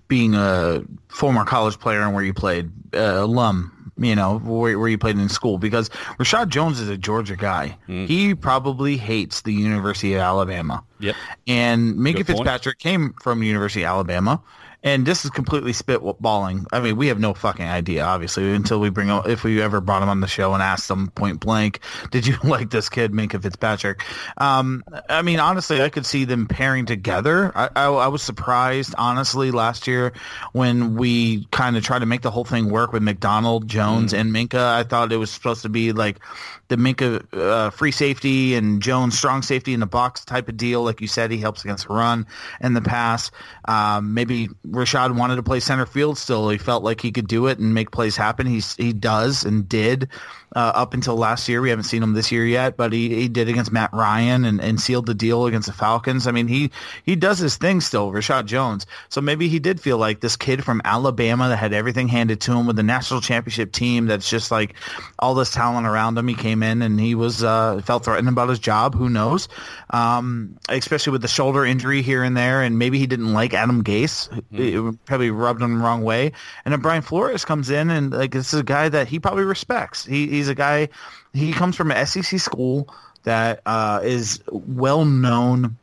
being 0.08 0.34
a 0.34 0.82
former 1.08 1.44
college 1.44 1.78
player 1.78 2.02
and 2.02 2.14
where 2.14 2.24
you 2.24 2.34
played, 2.34 2.70
uh, 2.94 3.22
alum, 3.22 3.92
you 3.98 4.14
know, 4.14 4.38
where, 4.38 4.78
where 4.78 4.88
you 4.88 4.98
played 4.98 5.18
in 5.18 5.28
school, 5.28 5.58
because 5.58 5.88
Reshad 6.18 6.48
Jones 6.48 6.80
is 6.80 6.88
a 6.88 6.96
Georgia 6.96 7.36
guy. 7.36 7.76
He 7.86 8.34
probably 8.34 8.96
hates 8.96 9.42
the 9.42 9.52
University 9.52 10.14
of 10.14 10.20
Alabama. 10.20 10.82
Yep. 11.00 11.16
And 11.46 11.96
Minkah 11.96 12.14
point. 12.14 12.26
Fitzpatrick 12.26 12.78
came 12.78 13.14
from 13.22 13.42
University 13.42 13.82
of 13.82 13.88
Alabama. 13.88 14.42
And 14.84 15.04
this 15.04 15.24
is 15.24 15.32
completely 15.32 15.72
spitballing. 15.72 16.66
I 16.72 16.78
mean, 16.78 16.96
we 16.96 17.08
have 17.08 17.18
no 17.18 17.34
fucking 17.34 17.66
idea, 17.66 18.04
obviously, 18.04 18.54
until 18.54 18.78
we 18.78 18.90
bring 18.90 19.08
if 19.26 19.42
we 19.42 19.60
ever 19.60 19.80
brought 19.80 20.04
him 20.04 20.08
on 20.08 20.20
the 20.20 20.28
show 20.28 20.54
and 20.54 20.62
asked 20.62 20.88
him 20.88 21.08
point 21.08 21.40
blank, 21.40 21.80
"Did 22.12 22.28
you 22.28 22.36
like 22.44 22.70
this 22.70 22.88
kid, 22.88 23.12
Minkah 23.12 23.42
Fitzpatrick?" 23.42 24.04
Um, 24.36 24.84
I 25.08 25.22
mean, 25.22 25.40
honestly, 25.40 25.82
I 25.82 25.88
could 25.88 26.06
see 26.06 26.24
them 26.24 26.46
pairing 26.46 26.86
together. 26.86 27.50
I, 27.56 27.70
I, 27.74 27.86
I 27.86 28.06
was 28.06 28.22
surprised, 28.22 28.94
honestly, 28.96 29.50
last 29.50 29.88
year 29.88 30.12
when 30.52 30.94
we 30.94 31.46
kind 31.46 31.76
of 31.76 31.82
tried 31.82 32.00
to 32.00 32.06
make 32.06 32.22
the 32.22 32.30
whole 32.30 32.44
thing 32.44 32.70
work 32.70 32.92
with 32.92 33.02
McDonald, 33.02 33.66
Jones, 33.66 34.14
and 34.14 34.32
Minkah. 34.32 34.74
I 34.74 34.84
thought 34.84 35.10
it 35.12 35.16
was 35.16 35.30
supposed 35.30 35.62
to 35.62 35.68
be 35.68 35.92
like 35.92 36.20
the 36.68 36.76
Minkah 36.76 37.26
uh, 37.32 37.70
free 37.70 37.90
safety 37.90 38.54
and 38.54 38.80
Jones 38.80 39.18
strong 39.18 39.42
safety 39.42 39.74
in 39.74 39.80
the 39.80 39.86
box 39.86 40.24
type 40.24 40.48
of 40.48 40.56
deal. 40.56 40.84
Like 40.84 41.00
you 41.00 41.08
said, 41.08 41.30
he 41.30 41.38
helps 41.38 41.64
against 41.64 41.88
the 41.88 41.94
run 41.94 42.26
in 42.60 42.74
the 42.74 42.82
pass. 42.82 43.30
Um, 43.64 44.14
maybe 44.14 44.48
Reshad 44.70 45.16
wanted 45.16 45.36
to 45.36 45.42
play 45.42 45.60
center 45.60 45.86
field 45.86 46.18
still. 46.18 46.48
He 46.48 46.58
felt 46.58 46.82
like 46.82 47.00
he 47.00 47.12
could 47.12 47.28
do 47.28 47.46
it 47.46 47.58
and 47.58 47.74
make 47.74 47.90
plays 47.90 48.16
happen. 48.16 48.46
He's, 48.46 48.74
he 48.76 48.92
does 48.92 49.44
and 49.44 49.68
did 49.68 50.08
uh, 50.56 50.72
up 50.74 50.94
until 50.94 51.16
last 51.16 51.48
year. 51.48 51.60
We 51.60 51.70
haven't 51.70 51.84
seen 51.84 52.02
him 52.02 52.14
this 52.14 52.32
year 52.32 52.46
yet, 52.46 52.76
but 52.76 52.92
he, 52.92 53.14
he 53.14 53.28
did 53.28 53.48
against 53.48 53.72
Matt 53.72 53.92
Ryan 53.92 54.44
and, 54.44 54.60
and 54.60 54.80
sealed 54.80 55.06
the 55.06 55.14
deal 55.14 55.46
against 55.46 55.66
the 55.66 55.74
Falcons. 55.74 56.26
I 56.26 56.32
mean, 56.32 56.48
he, 56.48 56.70
he 57.04 57.16
does 57.16 57.38
his 57.38 57.56
thing 57.56 57.80
still, 57.80 58.10
Reshad 58.10 58.46
Jones. 58.46 58.86
So 59.08 59.20
maybe 59.20 59.48
he 59.48 59.58
did 59.58 59.80
feel 59.80 59.98
like 59.98 60.20
this 60.20 60.36
kid 60.36 60.64
from 60.64 60.80
Alabama 60.84 61.48
that 61.48 61.56
had 61.56 61.72
everything 61.72 62.08
handed 62.08 62.40
to 62.42 62.52
him 62.52 62.66
with 62.66 62.76
the 62.76 62.82
national 62.82 63.20
championship 63.20 63.72
team 63.72 64.06
that's 64.06 64.28
just 64.28 64.50
like 64.50 64.74
all 65.18 65.34
this 65.34 65.50
talent 65.50 65.86
around 65.86 66.16
him. 66.16 66.28
He 66.28 66.34
came 66.34 66.62
in 66.62 66.82
and 66.82 66.98
he 66.98 67.14
was 67.14 67.44
uh, 67.44 67.80
felt 67.84 68.04
threatened 68.04 68.28
about 68.28 68.48
his 68.48 68.58
job. 68.58 68.94
Who 68.94 69.08
knows? 69.08 69.48
Um, 69.90 70.58
especially 70.68 71.12
with 71.12 71.22
the 71.22 71.28
shoulder 71.28 71.64
injury 71.64 72.02
here 72.02 72.22
and 72.22 72.36
there, 72.36 72.62
and 72.62 72.78
maybe 72.78 72.98
he 72.98 73.06
didn't 73.06 73.32
like 73.32 73.54
Adam 73.54 73.84
Gase. 73.84 74.28
It 74.60 75.04
probably 75.04 75.30
rubbed 75.30 75.62
him 75.62 75.78
the 75.78 75.84
wrong 75.84 76.02
way. 76.02 76.32
And 76.64 76.72
then 76.72 76.80
Brian 76.80 77.02
Flores 77.02 77.44
comes 77.44 77.70
in 77.70 77.90
and 77.90 78.12
like 78.12 78.32
this 78.32 78.52
is 78.52 78.60
a 78.60 78.64
guy 78.64 78.88
that 78.88 79.08
he 79.08 79.18
probably 79.18 79.44
respects. 79.44 80.04
He, 80.04 80.26
he's 80.28 80.48
a 80.48 80.54
guy. 80.54 80.88
He 81.32 81.52
comes 81.52 81.76
from 81.76 81.90
an 81.90 82.06
SEC 82.06 82.38
school 82.40 82.92
that 83.24 83.60
uh, 83.66 84.00
is 84.02 84.42
well 84.50 85.04
known 85.04 85.76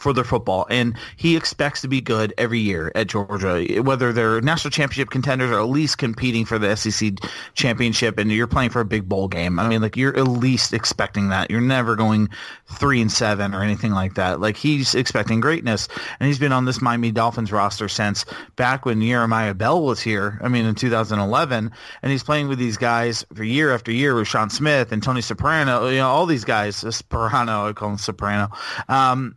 for 0.00 0.12
their 0.12 0.24
football, 0.24 0.66
and 0.70 0.96
he 1.16 1.36
expects 1.36 1.80
to 1.82 1.88
be 1.88 2.00
good 2.00 2.34
every 2.36 2.58
year 2.58 2.92
at 2.94 3.06
Georgia, 3.06 3.64
whether 3.82 4.12
they're 4.12 4.40
national 4.40 4.70
championship 4.70 5.10
contenders 5.10 5.50
or 5.50 5.58
at 5.58 5.68
least 5.68 5.98
competing 5.98 6.44
for 6.44 6.58
the 6.58 6.74
SEC 6.76 7.14
championship, 7.54 8.18
and 8.18 8.30
you're 8.30 8.46
playing 8.46 8.70
for 8.70 8.80
a 8.80 8.84
big 8.84 9.08
bowl 9.08 9.28
game. 9.28 9.58
I 9.58 9.68
mean, 9.68 9.80
like 9.80 9.96
you're 9.96 10.16
at 10.16 10.28
least 10.28 10.74
expecting 10.74 11.30
that. 11.30 11.50
You're 11.50 11.60
never 11.60 11.96
going 11.96 12.28
three 12.66 13.00
and 13.00 13.10
seven 13.10 13.54
or 13.54 13.62
anything 13.62 13.92
like 13.92 14.14
that. 14.14 14.40
Like 14.40 14.56
he's 14.56 14.94
expecting 14.94 15.40
greatness, 15.40 15.88
and 16.20 16.26
he's 16.26 16.38
been 16.38 16.52
on 16.52 16.64
this 16.64 16.82
Miami 16.82 17.10
Dolphins 17.10 17.50
roster 17.50 17.88
since 17.88 18.24
back 18.56 18.84
when 18.84 19.00
Jeremiah 19.00 19.54
Bell 19.54 19.82
was 19.82 20.00
here. 20.00 20.38
I 20.42 20.48
mean, 20.48 20.66
in 20.66 20.74
2011, 20.74 21.70
and 22.02 22.12
he's 22.12 22.22
playing 22.22 22.48
with 22.48 22.58
these 22.58 22.76
guys 22.76 23.24
for 23.34 23.44
year 23.44 23.74
after 23.74 23.90
year 23.90 24.14
with 24.14 24.28
Sean 24.28 24.50
Smith 24.50 24.92
and 24.92 25.02
Tony 25.02 25.22
Soprano. 25.22 25.88
You 25.88 25.98
know, 25.98 26.08
all 26.08 26.26
these 26.26 26.44
guys. 26.44 26.76
Soprano, 26.76 27.68
I 27.68 27.72
call 27.72 27.90
him 27.90 27.98
Soprano. 27.98 28.50
Um, 28.88 29.36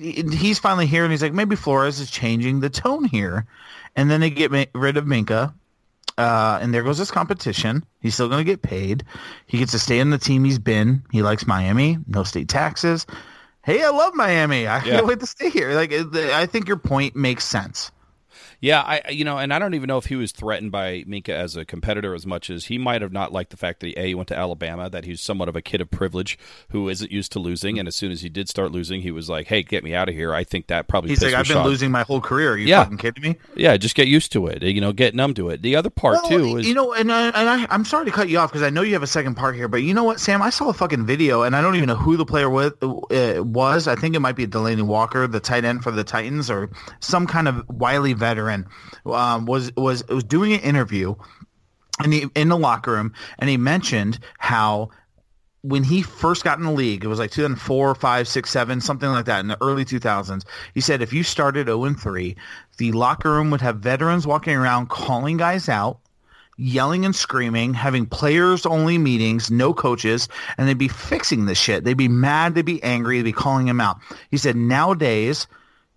he's 0.00 0.58
finally 0.58 0.86
here 0.86 1.02
and 1.04 1.12
he's 1.12 1.22
like, 1.22 1.32
maybe 1.32 1.56
Flores 1.56 2.00
is 2.00 2.10
changing 2.10 2.60
the 2.60 2.70
tone 2.70 3.04
here. 3.04 3.46
And 3.96 4.10
then 4.10 4.20
they 4.20 4.30
get 4.30 4.50
ma- 4.50 4.64
rid 4.74 4.96
of 4.96 5.04
Minkah. 5.04 5.52
Uh, 6.18 6.58
and 6.60 6.74
there 6.74 6.82
goes 6.82 6.98
his 6.98 7.10
competition. 7.10 7.84
He's 8.00 8.14
still 8.14 8.28
going 8.28 8.40
to 8.44 8.50
get 8.50 8.60
paid. 8.62 9.04
He 9.46 9.58
gets 9.58 9.72
to 9.72 9.78
stay 9.78 9.98
in 9.98 10.10
the 10.10 10.18
team 10.18 10.44
he's 10.44 10.58
been. 10.58 11.02
He 11.10 11.22
likes 11.22 11.46
Miami. 11.46 11.98
No 12.06 12.22
state 12.22 12.48
taxes. 12.48 13.06
Hey, 13.64 13.82
I 13.82 13.88
love 13.90 14.14
Miami. 14.14 14.66
I 14.66 14.76
Yeah. 14.84 14.96
can't 14.96 15.06
wait 15.06 15.20
to 15.20 15.26
stay 15.26 15.48
here. 15.50 15.72
Like, 15.72 15.92
I 15.92 16.46
think 16.46 16.68
your 16.68 16.76
point 16.76 17.16
makes 17.16 17.44
sense. 17.44 17.90
Yeah, 18.62 18.80
I 18.80 19.10
you 19.10 19.24
know, 19.24 19.38
and 19.38 19.52
I 19.52 19.58
don't 19.58 19.74
even 19.74 19.88
know 19.88 19.98
if 19.98 20.06
he 20.06 20.14
was 20.14 20.30
threatened 20.30 20.70
by 20.70 21.02
Minkah 21.02 21.30
as 21.30 21.56
a 21.56 21.64
competitor 21.64 22.14
as 22.14 22.24
much 22.24 22.48
as 22.48 22.66
he 22.66 22.78
might 22.78 23.02
have 23.02 23.12
not 23.12 23.32
liked 23.32 23.50
the 23.50 23.56
fact 23.56 23.80
that 23.80 23.88
he, 23.88 23.94
a 23.96 24.06
he 24.06 24.14
went 24.14 24.28
to 24.28 24.36
Alabama, 24.38 24.88
that 24.88 25.04
he's 25.04 25.20
somewhat 25.20 25.48
of 25.48 25.56
a 25.56 25.60
kid 25.60 25.80
of 25.80 25.90
privilege 25.90 26.38
who 26.68 26.88
isn't 26.88 27.10
used 27.10 27.32
to 27.32 27.40
losing, 27.40 27.76
and 27.80 27.88
as 27.88 27.96
soon 27.96 28.12
as 28.12 28.20
he 28.20 28.28
did 28.28 28.48
start 28.48 28.70
losing, 28.70 29.02
he 29.02 29.10
was 29.10 29.28
like, 29.28 29.48
"Hey, 29.48 29.64
get 29.64 29.82
me 29.82 29.94
out 29.94 30.08
of 30.08 30.14
here." 30.14 30.32
I 30.32 30.44
think 30.44 30.68
that 30.68 30.86
probably 30.86 31.10
He's 31.10 31.22
like, 31.24 31.34
I've 31.34 31.48
been 31.48 31.64
losing 31.64 31.90
my 31.90 32.04
whole 32.04 32.20
career. 32.20 32.52
Are 32.52 32.56
you 32.56 32.68
Yeah. 32.68 32.84
fucking 32.84 32.98
kidding 32.98 33.22
me? 33.24 33.36
Yeah, 33.56 33.76
just 33.76 33.96
get 33.96 34.06
used 34.06 34.30
to 34.32 34.46
it. 34.46 34.62
You 34.62 34.80
know, 34.80 34.92
get 34.92 35.16
numb 35.16 35.34
to 35.34 35.48
it. 35.50 35.62
The 35.62 35.74
other 35.74 35.90
part 35.90 36.18
Well, 36.22 36.30
too 36.30 36.56
is 36.58 36.68
you 36.68 36.74
know, 36.74 36.92
and 36.92 37.10
I, 37.10 37.30
and 37.30 37.48
I, 37.48 37.66
I'm 37.68 37.84
sorry 37.84 38.04
to 38.04 38.12
cut 38.12 38.28
you 38.28 38.38
off 38.38 38.52
because 38.52 38.62
I 38.62 38.70
know 38.70 38.82
you 38.82 38.92
have 38.92 39.02
a 39.02 39.08
second 39.08 39.34
part 39.34 39.56
here, 39.56 39.66
but 39.66 39.78
you 39.78 39.92
know 39.92 40.04
what, 40.04 40.20
Sam? 40.20 40.40
I 40.40 40.50
saw 40.50 40.68
a 40.68 40.72
fucking 40.72 41.04
video, 41.04 41.42
and 41.42 41.56
I 41.56 41.62
don't 41.62 41.74
even 41.74 41.88
know 41.88 41.96
who 41.96 42.16
the 42.16 42.24
player 42.26 42.48
with, 42.48 42.80
uh, 42.80 43.42
was. 43.42 43.88
I 43.88 43.96
think 43.96 44.14
it 44.14 44.20
might 44.20 44.36
be 44.36 44.46
Delanie 44.46 44.82
Walker, 44.82 45.26
the 45.26 45.40
tight 45.40 45.64
end 45.64 45.82
for 45.82 45.90
the 45.90 46.04
Titans, 46.04 46.48
or 46.48 46.70
some 47.00 47.26
kind 47.26 47.48
of 47.48 47.64
wily 47.68 48.12
veteran. 48.12 48.51
Um, 49.06 49.46
was 49.46 49.74
was 49.76 50.06
was 50.08 50.24
doing 50.24 50.52
an 50.52 50.60
interview, 50.60 51.14
and 52.02 52.12
he 52.12 52.26
in 52.34 52.48
the 52.48 52.58
locker 52.58 52.92
room, 52.92 53.12
and 53.38 53.50
he 53.50 53.56
mentioned 53.56 54.18
how 54.38 54.90
when 55.62 55.84
he 55.84 56.02
first 56.02 56.42
got 56.42 56.58
in 56.58 56.64
the 56.64 56.72
league, 56.72 57.04
it 57.04 57.08
was 57.08 57.20
like 57.20 57.30
2004, 57.30 57.94
5, 57.94 58.28
6, 58.28 58.50
7, 58.50 58.80
something 58.80 59.08
like 59.08 59.26
that 59.26 59.40
in 59.40 59.46
the 59.46 59.62
early 59.62 59.84
2000s. 59.84 60.44
He 60.74 60.80
said 60.80 61.00
if 61.00 61.12
you 61.12 61.22
started 61.22 61.68
0 61.68 61.84
and 61.84 61.98
3, 61.98 62.36
the 62.78 62.92
locker 62.92 63.30
room 63.30 63.50
would 63.52 63.60
have 63.60 63.78
veterans 63.78 64.26
walking 64.26 64.56
around 64.56 64.88
calling 64.88 65.36
guys 65.36 65.68
out, 65.68 66.00
yelling 66.58 67.04
and 67.04 67.14
screaming, 67.14 67.74
having 67.74 68.06
players 68.06 68.66
only 68.66 68.98
meetings, 68.98 69.52
no 69.52 69.72
coaches, 69.72 70.28
and 70.58 70.68
they'd 70.68 70.78
be 70.78 70.88
fixing 70.88 71.46
this 71.46 71.58
shit. 71.58 71.84
They'd 71.84 71.96
be 71.96 72.08
mad, 72.08 72.56
they'd 72.56 72.64
be 72.64 72.82
angry, 72.82 73.18
they'd 73.18 73.30
be 73.30 73.32
calling 73.32 73.68
him 73.68 73.80
out. 73.80 73.98
He 74.32 74.38
said 74.38 74.56
nowadays 74.56 75.46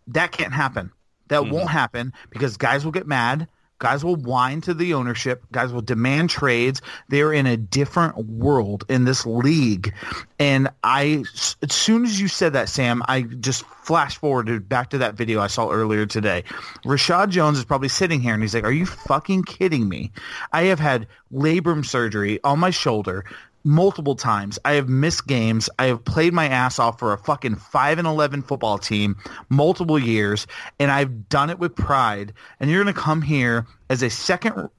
that 0.07 0.31
can't 0.31 0.53
happen. 0.53 0.91
That 1.27 1.41
mm-hmm. 1.41 1.53
won't 1.53 1.69
happen 1.69 2.13
because 2.29 2.57
guys 2.57 2.85
will 2.85 2.91
get 2.91 3.07
mad. 3.07 3.47
Guys 3.77 4.05
will 4.05 4.15
whine 4.15 4.61
to 4.61 4.73
the 4.73 4.93
ownership. 4.93 5.43
Guys 5.51 5.73
will 5.73 5.81
demand 5.81 6.29
trades. 6.29 6.81
They're 7.09 7.33
in 7.33 7.45
a 7.45 7.57
different 7.57 8.17
world 8.17 8.85
in 8.87 9.03
this 9.03 9.25
league. 9.25 9.93
And 10.39 10.69
I, 10.81 11.25
as 11.61 11.73
soon 11.73 12.05
as 12.05 12.19
you 12.19 12.29
said 12.29 12.53
that, 12.53 12.69
Sam, 12.69 13.03
I 13.09 13.23
just 13.23 13.65
flash 13.65 14.17
forwarded 14.17 14.69
back 14.69 14.91
to 14.91 14.97
that 14.99 15.15
video 15.15 15.41
I 15.41 15.47
saw 15.47 15.69
earlier 15.69 16.05
today. 16.05 16.45
Reshad 16.85 17.29
Jones 17.29 17.57
is 17.57 17.65
probably 17.65 17.89
sitting 17.89 18.21
here 18.21 18.33
and 18.33 18.41
he's 18.41 18.55
like, 18.55 18.63
are 18.63 18.71
you 18.71 18.85
fucking 18.85 19.43
kidding 19.43 19.89
me? 19.89 20.11
I 20.53 20.63
have 20.63 20.79
had 20.79 21.07
labrum 21.33 21.85
surgery 21.85 22.39
on 22.45 22.59
my 22.59 22.69
shoulder 22.69 23.25
multiple 23.65 24.15
times. 24.15 24.57
I 24.63 24.73
have 24.73 24.87
missed 24.87 25.27
games. 25.27 25.69
I 25.79 25.87
have 25.87 26.05
played 26.05 26.33
my 26.33 26.47
ass 26.47 26.79
off 26.79 26.99
for 26.99 27.11
a 27.11 27.17
fucking 27.17 27.55
5 27.55 27.97
and 27.97 28.07
11 28.07 28.43
football 28.43 28.77
team 28.77 29.17
multiple 29.49 29.99
years 29.99 30.47
and 30.79 30.91
I've 30.91 31.27
done 31.27 31.49
it 31.49 31.59
with 31.59 31.75
pride. 31.75 32.31
And 32.59 32.69
you're 32.69 32.83
going 32.83 32.93
to 32.93 32.99
come 32.99 33.21
here 33.21 33.65
as 33.89 34.03
a 34.03 34.09
second 34.09 34.69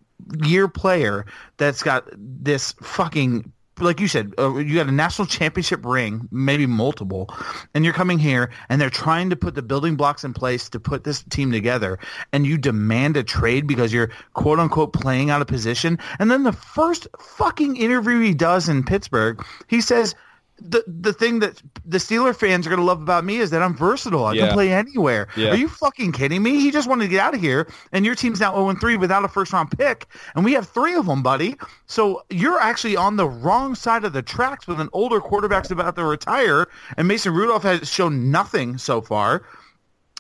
year 0.45 0.69
player 0.69 1.27
that's 1.57 1.83
got 1.83 2.09
this 2.17 2.73
fucking 2.81 3.53
like 3.81 4.01
you 4.01 4.09
said, 4.09 4.33
uh, 4.39 4.55
you 4.57 4.75
got 4.75 4.89
a 4.89 4.93
national 4.93 5.27
championship 5.27 5.85
ring, 5.85 6.29
maybe 6.31 6.67
multiple, 6.67 7.29
and 7.75 7.85
you're 7.85 7.95
coming 7.95 8.19
here 8.19 8.51
and 8.69 8.81
they're 8.81 8.91
trying 8.91 9.31
to 9.31 9.37
put 9.37 9.55
the 9.55 9.63
building 9.63 9.97
blocks 9.97 10.25
in 10.25 10.33
place 10.33 10.69
to 10.71 10.81
put 10.81 11.05
this 11.05 11.23
team 11.25 11.53
together, 11.53 11.99
and 12.33 12.47
you 12.47 12.59
demand 12.59 13.17
a 13.17 13.23
trade 13.23 13.67
because 13.67 13.93
you're 13.93 14.11
quote 14.35 14.59
unquote 14.59 14.93
playing 14.93 15.31
out 15.31 15.41
of 15.41 15.47
position. 15.47 15.99
And 16.19 16.31
then 16.31 16.43
the 16.43 16.53
first 16.53 17.07
fucking 17.19 17.77
interview 17.77 18.21
he 18.21 18.35
does 18.35 18.69
in 18.69 18.85
Pittsburgh, 18.85 19.45
he 19.69 19.81
says, 19.81 20.15
the 20.59 20.83
the 20.87 21.13
thing 21.13 21.41
that 21.41 21.61
the 21.85 21.99
Steeler 21.99 22.35
fans 22.35 22.67
are 22.67 22.71
gonna 22.71 22.83
love 22.83 23.03
about 23.03 23.25
me 23.25 23.37
is 23.37 23.51
that 23.51 23.63
I'm 23.63 23.77
versatile. 23.77 24.25
I 24.25 24.33
Yeah. 24.33 24.47
can 24.47 24.55
play 24.55 24.73
anywhere. 24.73 25.29
Yeah. 25.37 25.51
Are 25.51 25.55
you 25.57 25.69
fucking 25.69 26.13
kidding 26.13 26.43
me? 26.43 26.61
He 26.61 26.71
just 26.71 26.89
wanted 26.89 27.05
to 27.05 27.09
get 27.11 27.21
out 27.21 27.35
of 27.35 27.41
here, 27.41 27.69
and 27.93 28.07
your 28.07 28.15
team's 28.15 28.41
now 28.41 28.55
0 28.55 28.75
3 28.75 28.97
without 28.97 29.25
a 29.25 29.29
first 29.29 29.53
round 29.53 29.71
pick, 29.77 30.07
and 30.35 30.45
we 30.45 30.53
have 30.55 30.69
three 30.69 30.95
of 30.95 31.07
them, 31.07 31.23
buddy. 31.23 31.57
So 31.87 32.23
you're 32.31 32.61
actually 32.61 32.97
on 32.97 33.17
the 33.17 33.29
wrong 33.29 33.75
side 33.75 34.05
of 34.05 34.13
the 34.13 34.23
tracks 34.23 34.67
with 34.67 34.81
an 34.81 34.89
older 34.93 35.21
quarterback's 35.21 35.71
about 35.71 35.97
to 35.97 36.05
retire, 36.05 36.67
and 36.97 37.07
Mason 37.07 37.35
Rudolph 37.35 37.63
has 37.65 37.89
shown 37.91 38.31
nothing 38.31 38.79
so 38.79 39.01
far. 39.03 39.43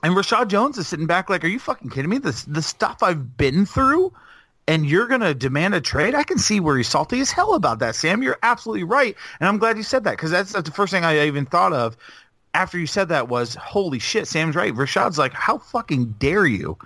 And 0.03 0.14
Reshad 0.14 0.49
Jones 0.49 0.77
is 0.77 0.87
sitting 0.87 1.07
back 1.07 1.31
like, 1.31 1.42
are 1.42 1.49
you 1.49 1.59
fucking 1.59 1.88
kidding 1.90 2.11
me? 2.11 2.18
The 2.18 2.44
the 2.46 2.61
stuff 2.62 2.99
I've 3.03 3.37
been 3.38 3.64
through 3.64 4.12
and 4.68 4.87
you're 4.87 5.07
going 5.07 5.20
to 5.20 5.35
demand 5.35 5.74
a 5.74 5.81
trade? 5.81 6.14
I 6.14 6.22
can 6.22 6.38
see 6.38 6.61
where 6.61 6.76
he's 6.76 6.88
salty 6.88 7.20
as 7.20 7.31
hell 7.31 7.55
about 7.55 7.79
that, 7.81 7.94
Sam. 7.94 8.22
You're 8.22 8.38
absolutely 8.42 8.85
right. 8.85 9.16
And 9.40 9.48
I'm 9.48 9.59
glad 9.59 9.76
you 9.76 9.83
said 9.83 10.05
that 10.05 10.12
because 10.12 10.31
that's, 10.31 10.52
that's 10.52 10.68
the 10.68 10.74
first 10.74 10.92
thing 10.92 11.05
I 11.05 11.26
even 11.26 11.46
thought 11.46 11.72
of 11.72 11.96
after 12.57 12.79
you 12.79 12.87
said 12.87 13.11
that 13.11 13.29
was, 13.29 13.55
holy 13.55 13.98
shit, 13.98 14.26
Sam's 14.26 14.57
right. 14.57 14.72
Reshad's 14.72 15.18
like, 15.18 15.35
how 15.35 15.59
fucking 15.59 16.14
dare 16.18 16.46
you? 16.46 16.79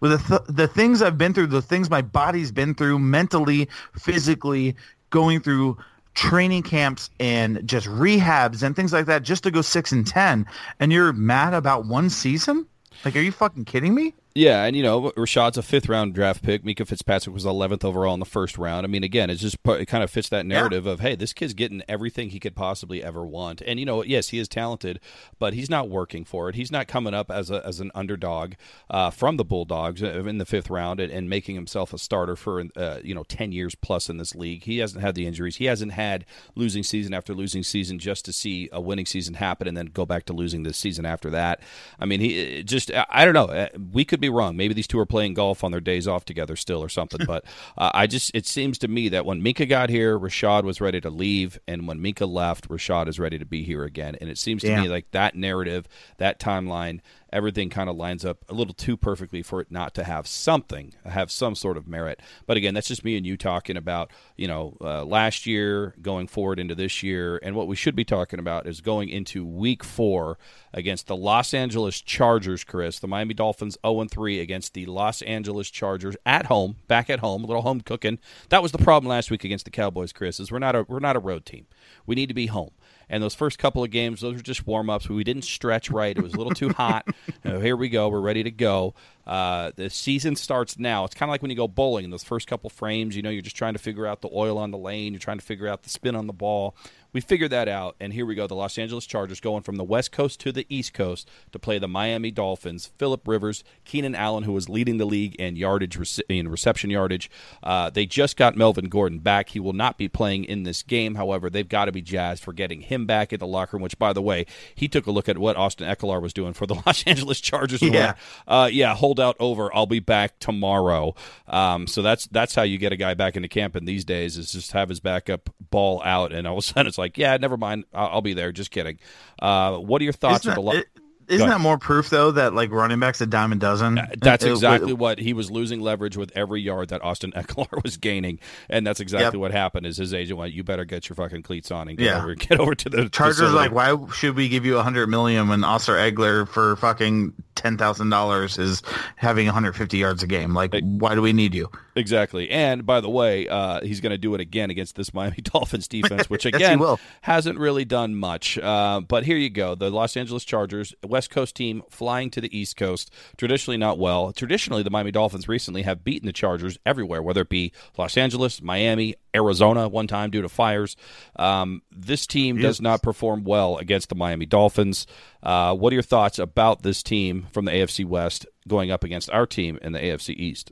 With 0.00 0.12
the, 0.12 0.38
th- 0.38 0.56
the 0.56 0.68
things 0.68 1.02
I've 1.02 1.18
been 1.18 1.34
through, 1.34 1.48
the 1.48 1.60
things 1.60 1.90
my 1.90 2.02
body's 2.02 2.50
been 2.50 2.74
through 2.74 2.98
mentally, 3.00 3.68
physically, 3.98 4.74
going 5.10 5.40
through 5.40 5.76
training 6.14 6.62
camps 6.62 7.10
and 7.20 7.66
just 7.66 7.86
rehabs 7.86 8.62
and 8.62 8.74
things 8.74 8.92
like 8.92 9.06
that 9.06 9.22
just 9.22 9.42
to 9.44 9.50
go 9.50 9.60
6 9.60 9.92
and 9.92 10.06
10 10.06 10.46
and 10.80 10.92
you're 10.92 11.12
mad 11.12 11.52
about 11.52 11.84
one 11.84 12.10
season? 12.10 12.66
Like, 13.04 13.14
are 13.14 13.20
you 13.20 13.32
fucking 13.32 13.66
kidding 13.66 13.94
me? 13.94 14.14
Yeah, 14.38 14.62
and 14.62 14.76
you 14.76 14.84
know, 14.84 15.10
Reshad's 15.16 15.58
a 15.58 15.64
fifth 15.64 15.88
round 15.88 16.14
draft 16.14 16.44
pick. 16.44 16.62
Minkah 16.62 16.86
Fitzpatrick 16.86 17.34
was 17.34 17.44
11th 17.44 17.84
overall 17.84 18.14
in 18.14 18.20
the 18.20 18.26
first 18.26 18.56
round. 18.56 18.86
I 18.86 18.88
mean, 18.88 19.02
again, 19.02 19.30
it's 19.30 19.40
just 19.40 19.56
it 19.66 19.86
kind 19.86 20.04
of 20.04 20.12
fits 20.12 20.28
that 20.28 20.46
narrative 20.46 20.86
of 20.86 21.00
hey, 21.00 21.16
this 21.16 21.32
kid's 21.32 21.54
getting 21.54 21.82
everything 21.88 22.30
he 22.30 22.38
could 22.38 22.54
possibly 22.54 23.02
ever 23.02 23.26
want. 23.26 23.62
And 23.66 23.80
you 23.80 23.84
know, 23.84 24.04
yes, 24.04 24.28
he 24.28 24.38
is 24.38 24.46
talented, 24.46 25.00
but 25.40 25.54
he's 25.54 25.68
not 25.68 25.88
working 25.88 26.24
for 26.24 26.48
it. 26.48 26.54
He's 26.54 26.70
not 26.70 26.86
coming 26.86 27.14
up 27.14 27.32
as 27.32 27.50
a 27.50 27.66
as 27.66 27.80
an 27.80 27.90
underdog 27.96 28.52
uh, 28.88 29.10
from 29.10 29.38
the 29.38 29.44
Bulldogs 29.44 30.02
in 30.02 30.38
the 30.38 30.46
fifth 30.46 30.70
round 30.70 31.00
and, 31.00 31.10
and 31.10 31.28
making 31.28 31.56
himself 31.56 31.92
a 31.92 31.98
starter 31.98 32.36
for 32.36 32.62
uh, 32.76 32.98
you 33.02 33.16
know 33.16 33.24
10 33.24 33.50
years 33.50 33.74
plus 33.74 34.08
in 34.08 34.18
this 34.18 34.36
league. 34.36 34.62
He 34.62 34.78
hasn't 34.78 35.02
had 35.02 35.16
the 35.16 35.26
injuries. 35.26 35.56
He 35.56 35.64
hasn't 35.64 35.90
had 35.90 36.24
losing 36.54 36.84
season 36.84 37.12
after 37.12 37.34
losing 37.34 37.64
season 37.64 37.98
just 37.98 38.24
to 38.26 38.32
see 38.32 38.68
a 38.70 38.80
winning 38.80 39.06
season 39.06 39.34
happen 39.34 39.66
and 39.66 39.76
then 39.76 39.86
go 39.86 40.06
back 40.06 40.26
to 40.26 40.32
losing 40.32 40.62
the 40.62 40.72
season 40.72 41.04
after 41.04 41.28
that. 41.30 41.60
I 41.98 42.04
mean, 42.04 42.20
he 42.20 42.62
just 42.62 42.92
I 42.92 43.04
I 43.08 43.24
don't 43.24 43.34
know. 43.34 43.46
Uh, 43.46 43.66
We 43.92 44.04
could 44.04 44.20
be 44.20 44.27
wrong. 44.28 44.56
Maybe 44.56 44.74
these 44.74 44.86
two 44.86 44.98
are 44.98 45.06
playing 45.06 45.34
golf 45.34 45.62
on 45.64 45.70
their 45.70 45.80
days 45.80 46.06
off 46.08 46.24
together 46.24 46.56
still 46.56 46.82
or 46.82 46.88
something. 46.88 47.24
but 47.26 47.44
uh, 47.78 47.90
I 47.94 48.06
just 48.06 48.30
it 48.34 48.46
seems 48.46 48.78
to 48.78 48.88
me 48.88 49.08
that 49.10 49.24
when 49.26 49.42
Minkah 49.42 49.68
got 49.68 49.90
here, 49.90 50.18
Reshad 50.18 50.64
was 50.64 50.80
ready 50.80 51.00
to 51.00 51.10
leave, 51.10 51.58
and 51.66 51.86
when 51.88 51.98
Minkah 52.00 52.28
left, 52.30 52.68
Reshad 52.68 53.08
is 53.08 53.18
ready 53.18 53.38
to 53.38 53.44
be 53.44 53.62
here 53.62 53.84
again. 53.84 54.16
And 54.20 54.28
it 54.30 54.38
seems 54.38 54.62
to 54.62 54.68
Yeah. 54.68 54.82
me 54.82 54.88
like 54.88 55.10
that 55.12 55.34
narrative, 55.34 55.86
that 56.18 56.38
timeline, 56.40 57.00
everything 57.32 57.70
kind 57.70 57.88
of 57.88 57.96
lines 57.96 58.24
up 58.24 58.44
a 58.48 58.54
little 58.54 58.74
too 58.74 58.96
perfectly 58.96 59.42
for 59.42 59.60
it 59.60 59.70
not 59.70 59.94
to 59.94 60.04
have 60.04 60.26
something, 60.26 60.94
have 61.04 61.30
some 61.30 61.54
sort 61.54 61.76
of 61.76 61.86
merit. 61.86 62.20
But 62.46 62.56
again, 62.56 62.74
that's 62.74 62.88
just 62.88 63.04
me 63.04 63.16
and 63.16 63.26
you 63.26 63.36
talking 63.36 63.76
about 63.76 64.10
you 64.36 64.48
know 64.48 64.76
uh, 64.80 65.04
last 65.04 65.46
year 65.46 65.94
going 66.00 66.26
forward 66.26 66.58
into 66.58 66.74
this 66.74 67.02
year, 67.02 67.38
and 67.42 67.54
what 67.54 67.68
we 67.68 67.76
should 67.76 67.96
be 67.96 68.04
talking 68.04 68.38
about 68.38 68.66
is 68.66 68.80
going 68.80 69.08
into 69.08 69.44
Week 69.44 69.84
Four 69.84 70.38
against 70.72 71.06
the 71.06 71.16
Los 71.16 71.54
Angeles 71.54 72.00
Chargers. 72.00 72.64
Chris, 72.64 72.98
the 72.98 73.08
Miami 73.08 73.34
Dolphins 73.34 73.76
0 73.86 74.06
3 74.10 74.40
against 74.40 74.74
the 74.74 74.86
Los 74.86 75.22
Angeles 75.22 75.70
Chargers 75.70 76.16
at 76.24 76.46
home, 76.46 76.76
back 76.86 77.10
at 77.10 77.20
home, 77.20 77.44
a 77.44 77.46
little 77.46 77.62
home 77.62 77.80
cooking. 77.80 78.18
That 78.48 78.62
was 78.62 78.72
the 78.72 78.78
problem 78.78 79.08
last 79.08 79.30
week 79.30 79.44
against 79.44 79.64
the 79.64 79.70
Cowboys. 79.70 80.12
Chris 80.12 80.40
is 80.40 80.50
we're 80.50 80.58
not 80.58 80.76
a 80.76 80.84
we're 80.88 80.98
not 80.98 81.16
a 81.16 81.20
road 81.20 81.44
team. 81.44 81.66
We 82.06 82.14
need 82.14 82.28
to 82.28 82.34
be 82.34 82.46
home. 82.46 82.70
And 83.10 83.22
those 83.22 83.34
first 83.34 83.58
couple 83.58 83.82
of 83.82 83.90
games, 83.90 84.20
those 84.20 84.36
were 84.36 84.42
just 84.42 84.66
warm 84.66 84.90
ups. 84.90 85.08
We 85.08 85.24
didn't 85.24 85.44
stretch 85.44 85.90
right. 85.90 86.16
It 86.16 86.22
was 86.22 86.34
a 86.34 86.36
little 86.36 86.54
too 86.54 86.70
hot. 86.70 87.06
Uh, 87.44 87.60
here 87.60 87.76
we 87.76 87.88
go. 87.88 88.08
We're 88.08 88.20
ready 88.20 88.42
to 88.42 88.50
go. 88.50 88.94
Uh, 89.26 89.70
the 89.76 89.88
season 89.88 90.34
starts 90.34 90.78
now. 90.78 91.04
It's 91.04 91.14
kind 91.14 91.28
of 91.28 91.32
like 91.32 91.40
when 91.40 91.50
you 91.50 91.56
go 91.56 91.68
bowling 91.68 92.04
in 92.04 92.10
those 92.10 92.24
first 92.24 92.46
couple 92.46 92.68
frames. 92.68 93.16
You 93.16 93.22
know, 93.22 93.30
you're 93.30 93.42
just 93.42 93.56
trying 93.56 93.74
to 93.74 93.78
figure 93.78 94.06
out 94.06 94.22
the 94.22 94.28
oil 94.32 94.58
on 94.58 94.70
the 94.70 94.76
lane. 94.76 95.12
You're 95.12 95.20
trying 95.20 95.38
to 95.38 95.44
figure 95.44 95.68
out 95.68 95.82
the 95.84 95.88
spin 95.88 96.16
on 96.16 96.26
the 96.26 96.32
ball. 96.32 96.74
We 97.12 97.22
figured 97.22 97.50
that 97.52 97.68
out, 97.68 97.96
and 97.98 98.12
here 98.12 98.26
we 98.26 98.34
go. 98.34 98.46
The 98.46 98.54
Los 98.54 98.76
Angeles 98.76 99.06
Chargers 99.06 99.40
going 99.40 99.62
from 99.62 99.76
the 99.76 99.84
West 99.84 100.12
Coast 100.12 100.40
to 100.40 100.52
the 100.52 100.66
East 100.68 100.92
Coast 100.92 101.28
to 101.52 101.58
play 101.58 101.78
the 101.78 101.88
Miami 101.88 102.30
Dolphins. 102.30 102.90
Philip 102.98 103.26
Rivers, 103.26 103.64
Keenan 103.86 104.14
Allen, 104.14 104.44
who 104.44 104.52
was 104.52 104.68
leading 104.68 104.98
the 104.98 105.06
league 105.06 105.34
in 105.36 105.56
yardage 105.56 105.98
in 106.28 106.48
reception 106.48 106.90
yardage. 106.90 107.30
Uh, 107.62 107.88
they 107.88 108.04
just 108.04 108.36
got 108.36 108.56
Melvin 108.56 108.90
Gordon 108.90 109.20
back. 109.20 109.50
He 109.50 109.60
will 109.60 109.72
not 109.72 109.96
be 109.96 110.06
playing 110.06 110.44
in 110.44 110.64
this 110.64 110.82
game. 110.82 111.14
However, 111.14 111.48
they've 111.48 111.68
got 111.68 111.86
to 111.86 111.92
be 111.92 112.02
jazzed 112.02 112.42
for 112.42 112.52
getting 112.52 112.82
him 112.82 113.06
back 113.06 113.32
at 113.32 113.40
the 113.40 113.46
locker 113.46 113.76
room. 113.78 113.82
Which, 113.82 113.98
by 113.98 114.12
the 114.12 114.22
way, 114.22 114.44
he 114.74 114.86
took 114.86 115.06
a 115.06 115.10
look 115.10 115.30
at 115.30 115.38
what 115.38 115.56
Austin 115.56 115.88
Ekeler 115.88 116.20
was 116.20 116.34
doing 116.34 116.52
for 116.52 116.66
the 116.66 116.74
Los 116.86 117.04
Angeles 117.04 117.40
Chargers. 117.40 117.80
Yeah. 117.80 118.16
uh, 118.46 118.68
yeah, 118.70 118.94
hold 118.94 119.18
out 119.18 119.36
over. 119.40 119.74
I'll 119.74 119.86
be 119.86 120.00
back 120.00 120.38
tomorrow. 120.40 121.14
Um, 121.46 121.86
so 121.86 122.02
that's 122.02 122.26
that's 122.26 122.54
how 122.54 122.62
you 122.62 122.76
get 122.76 122.92
a 122.92 122.96
guy 122.96 123.14
back 123.14 123.34
into 123.34 123.48
camp 123.48 123.76
in 123.76 123.86
these 123.86 124.04
days 124.04 124.36
is 124.36 124.52
just 124.52 124.72
have 124.72 124.90
his 124.90 125.00
backup 125.00 125.48
ball 125.70 126.02
out, 126.04 126.32
and 126.32 126.46
all 126.46 126.54
of 126.54 126.58
a 126.58 126.62
sudden 126.62 126.86
it's 126.86 126.97
like, 126.98 127.16
yeah, 127.16 127.36
never 127.36 127.56
mind, 127.56 127.84
I'll, 127.94 128.08
I'll 128.08 128.20
be 128.22 128.34
there. 128.34 128.52
Just 128.52 128.70
kidding. 128.70 128.98
Uh, 129.38 129.78
what 129.78 130.00
are 130.02 130.04
your 130.04 130.12
thoughts 130.12 130.40
Isn't 130.44 130.58
of 130.58 130.64
the? 130.64 130.70
that, 130.70 130.76
Lo- 130.76 130.80
it- 130.80 130.88
isn't 131.28 131.48
that 131.48 131.60
more 131.60 131.78
proof 131.78 132.10
though 132.10 132.30
that 132.32 132.54
like 132.54 132.70
running 132.70 132.98
backs 133.00 133.20
a 133.20 133.26
dime 133.26 133.52
a 133.52 133.56
dozen? 133.56 133.96
that's 134.18 134.44
It- 134.44 134.48
it- 134.48 134.52
exactly 134.52 134.92
what 134.92 135.18
he 135.18 135.32
was 135.32 135.50
losing 135.50 135.80
leverage 135.80 136.16
with 136.16 136.32
every 136.34 136.60
yard 136.60 136.88
that 136.88 137.02
Austin 137.04 137.32
Ekeler 137.36 137.82
was 137.82 137.96
gaining, 137.96 138.38
and 138.68 138.86
that's 138.86 139.00
exactly 139.00 139.38
Yep. 139.38 139.40
what 139.40 139.50
happened. 139.52 139.86
Is 139.86 139.96
his 139.96 140.14
agent 140.14 140.38
went, 140.38 140.52
"You 140.54 140.64
better 140.64 140.84
get 140.84 141.08
your 141.08 141.16
fucking 141.16 141.42
cleats 141.42 141.70
on 141.70 141.88
and 141.88 141.98
get 141.98 142.04
Yeah. 142.06 142.22
over, 142.22 142.34
get 142.36 142.58
over 142.60 142.74
to 142.74 142.88
the 142.88 143.08
Chargers 143.08 143.38
facility." 143.38 143.56
like, 143.56 143.72
why 143.72 143.96
should 144.14 144.34
we 144.36 144.48
give 144.48 144.64
you 144.64 144.78
a 144.78 144.82
hundred 144.82 145.06
million 145.08 145.48
when 145.48 145.64
Oscar 145.64 145.94
Egler 145.94 146.48
for 146.48 146.76
fucking 146.76 147.32
ten 147.54 147.76
thousand 147.76 148.10
dollars 148.10 148.58
is 148.58 148.82
having 149.16 149.46
150 149.46 149.98
yards 149.98 150.22
a 150.22 150.26
game? 150.26 150.54
Like, 150.54 150.74
why 150.82 151.14
do 151.14 151.22
we 151.22 151.32
need 151.32 151.54
you? 151.54 151.70
Exactly. 151.96 152.48
And 152.50 152.86
by 152.86 153.00
the 153.00 153.10
way, 153.10 153.48
uh, 153.48 153.80
he's 153.82 154.00
going 154.00 154.12
to 154.12 154.18
do 154.18 154.32
it 154.36 154.40
again 154.40 154.70
against 154.70 154.94
this 154.94 155.12
Miami 155.12 155.38
Dolphins 155.42 155.88
defense, 155.88 156.30
which 156.30 156.44
Yes, 156.44 156.54
again 156.54 156.78
will. 156.78 157.00
hasn't 157.22 157.58
really 157.58 157.84
done 157.84 158.14
much. 158.14 158.56
Uh, 158.56 159.00
but 159.00 159.24
here 159.24 159.36
you 159.36 159.50
go. 159.50 159.74
The 159.74 159.90
Los 159.90 160.16
Angeles 160.16 160.44
Chargers, 160.44 160.94
West 161.18 161.30
Coast 161.30 161.56
team 161.56 161.82
flying 161.90 162.30
to 162.30 162.40
the 162.40 162.56
East 162.56 162.76
Coast, 162.76 163.12
traditionally 163.36 163.76
not 163.76 163.98
well. 163.98 164.32
Traditionally, 164.32 164.84
the 164.84 164.90
Miami 164.90 165.10
Dolphins 165.10 165.48
recently 165.48 165.82
have 165.82 166.04
beaten 166.04 166.26
the 166.26 166.32
Chargers 166.32 166.78
everywhere, 166.86 167.20
whether 167.20 167.40
it 167.40 167.48
be 167.48 167.72
Los 167.96 168.16
Angeles, 168.16 168.62
Miami, 168.62 169.16
Arizona, 169.34 169.88
one 169.88 170.06
time 170.06 170.30
due 170.30 170.42
to 170.42 170.48
fires. 170.48 170.94
Um, 171.34 171.82
this 171.90 172.24
team 172.24 172.58
does 172.58 172.80
not 172.80 173.02
perform 173.02 173.42
well 173.42 173.78
against 173.78 174.10
the 174.10 174.14
Miami 174.14 174.46
Dolphins. 174.46 175.08
Uh, 175.42 175.74
what 175.74 175.92
are 175.92 175.94
your 175.94 176.04
thoughts 176.04 176.38
about 176.38 176.84
this 176.84 177.02
team 177.02 177.48
from 177.50 177.64
the 177.64 177.72
AFC 177.72 178.04
West 178.04 178.46
going 178.68 178.92
up 178.92 179.02
against 179.02 179.28
our 179.30 179.44
team 179.44 179.76
in 179.82 179.90
the 179.90 179.98
AFC 179.98 180.36
East? 180.36 180.70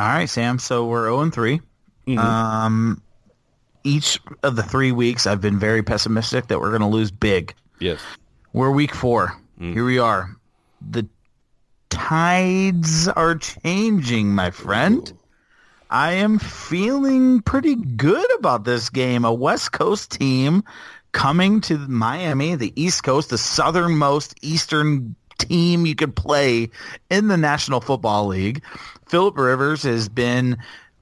All 0.00 0.08
right, 0.08 0.28
Sam. 0.28 0.58
So 0.58 0.86
we're 0.86 1.04
0 1.04 1.20
and 1.20 1.32
3. 1.32 1.60
Um, 2.18 3.02
each 3.84 4.18
of 4.42 4.56
the 4.56 4.64
three 4.64 4.90
weeks, 4.90 5.28
I've 5.28 5.40
been 5.40 5.60
very 5.60 5.84
pessimistic 5.84 6.48
that 6.48 6.58
we're 6.58 6.70
going 6.70 6.80
to 6.80 6.88
lose 6.88 7.12
big. 7.12 7.54
Yes. 7.78 8.00
We're 8.52 8.70
week 8.70 8.94
four. 8.94 9.40
Mm. 9.60 9.74
Here 9.74 9.84
we 9.84 9.98
are. 9.98 10.36
The 10.90 11.06
tides 11.90 13.08
are 13.08 13.36
changing, 13.36 14.34
my 14.34 14.50
friend. 14.50 15.12
I 15.90 16.12
am 16.12 16.38
feeling 16.38 17.42
pretty 17.42 17.74
good 17.74 18.26
about 18.38 18.64
this 18.64 18.88
game. 18.88 19.24
A 19.24 19.34
West 19.34 19.72
Coast 19.72 20.12
team 20.12 20.62
coming 21.12 21.60
to 21.62 21.76
Miami, 21.76 22.54
the 22.54 22.72
East 22.80 23.02
Coast, 23.02 23.30
the 23.30 23.38
southernmost 23.38 24.34
eastern 24.40 25.14
team 25.38 25.84
you 25.84 25.94
could 25.94 26.16
play 26.16 26.70
in 27.10 27.28
the 27.28 27.36
National 27.36 27.80
Football 27.80 28.28
League. 28.28 28.62
Philip 29.08 29.36
Rivers 29.36 29.82
has 29.82 30.08
been 30.08 30.56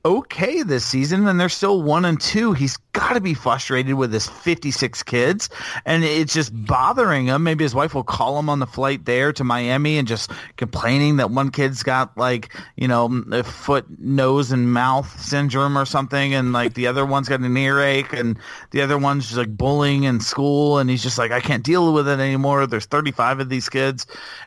okay 0.05 0.63
this 0.63 0.85
season 0.85 1.27
and 1.27 1.39
they're 1.41 1.49
still 1.49 1.83
one 1.83 2.05
and 2.05 2.21
two. 2.21 2.53
He's 2.53 2.77
got 2.93 3.13
to 3.15 3.21
be 3.21 3.35
frustrated 3.35 3.95
with 3.95 4.13
his 4.13 4.29
56 4.29 5.03
kids 5.03 5.49
and 5.85 6.05
it's 6.05 6.33
just 6.33 6.51
bothering 6.67 7.27
him. 7.27 7.43
Maybe 7.43 7.65
his 7.65 7.75
wife 7.75 7.95
will 7.95 8.05
call 8.05 8.39
him 8.39 8.49
on 8.49 8.59
the 8.59 8.67
flight 8.67 9.05
there 9.05 9.33
to 9.33 9.45
Miami 9.45 9.99
and 9.99 10.09
just 10.09 10.31
complaining 10.57 11.17
that 11.17 11.31
one 11.31 11.51
kid's 11.51 11.83
got 11.83 12.17
like, 12.17 12.55
you 12.77 12.89
know, 12.89 13.23
a 13.33 13.43
foot, 13.43 13.87
nose 13.99 14.51
and 14.53 14.73
mouth 14.73 15.21
syndrome 15.21 15.77
or 15.77 15.85
something. 15.85 16.35
And 16.35 16.53
like 16.53 16.75
the 16.75 16.87
other 16.87 17.05
one's 17.05 17.29
got 17.29 17.41
an 17.41 17.57
earache 17.57 18.13
and 18.13 18.39
the 18.71 18.83
other 18.83 18.99
one's 18.99 19.27
just 19.27 19.39
like 19.39 19.57
bullying 19.57 20.05
in 20.05 20.21
school. 20.21 20.79
And 20.79 20.89
he's 20.91 21.03
just 21.03 21.19
like, 21.19 21.31
I 21.31 21.41
can't 21.41 21.65
deal 21.65 21.93
with 21.93 22.09
it 22.09 22.21
anymore. 22.21 22.67
There's 22.67 22.87
35 22.87 23.41
of 23.41 23.49
these 23.49 23.69
kids 23.69 24.07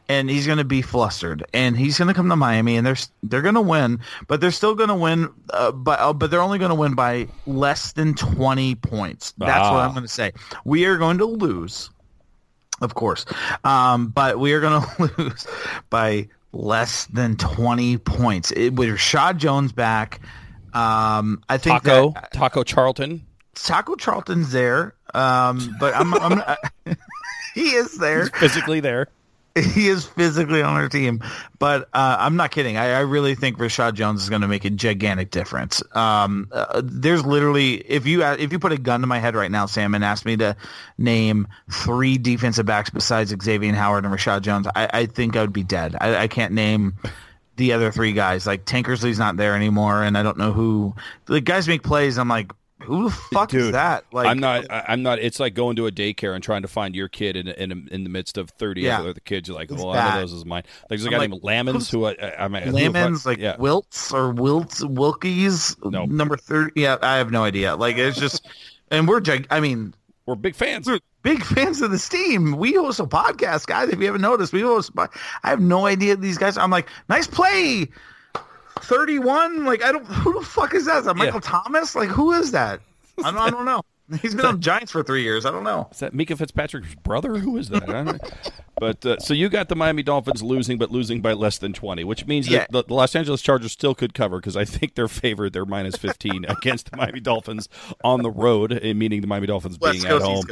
and 0.10 0.30
he's 0.30 0.46
going 0.46 0.58
to 0.58 0.66
be 0.66 0.82
flustered 0.82 1.46
and 1.54 1.78
he's 1.78 1.98
going 1.98 2.08
to 2.08 2.14
come 2.14 2.30
to 2.30 2.36
Miami 2.36 2.76
and 2.78 2.86
they're, 2.86 2.98
they're 3.24 3.42
going 3.42 3.56
to 3.56 3.62
win, 3.62 4.00
but 4.28 4.42
they're 4.42 4.52
still 4.52 4.76
going 4.76 4.90
to 4.90 4.96
win 4.96 5.30
uh, 5.52 5.72
but 5.72 6.00
uh, 6.00 6.14
but 6.14 6.32
they're 6.32 6.42
only 6.42 6.60
going 6.60 6.70
to 6.70 6.76
win 6.76 6.94
by 6.96 7.28
less 7.46 7.92
than 7.94 8.14
20 8.16 8.76
points. 8.76 9.34
That's 9.38 9.52
what 9.70 9.80
Ah. 9.80 9.86
I'm 9.86 9.92
going 9.92 10.04
to 10.04 10.08
say. 10.08 10.32
We 10.66 10.86
are 10.86 10.98
going 10.98 11.18
to 11.20 11.26
lose, 11.26 11.90
of 12.82 12.94
course, 12.96 13.26
um, 13.64 14.08
but 14.08 14.40
we 14.40 14.54
are 14.54 14.60
going 14.62 14.82
to 14.98 15.12
lose 15.18 15.48
by 15.90 16.28
less 16.54 17.06
than 17.08 17.36
20 17.38 17.98
points. 18.00 18.52
It, 18.52 18.72
with 18.72 18.90
Reshad 18.90 19.38
Jones 19.38 19.72
back, 19.72 20.20
um, 20.74 21.44
I 21.50 21.58
think 21.58 21.84
Taco, 21.84 22.12
that 22.12 22.32
Taco 22.34 22.64
Charlton. 22.64 23.26
Taco 23.56 23.96
Charlton's 23.96 24.52
there, 24.52 24.96
um, 25.14 25.76
but 25.80 25.94
I'm, 25.96 26.14
I'm 26.16 26.42
he 27.54 27.72
is 27.72 27.98
there 27.98 28.28
physically 28.28 28.80
there. 28.80 29.08
he 29.56 29.88
is 29.88 30.06
physically 30.06 30.62
on 30.62 30.76
our 30.76 30.88
team. 30.88 31.22
But 31.60 31.90
uh, 31.94 32.16
I'm 32.20 32.38
not 32.38 32.52
kidding. 32.52 32.78
I, 32.78 32.92
I 32.92 33.00
really 33.00 33.36
think 33.36 33.58
Reshad 33.58 33.94
Jones 33.94 34.24
is 34.24 34.30
going 34.30 34.42
to 34.42 34.48
make 34.48 34.66
a 34.66 34.70
gigantic 34.70 35.30
difference. 35.30 35.84
Um, 35.96 36.48
uh, 36.52 36.82
there's 36.84 37.26
literally 37.26 37.76
if 37.76 38.06
you 38.06 38.24
if 38.24 38.52
you 38.52 38.60
put 38.60 38.72
a 38.72 38.78
gun 38.78 39.02
to 39.02 39.08
my 39.08 39.20
head 39.20 39.36
right 39.36 39.52
now, 39.52 39.66
Sam, 39.66 39.94
and 39.94 40.04
asked 40.04 40.26
me 40.26 40.38
to 40.38 40.56
name 40.98 41.48
three 41.70 42.18
defensive 42.18 42.66
backs 42.66 42.90
besides 42.90 43.34
Xavier 43.42 43.74
Howard 43.74 44.06
and 44.06 44.14
Reshad 44.14 44.42
Jones, 44.42 44.68
I, 44.74 44.90
I 44.94 45.06
think 45.06 45.36
I 45.36 45.42
would 45.42 45.54
be 45.54 45.64
dead. 45.64 45.96
I, 46.00 46.16
I 46.16 46.28
can't 46.28 46.54
name. 46.54 46.96
The 47.58 47.74
other 47.74 47.92
three 47.92 48.14
guys, 48.14 48.48
like 48.48 48.66
Tankersley's 48.66 49.20
not 49.20 49.38
there 49.38 49.56
anymore, 49.56 50.02
and 50.02 50.18
I 50.18 50.24
don't 50.24 50.38
know 50.38 50.52
who. 50.52 50.96
The 51.26 51.42
guys 51.42 51.68
make 51.68 51.84
plays. 51.84 52.18
I'm 52.18 52.30
like, 52.30 52.52
who 52.84 53.06
the 53.06 53.10
fuck 53.12 53.54
is 53.54 53.72
that? 53.72 54.06
Like, 54.12 54.28
I'm 54.28 54.40
not. 54.40 54.66
I'm 54.70 55.04
not. 55.04 55.20
It's 55.20 55.40
like 55.40 55.54
going 55.54 55.76
to 55.78 55.88
a 55.88 55.92
daycare 55.92 56.34
and 56.36 56.44
trying 56.44 56.62
to 56.64 56.68
find 56.68 56.96
your 56.96 57.08
kid 57.08 57.36
in 57.36 57.48
in, 57.48 57.88
in 57.92 58.04
the 58.04 58.10
midst 58.10 58.38
of 58.38 58.50
30 58.52 58.82
Yeah. 58.82 59.00
other 59.02 59.14
kids. 59.14 59.48
You're 59.48 59.56
like, 59.58 59.70
well, 59.72 59.86
oh, 59.86 59.94
know 59.94 59.94
bad. 59.94 60.22
those 60.22 60.34
is 60.34 60.46
mine. 60.46 60.64
Like 60.82 60.90
there's 60.90 61.04
a 61.06 61.08
I'm 61.08 61.12
guy 61.12 61.18
like, 61.20 61.30
named 61.32 61.44
Lamons 61.44 61.90
who 61.90 62.06
I, 62.06 62.12
I, 62.22 62.46
I 62.46 62.48
mean, 62.48 62.64
who 62.64 62.72
the 62.72 62.78
fuck- 62.86 62.94
Lemons, 62.94 63.26
like 63.26 63.38
yeah. 63.40 63.56
Wilts 63.58 64.12
or 64.14 64.32
Wilts 64.32 64.84
Wilkies, 64.84 65.76
No. 65.90 66.06
number 66.06 66.38
thirty. 66.38 66.82
Yeah, 66.82 66.98
I 67.02 67.18
have 67.18 67.32
no 67.32 67.44
idea. 67.44 67.76
Like 67.76 67.98
it's 67.98 68.20
just, 68.20 68.48
and 68.90 69.08
we're, 69.08 69.22
I 69.50 69.60
mean, 69.60 69.94
We're 70.26 70.36
big 70.36 70.56
fans. 70.56 70.88
we're 70.88 71.00
big 71.24 71.44
fans 71.44 71.82
of 71.82 71.92
this 71.92 72.10
team. 72.10 72.58
We 72.58 72.74
host 72.74 73.00
a 73.00 73.06
podcast, 73.06 73.68
guys. 73.68 73.90
If 73.90 74.00
you 74.00 74.06
haven't 74.08 74.22
noticed, 74.22 74.54
we 74.54 74.62
host. 74.62 74.92
I 74.98 75.10
have 75.44 75.62
no 75.62 75.86
idea 75.86 76.16
these 76.16 76.38
guys. 76.38 76.58
I'm 76.58 76.72
like, 76.72 76.88
nice 77.10 77.28
play, 77.28 77.88
thirty-one. 78.80 79.66
Like 79.66 79.84
I 79.84 79.92
don't. 79.92 80.06
Who 80.06 80.40
the 80.40 80.46
fuck 80.46 80.74
is 80.74 80.86
that? 80.86 81.00
Is 81.00 81.06
that 81.06 81.16
Michael 81.16 81.40
Thomas? 81.42 81.96
Like 81.96 82.10
who 82.10 82.32
is 82.34 82.52
that? 82.52 82.80
I 83.24 83.32
don't, 83.32 83.38
I 83.40 83.50
don't 83.50 83.66
know. 83.66 83.82
He's 84.22 84.36
been 84.36 84.46
on 84.46 84.60
Giants 84.62 84.92
for 84.92 85.04
three 85.04 85.24
years. 85.24 85.46
I 85.46 85.52
don't 85.52 85.64
know. 85.64 85.88
Is 85.92 86.00
that 86.00 86.14
Minkah 86.14 86.38
Fitzpatrick's 86.38 86.96
brother? 86.96 87.38
Who 87.38 87.58
is 87.58 87.70
that? 87.70 88.20
But 88.80 89.06
uh, 89.06 89.20
so 89.20 89.36
you 89.36 89.48
got 89.48 89.70
the 89.70 89.76
Miami 89.76 90.02
Dolphins 90.02 90.42
losing, 90.42 90.80
but 90.80 90.90
losing 90.90 91.22
by 91.22 91.34
less 91.34 91.60
than 91.60 91.72
twenty, 91.72 92.04
which 92.04 92.26
means 92.26 92.48
Yeah. 92.50 92.60
that 92.62 92.72
the, 92.72 92.84
the 92.86 92.94
Los 92.96 93.16
Angeles 93.16 93.44
Chargers 93.44 93.72
still 93.72 93.94
could 93.94 94.16
cover 94.16 94.38
because 94.40 94.58
I 94.58 94.66
think 94.66 94.96
they're 94.96 95.08
favored. 95.08 95.54
They're 95.54 95.68
minus 95.68 95.98
fifteen 95.98 96.46
against 96.50 96.90
the 96.90 96.98
Miami 96.98 97.20
Dolphins 97.20 97.70
on 98.04 98.24
the 98.24 98.32
road, 98.32 98.80
eh, 98.82 98.94
meaning 98.94 99.22
the 99.22 99.28
Miami 99.28 99.46
Dolphins 99.46 99.78
West 99.80 100.00
being 100.02 100.06
Coast, 100.06 100.26
at 100.26 100.28
home. 100.28 100.46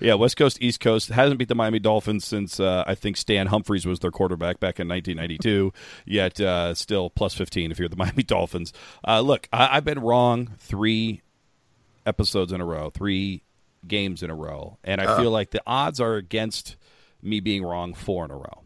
Yeah, 0.00 0.14
West 0.14 0.36
Coast, 0.36 0.58
East 0.60 0.80
Coast 0.80 1.08
hasn't 1.08 1.38
beat 1.38 1.48
the 1.48 1.54
Miami 1.54 1.78
Dolphins 1.78 2.24
since 2.24 2.58
uh, 2.60 2.84
I 2.86 2.94
think 2.94 3.16
Stan 3.16 3.46
Humphries 3.46 3.86
was 3.86 4.00
their 4.00 4.10
quarterback 4.10 4.60
back 4.60 4.80
in 4.80 4.88
1992. 4.88 5.72
Yet 6.04 6.40
uh, 6.40 6.74
still 6.74 7.10
plus 7.10 7.34
15 7.34 7.70
if 7.70 7.78
you're 7.78 7.88
the 7.88 7.96
Miami 8.04 8.22
Dolphins. 8.22 8.72
Uh, 9.06 9.20
look, 9.20 9.48
I- 9.52 9.76
I've 9.76 9.84
been 9.84 10.00
wrong 10.00 10.50
three 10.58 11.22
episodes 12.06 12.52
in 12.52 12.60
a 12.60 12.64
row, 12.64 12.90
three 12.90 13.42
games 13.86 14.22
in 14.22 14.30
a 14.30 14.34
row, 14.34 14.78
and 14.82 15.00
I 15.00 15.16
feel 15.18 15.30
like 15.30 15.50
the 15.50 15.62
odds 15.66 16.00
are 16.00 16.16
against 16.16 16.76
me 17.22 17.40
being 17.40 17.62
wrong 17.62 17.94
four 17.94 18.24
in 18.24 18.30
a 18.30 18.36
row. 18.36 18.63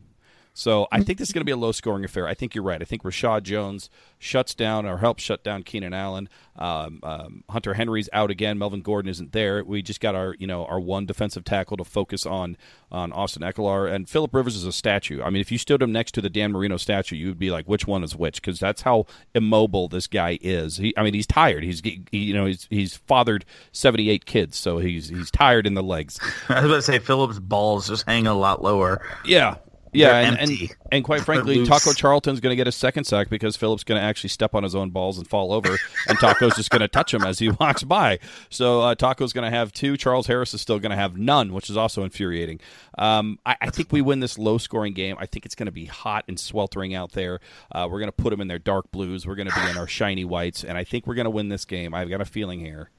So 0.58 0.88
I 0.90 1.04
think 1.04 1.20
this 1.20 1.28
is 1.28 1.32
going 1.32 1.42
to 1.42 1.44
be 1.44 1.52
a 1.52 1.56
low 1.56 1.70
scoring 1.70 2.04
affair. 2.04 2.26
I 2.26 2.34
think 2.34 2.52
you're 2.52 2.64
right. 2.64 2.82
I 2.82 2.84
think 2.84 3.04
Reshad 3.04 3.44
Jones 3.44 3.88
shuts 4.18 4.56
down 4.56 4.86
or 4.86 4.98
helps 4.98 5.22
shut 5.22 5.44
down 5.44 5.62
Keenan 5.62 5.94
Allen. 5.94 6.28
Um, 6.56 6.98
um, 7.04 7.44
Hunter 7.48 7.74
Henry's 7.74 8.08
out 8.12 8.32
again. 8.32 8.58
Melvin 8.58 8.80
Gordon 8.80 9.08
isn't 9.08 9.30
there. 9.30 9.62
We 9.62 9.82
just 9.82 10.00
got 10.00 10.16
our 10.16 10.34
you 10.36 10.48
know 10.48 10.64
our 10.64 10.80
one 10.80 11.06
defensive 11.06 11.44
tackle 11.44 11.76
to 11.76 11.84
focus 11.84 12.26
on 12.26 12.56
on 12.90 13.12
Austin 13.12 13.42
Ekeler 13.42 13.88
and 13.88 14.08
Philip 14.08 14.34
Rivers 14.34 14.56
is 14.56 14.64
a 14.64 14.72
statue. 14.72 15.22
I 15.22 15.30
mean, 15.30 15.40
if 15.40 15.52
you 15.52 15.58
stood 15.58 15.80
him 15.80 15.92
next 15.92 16.10
to 16.14 16.20
the 16.20 16.28
Dan 16.28 16.50
Marino 16.50 16.76
statue, 16.76 17.14
you 17.14 17.28
would 17.28 17.38
be 17.38 17.52
like, 17.52 17.66
which 17.66 17.86
one 17.86 18.02
is 18.02 18.16
which? 18.16 18.42
Because 18.42 18.58
that's 18.58 18.82
how 18.82 19.06
immobile 19.36 19.86
this 19.86 20.08
guy 20.08 20.40
is. 20.40 20.78
He, 20.78 20.92
I 20.96 21.04
mean, 21.04 21.14
he's 21.14 21.28
tired. 21.28 21.62
He's 21.62 21.80
he, 21.84 22.02
you 22.10 22.34
know 22.34 22.46
he's 22.46 22.66
he's 22.68 22.96
fathered 22.96 23.44
78 23.70 24.26
kids, 24.26 24.56
so 24.56 24.78
he's 24.78 25.08
he's 25.08 25.30
tired 25.30 25.68
in 25.68 25.74
the 25.74 25.84
legs. 25.84 26.18
I 26.48 26.62
was 26.62 26.64
about 26.64 26.74
to 26.74 26.82
say 26.82 26.98
Philip's 26.98 27.38
balls 27.38 27.86
just 27.86 28.08
hang 28.08 28.26
a 28.26 28.34
lot 28.34 28.60
lower. 28.60 29.00
Yeah. 29.24 29.58
Yeah, 29.92 30.18
and, 30.18 30.38
and 30.38 30.76
and 30.92 31.04
quite 31.04 31.20
frankly. 31.24 31.64
Taco 31.66 31.92
Charlton's 31.92 32.40
going 32.40 32.52
to 32.52 32.56
get 32.56 32.68
a 32.68 32.72
second 32.72 33.04
sack 33.04 33.28
because 33.28 33.56
Phillips 33.56 33.80
is 33.80 33.84
going 33.84 34.00
to 34.00 34.04
actually 34.04 34.30
step 34.30 34.54
on 34.54 34.62
his 34.62 34.74
own 34.74 34.90
balls 34.90 35.18
and 35.18 35.26
fall 35.26 35.52
over, 35.52 35.76
and 36.08 36.18
Taco's 36.18 36.56
just 36.56 36.70
going 36.70 36.80
to 36.80 36.88
touch 36.88 37.12
him 37.14 37.22
as 37.24 37.38
he 37.38 37.48
walks 37.60 37.82
by. 37.82 38.18
So 38.50 38.80
uh, 38.82 38.94
Taco's 38.94 39.32
going 39.32 39.50
to 39.50 39.56
have 39.56 39.72
two. 39.72 39.96
Charles 39.96 40.26
Harris 40.26 40.54
is 40.54 40.60
still 40.60 40.78
going 40.78 40.90
to 40.90 40.96
have 40.96 41.16
none, 41.16 41.52
which 41.52 41.70
is 41.70 41.76
also 41.76 42.04
infuriating. 42.04 42.60
Um, 42.96 43.38
I, 43.46 43.56
I 43.62 43.70
think 43.70 43.92
we 43.92 44.00
win 44.02 44.20
this 44.20 44.38
low-scoring 44.38 44.94
game. 44.94 45.16
I 45.18 45.26
think 45.26 45.46
it's 45.46 45.54
going 45.54 45.66
to 45.66 45.72
be 45.72 45.86
hot 45.86 46.24
and 46.28 46.38
sweltering 46.38 46.94
out 46.94 47.12
there. 47.12 47.40
Uh, 47.72 47.88
we're 47.90 48.00
going 48.00 48.08
to 48.08 48.12
put 48.12 48.30
them 48.30 48.40
in 48.40 48.48
their 48.48 48.58
dark 48.58 48.90
blues. 48.90 49.26
We're 49.26 49.36
going 49.36 49.48
to 49.48 49.54
be 49.54 49.70
in 49.70 49.76
our 49.76 49.86
shiny 49.86 50.24
whites, 50.24 50.64
and 50.64 50.76
I 50.76 50.84
think 50.84 51.06
we're 51.06 51.14
going 51.14 51.24
to 51.24 51.30
win 51.30 51.48
this 51.48 51.64
game. 51.64 51.94
I've 51.94 52.10
got 52.10 52.20
a 52.20 52.26
feeling 52.26 52.60
here. 52.60 52.90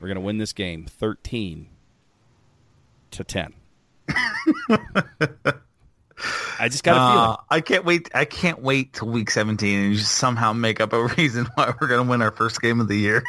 We're 0.00 0.08
going 0.08 0.16
to 0.16 0.22
win 0.22 0.38
this 0.38 0.52
game, 0.52 0.86
thirteen 0.86 1.68
to 3.12 3.24
ten. 3.24 3.54
I 6.58 6.68
just 6.68 6.84
got 6.84 6.96
a 6.96 7.12
feeling. 7.12 7.30
Uh, 7.30 7.36
I 7.50 7.60
can't 7.60 7.84
wait. 7.84 8.10
I 8.14 8.24
can't 8.24 8.62
wait 8.62 8.92
till 8.92 9.08
week 9.08 9.30
17 9.30 9.78
and 9.78 9.94
just 9.96 10.12
somehow 10.12 10.52
make 10.52 10.80
up 10.80 10.92
a 10.92 11.04
reason 11.16 11.46
why 11.54 11.72
we're 11.80 11.88
going 11.88 12.04
to 12.04 12.08
win 12.08 12.22
our 12.22 12.30
first 12.30 12.60
game 12.60 12.80
of 12.80 12.88
the 12.88 12.96
year. 12.96 13.24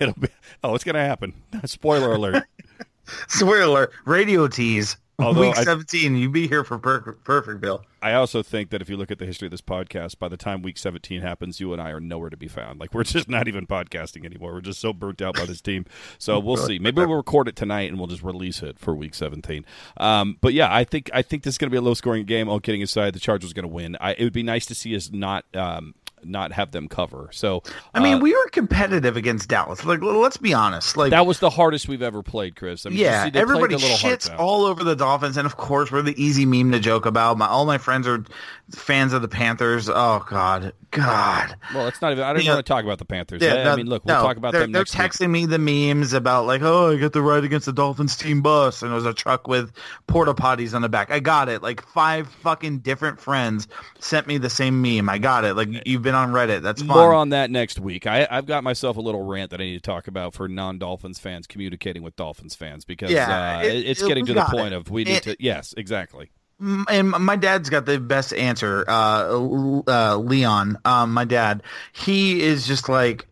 It'll 0.00 0.14
be. 0.14 0.28
Oh, 0.62 0.74
it's 0.74 0.84
gonna 0.84 1.04
happen. 1.04 1.34
Spoiler 1.64 2.12
alert. 2.12 2.44
Spoiler 3.28 3.62
alert, 3.62 3.92
radio 4.04 4.48
tease. 4.48 4.96
Although 5.20 5.40
week 5.48 5.58
I- 5.58 5.64
17, 5.64 6.16
you 6.16 6.30
be 6.30 6.46
here 6.46 6.62
for 6.62 6.78
perfect, 6.78 7.24
perfect, 7.24 7.60
Bill. 7.60 7.84
I 8.00 8.12
also 8.12 8.40
think 8.44 8.70
that 8.70 8.80
if 8.80 8.88
you 8.88 8.96
look 8.96 9.10
at 9.10 9.18
the 9.18 9.26
history 9.26 9.46
of 9.46 9.50
this 9.50 9.60
podcast, 9.60 10.20
by 10.20 10.28
the 10.28 10.36
time 10.36 10.62
week 10.62 10.78
17 10.78 11.20
happens, 11.20 11.58
you 11.58 11.72
and 11.72 11.82
I 11.82 11.90
are 11.90 11.98
nowhere 11.98 12.30
to 12.30 12.36
be 12.36 12.46
found. 12.46 12.78
Like 12.78 12.94
we're 12.94 13.02
just 13.04 13.28
not 13.28 13.48
even 13.48 13.66
podcasting 13.66 14.24
anymore. 14.24 14.52
We're 14.52 14.60
just 14.60 14.78
so 14.80 14.92
burnt 14.92 15.20
out 15.20 15.34
by 15.34 15.44
this 15.46 15.60
team. 15.60 15.84
So 16.18 16.38
we'll 16.38 16.56
see. 16.68 16.78
Maybe 16.78 17.04
we'll 17.04 17.16
record 17.16 17.48
it 17.48 17.56
tonight 17.56 17.90
and 17.90 17.98
we'll 17.98 18.06
just 18.06 18.22
release 18.22 18.62
it 18.62 18.78
for 18.78 18.94
week 18.94 19.14
17. 19.14 19.64
Um, 19.96 20.38
but 20.40 20.54
yeah, 20.54 20.72
I 20.72 20.84
think 20.84 21.10
I 21.12 21.22
think 21.22 21.42
this 21.42 21.54
is 21.54 21.58
going 21.58 21.68
to 21.70 21.72
be 21.74 21.78
a 21.78 21.82
low 21.82 21.94
scoring 21.94 22.24
game. 22.24 22.48
All 22.48 22.60
kidding 22.60 22.82
aside, 22.84 23.14
the 23.14 23.20
Chargers 23.20 23.50
are 23.50 23.54
going 23.54 23.68
to 23.68 23.74
win. 23.74 23.96
I, 24.00 24.12
it 24.12 24.22
would 24.22 24.32
be 24.32 24.44
nice 24.44 24.66
to 24.66 24.74
see 24.76 24.94
us 24.94 25.10
not 25.10 25.44
um, 25.54 25.96
not 26.24 26.52
have 26.52 26.72
them 26.72 26.88
cover. 26.88 27.28
So 27.32 27.62
I 27.94 28.00
mean, 28.00 28.14
uh, 28.14 28.18
we 28.18 28.32
were 28.32 28.48
competitive 28.50 29.16
against 29.16 29.48
Dallas. 29.48 29.84
Like, 29.84 30.00
let's 30.02 30.36
be 30.36 30.52
honest. 30.54 30.96
Like, 30.96 31.10
that 31.10 31.26
was 31.26 31.38
the 31.40 31.50
hardest 31.50 31.88
we've 31.88 32.02
ever 32.02 32.22
played, 32.22 32.56
Chris. 32.56 32.86
I 32.86 32.90
mean, 32.90 32.98
yeah, 32.98 33.24
see, 33.24 33.30
everybody 33.38 33.74
the 33.74 33.80
little 33.82 33.96
hearts 33.96 34.28
shits 34.28 34.38
all 34.38 34.64
over 34.64 34.84
the 34.84 34.96
Dolphins, 34.96 35.36
and 35.36 35.46
of 35.46 35.56
course, 35.56 35.90
we're 35.90 36.02
the 36.02 36.20
easy 36.22 36.46
meme 36.46 36.72
to 36.72 36.80
joke 36.80 37.06
about. 37.06 37.38
My 37.38 37.46
all 37.46 37.66
my 37.66 37.78
friends 37.78 38.06
are 38.06 38.24
fans 38.70 39.12
of 39.12 39.22
the 39.22 39.28
Panthers. 39.28 39.88
Oh 39.88 40.24
God, 40.28 40.72
God. 40.90 41.56
Well, 41.74 41.86
it's 41.86 42.00
not 42.02 42.12
even. 42.12 42.24
I 42.24 42.32
don't 42.32 42.42
Yeah. 42.44 42.54
want 42.54 42.66
to 42.66 42.70
talk 42.72 42.84
about 42.84 42.98
the 42.98 43.04
Panthers. 43.04 43.42
Yeah, 43.42 43.54
I, 43.54 43.72
I 43.72 43.76
mean, 43.76 43.86
look, 43.86 44.04
we'll 44.04 44.16
no, 44.16 44.22
talk 44.22 44.36
about 44.36 44.52
they're, 44.52 44.62
them 44.62 44.72
They're 44.72 44.80
next 44.82 44.96
week. 44.98 45.12
texting 45.12 45.30
me 45.30 45.46
the 45.46 45.58
memes 45.58 46.12
about 46.12 46.46
like, 46.46 46.62
oh, 46.62 46.92
I 46.92 46.96
got 46.96 47.12
the 47.12 47.22
ride 47.22 47.44
against 47.44 47.66
the 47.66 47.72
Dolphins 47.72 48.16
team 48.16 48.42
bus, 48.42 48.82
and 48.82 48.92
it 48.92 48.94
was 48.94 49.06
a 49.06 49.14
truck 49.14 49.48
with 49.48 49.72
porta 50.06 50.34
potties 50.34 50.74
on 50.74 50.82
the 50.82 50.88
back. 50.88 51.10
I 51.10 51.20
got 51.20 51.48
it. 51.48 51.62
Like 51.62 51.82
five 51.82 52.28
fucking 52.28 52.78
different 52.80 53.20
friends 53.20 53.68
sent 53.98 54.26
me 54.26 54.38
the 54.38 54.50
same 54.50 54.80
meme. 54.82 55.08
I 55.08 55.18
got 55.18 55.44
it. 55.44 55.54
Like 55.54 55.68
you've 55.86 56.02
been 56.08 56.14
on 56.14 56.32
Reddit. 56.32 56.62
That's 56.62 56.80
fun. 56.82 56.96
More 56.96 57.12
on 57.12 57.28
that 57.30 57.50
next 57.50 57.78
week. 57.78 58.06
I, 58.06 58.26
I've 58.30 58.46
got 58.46 58.64
myself 58.64 58.96
a 58.96 59.00
little 59.00 59.22
rant 59.22 59.50
that 59.50 59.60
I 59.60 59.64
need 59.64 59.74
to 59.76 59.80
talk 59.80 60.08
about 60.08 60.32
for 60.34 60.48
non-Dolphins 60.48 61.18
fans 61.18 61.46
communicating 61.46 62.02
with 62.02 62.16
Dolphins 62.16 62.54
fans 62.54 62.84
because 62.84 63.10
Yeah, 63.10 63.58
uh, 63.58 63.62
it- 63.62 63.74
it, 63.74 63.86
it's 63.88 64.02
it- 64.02 64.08
getting 64.08 64.24
to 64.26 64.32
the 64.34 64.44
point 64.44 64.72
it. 64.72 64.76
of 64.76 64.90
we 64.90 65.04
need 65.04 65.22
to. 65.24 65.36
Yes, 65.38 65.74
exactly. 65.76 66.30
And 66.60 67.10
my 67.10 67.36
dad's 67.36 67.68
got 67.70 67.86
the 67.86 68.00
best 68.00 68.32
answer. 68.32 68.84
Uh, 68.88 69.80
uh, 69.86 70.16
Leon, 70.16 70.78
um, 70.84 71.12
my 71.12 71.24
dad, 71.24 71.62
he 71.92 72.40
is 72.42 72.66
just 72.66 72.88
like, 72.88 73.26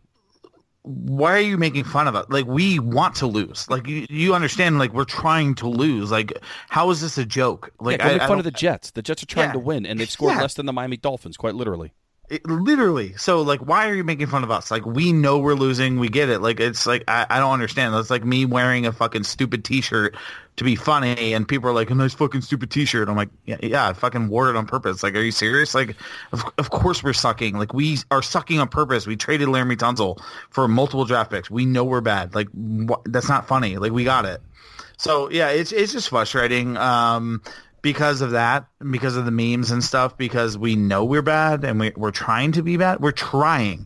why 0.83 1.33
are 1.33 1.39
you 1.41 1.57
making 1.57 1.83
fun 1.83 2.07
of 2.07 2.15
us? 2.15 2.25
Like 2.29 2.45
we 2.45 2.79
want 2.79 3.15
to 3.15 3.27
lose. 3.27 3.69
Like 3.69 3.85
you, 3.87 4.05
you 4.09 4.33
understand? 4.33 4.79
Like 4.79 4.93
we're 4.93 5.03
trying 5.03 5.55
to 5.55 5.67
lose. 5.67 6.09
Like 6.11 6.31
how 6.69 6.89
is 6.91 7.01
this 7.01 7.17
a 7.17 7.25
joke? 7.25 7.71
Like 7.81 7.97
yeah, 7.99 8.07
I- 8.07 8.13
make 8.13 8.21
I 8.21 8.27
fun 8.27 8.37
of 8.37 8.45
the 8.45 8.51
Jets. 8.51 8.91
The 8.91 9.01
Jets 9.01 9.23
are 9.23 9.25
trying 9.25 9.49
Yeah. 9.49 9.53
to 9.53 9.59
win, 9.59 9.85
and 9.85 9.99
they've 9.99 10.09
scored 10.09 10.35
Yeah. 10.35 10.41
less 10.43 10.53
than 10.53 10.65
the 10.65 10.71
Miami 10.71 10.95
Dolphins, 10.95 11.35
quite 11.35 11.55
literally. 11.55 11.91
It- 12.29 12.45
literally. 12.45 13.13
So 13.15 13.41
like, 13.41 13.61
why 13.61 13.87
are 13.89 13.95
you 13.95 14.03
making 14.03 14.27
fun 14.27 14.43
of 14.43 14.51
us? 14.51 14.69
Like 14.69 14.85
we 14.85 15.13
know 15.13 15.37
we're 15.37 15.53
losing. 15.53 15.97
We 15.99 16.09
get 16.09 16.27
it. 16.29 16.39
Like 16.39 16.59
it's 16.59 16.85
like 16.85 17.03
I, 17.07 17.25
I 17.29 17.39
don't 17.39 17.53
understand. 17.53 17.93
That's 17.93 18.09
like 18.09 18.25
me 18.25 18.45
wearing 18.45 18.85
a 18.85 18.91
fucking 18.91 19.23
stupid 19.23 19.63
T-shirt 19.63 20.15
to 20.57 20.63
be 20.63 20.75
funny, 20.75 21.33
and 21.33 21.47
people 21.47 21.69
are 21.69 21.73
like, 21.73 21.89
"A 21.89 21.95
nice 21.95 22.13
fucking 22.15 22.41
stupid 22.41 22.69
T-shirt." 22.71 23.07
I'm 23.07 23.15
like, 23.15 23.29
yeah, 23.45 23.57
yeah, 23.63 23.87
I 23.87 23.93
fucking 23.93 24.27
wore 24.27 24.49
it 24.49 24.55
on 24.57 24.65
purpose. 24.65 25.03
Like, 25.03 25.15
are 25.15 25.21
you 25.21 25.31
serious? 25.31 25.73
Like, 25.73 25.95
of, 26.33 26.43
of 26.57 26.69
course 26.69 27.01
we're 27.03 27.13
sucking. 27.13 27.57
Like 27.57 27.73
we 27.73 27.99
are 28.11 28.21
sucking 28.21 28.59
on 28.59 28.67
purpose. 28.67 29.07
We 29.07 29.15
traded 29.15 29.47
Laremy 29.47 29.77
Tunsil 29.77 30.19
for 30.49 30.67
multiple 30.67 31.05
draft 31.05 31.31
picks. 31.31 31.49
We 31.49 31.65
know 31.65 31.85
we're 31.85 32.01
bad. 32.01 32.35
Like 32.35 32.49
wh- 32.53 33.01
that's 33.05 33.29
not 33.29 33.47
funny. 33.47 33.77
Like 33.77 33.93
we 33.93 34.03
got 34.03 34.25
it. 34.25 34.41
So 34.97 35.29
yeah, 35.29 35.49
it's 35.49 35.71
it's 35.71 35.93
just 35.93 36.09
frustrating 36.09 36.75
um, 36.75 37.41
because 37.87 38.19
of 38.19 38.31
that, 38.31 38.65
because 38.91 39.15
of 39.15 39.23
the 39.23 39.31
memes 39.31 39.71
and 39.71 39.81
stuff. 39.81 40.17
Because 40.17 40.57
we 40.57 40.75
know 40.75 41.05
we're 41.05 41.21
bad 41.21 41.63
and 41.63 41.79
we, 41.79 41.93
we're 41.95 42.11
trying 42.11 42.51
to 42.51 42.61
be 42.61 42.75
bad. 42.75 42.99
We're 42.99 43.13
trying, 43.13 43.85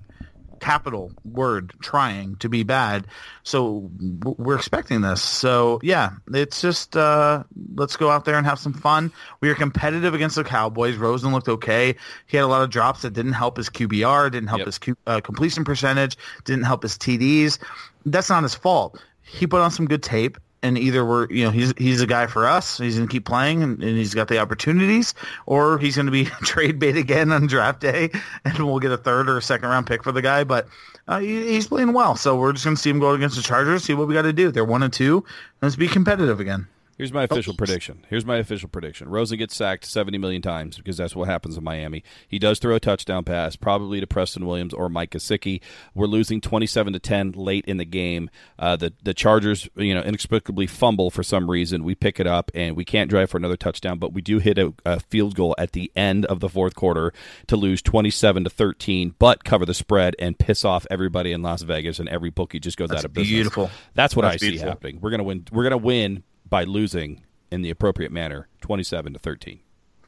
capital 0.59 1.11
word, 1.23 1.71
trying 1.83 2.35
to 2.37 2.49
be 2.49 2.63
bad. 2.63 3.05
So 3.43 3.91
we're 4.23 4.55
expecting 4.55 5.01
this. 5.01 5.21
So 5.21 5.79
yeah, 5.83 6.13
it's 6.33 6.61
just 6.61 6.97
uh, 6.97 7.43
let's 7.75 7.95
go 7.95 8.09
out 8.09 8.25
there 8.25 8.37
and 8.37 8.45
have 8.47 8.57
some 8.57 8.73
fun. 8.73 9.11
We 9.39 9.49
are 9.51 9.55
competitive 9.55 10.15
against 10.15 10.35
the 10.35 10.43
Cowboys. 10.43 10.95
Rosen 10.97 11.31
looked 11.31 11.47
okay. 11.49 11.95
He 12.25 12.37
had 12.37 12.43
a 12.43 12.47
lot 12.47 12.63
of 12.63 12.71
drops 12.71 13.03
that 13.03 13.13
didn't 13.13 13.33
help 13.33 13.55
his 13.57 13.69
QBR, 13.69 14.31
didn't 14.31 14.47
help 14.49 14.59
Yep. 14.61 14.65
his 14.65 14.77
Q, 14.79 14.97
uh, 15.05 15.21
completion 15.21 15.63
percentage, 15.63 16.17
didn't 16.43 16.63
help 16.63 16.81
his 16.81 16.97
TDs. 16.97 17.59
That's 18.07 18.29
not 18.29 18.41
his 18.41 18.55
fault. 18.55 18.99
He 19.21 19.45
put 19.45 19.61
on 19.61 19.69
some 19.69 19.85
good 19.85 20.01
tape 20.01 20.39
and 20.63 20.77
either 20.77 21.03
we're 21.05 21.27
you 21.29 21.43
know 21.43 21.51
he's 21.51 21.73
he's 21.77 22.01
a 22.01 22.07
guy 22.07 22.27
for 22.27 22.47
us. 22.47 22.77
He's 22.77 22.95
going 22.95 23.07
to 23.07 23.11
keep 23.11 23.25
playing 23.25 23.63
and, 23.63 23.81
and 23.81 23.97
he's 23.97 24.13
got 24.13 24.27
the 24.27 24.39
opportunities, 24.39 25.13
or 25.45 25.77
he's 25.77 25.95
going 25.95 26.05
to 26.05 26.11
be 26.11 26.25
trade 26.43 26.79
bait 26.79 26.97
again 26.97 27.31
on 27.31 27.47
draft 27.47 27.81
day, 27.81 28.09
and 28.45 28.57
we'll 28.59 28.79
get 28.79 28.91
a 28.91 28.97
third 28.97 29.29
or 29.29 29.37
a 29.37 29.41
second 29.41 29.69
round 29.69 29.87
pick 29.87 30.03
for 30.03 30.11
the 30.11 30.21
guy. 30.21 30.43
But 30.43 30.67
uh, 31.07 31.19
he, 31.19 31.53
he's 31.53 31.67
playing 31.67 31.93
well, 31.93 32.15
so 32.15 32.35
we're 32.35 32.53
just 32.53 32.65
going 32.65 32.75
to 32.75 32.81
see 32.81 32.89
him 32.89 32.99
go 32.99 33.11
against 33.11 33.35
the 33.35 33.41
Chargers, 33.41 33.83
see 33.83 33.93
what 33.93 34.07
we 34.07 34.13
got 34.13 34.23
to 34.23 34.33
do. 34.33 34.51
They're 34.51 34.65
one 34.65 34.83
and 34.83 34.93
two. 34.93 35.25
Let's 35.61 35.75
be 35.75 35.87
competitive 35.87 36.39
again. 36.39 36.67
Here's 37.01 37.11
my 37.11 37.23
official 37.23 37.55
prediction. 37.55 38.05
Here's 38.11 38.27
my 38.27 38.37
official 38.37 38.69
prediction. 38.69 39.09
Rosen 39.09 39.39
gets 39.39 39.55
sacked 39.55 39.85
70 39.85 40.19
million 40.19 40.43
times 40.43 40.77
because 40.77 40.97
that's 40.97 41.15
what 41.15 41.27
happens 41.27 41.57
in 41.57 41.63
Miami. 41.63 42.03
He 42.27 42.37
does 42.37 42.59
throw 42.59 42.75
a 42.75 42.79
touchdown 42.79 43.23
pass, 43.23 43.55
probably 43.55 43.99
to 43.99 44.05
Preston 44.05 44.45
Williams 44.45 44.71
or 44.71 44.87
Mike 44.87 45.09
Gesicki. 45.09 45.61
We're 45.95 46.05
losing 46.05 46.41
27 46.41 46.93
to 46.93 46.99
10 46.99 47.31
late 47.31 47.65
in 47.65 47.77
the 47.77 47.85
game. 47.85 48.29
Uh, 48.59 48.75
the 48.75 48.93
the 49.01 49.15
Chargers, 49.15 49.67
you 49.75 49.95
know, 49.95 50.03
inexplicably 50.03 50.67
fumble 50.67 51.09
for 51.09 51.23
some 51.23 51.49
reason. 51.49 51.83
We 51.83 51.95
pick 51.95 52.19
it 52.19 52.27
up 52.27 52.51
and 52.53 52.75
we 52.75 52.85
can't 52.85 53.09
drive 53.09 53.31
for 53.31 53.37
another 53.37 53.57
touchdown, 53.57 53.97
but 53.97 54.13
we 54.13 54.21
do 54.21 54.37
hit 54.37 54.59
a, 54.59 54.71
a 54.85 54.99
field 54.99 55.33
goal 55.33 55.55
at 55.57 55.71
the 55.71 55.91
end 55.95 56.27
of 56.27 56.39
the 56.39 56.49
fourth 56.49 56.75
quarter 56.75 57.13
to 57.47 57.55
lose 57.55 57.81
27 57.81 58.43
to 58.43 58.49
13, 58.51 59.15
but 59.17 59.43
cover 59.43 59.65
the 59.65 59.73
spread 59.73 60.15
and 60.19 60.37
piss 60.37 60.63
off 60.63 60.85
everybody 60.91 61.31
in 61.31 61.41
Las 61.41 61.63
Vegas 61.63 61.97
and 61.97 62.07
every 62.09 62.29
bookie 62.29 62.59
just 62.59 62.77
goes 62.77 62.91
out 62.91 63.03
of 63.03 63.11
business. 63.11 63.31
beautiful. 63.31 63.71
That's 63.95 64.15
what 64.15 64.21
That's 64.21 64.43
I 64.43 64.49
see 64.49 64.57
happening. 64.59 64.99
We're 65.01 65.09
gonna 65.09 65.23
win. 65.23 65.47
We're 65.51 65.63
gonna 65.63 65.77
win 65.77 66.21
by 66.51 66.65
losing 66.65 67.23
in 67.49 67.63
the 67.63 67.71
appropriate 67.71 68.11
manner, 68.11 68.47
twenty-seven 68.61 69.13
to 69.13 69.19
thirteen. 69.19 69.61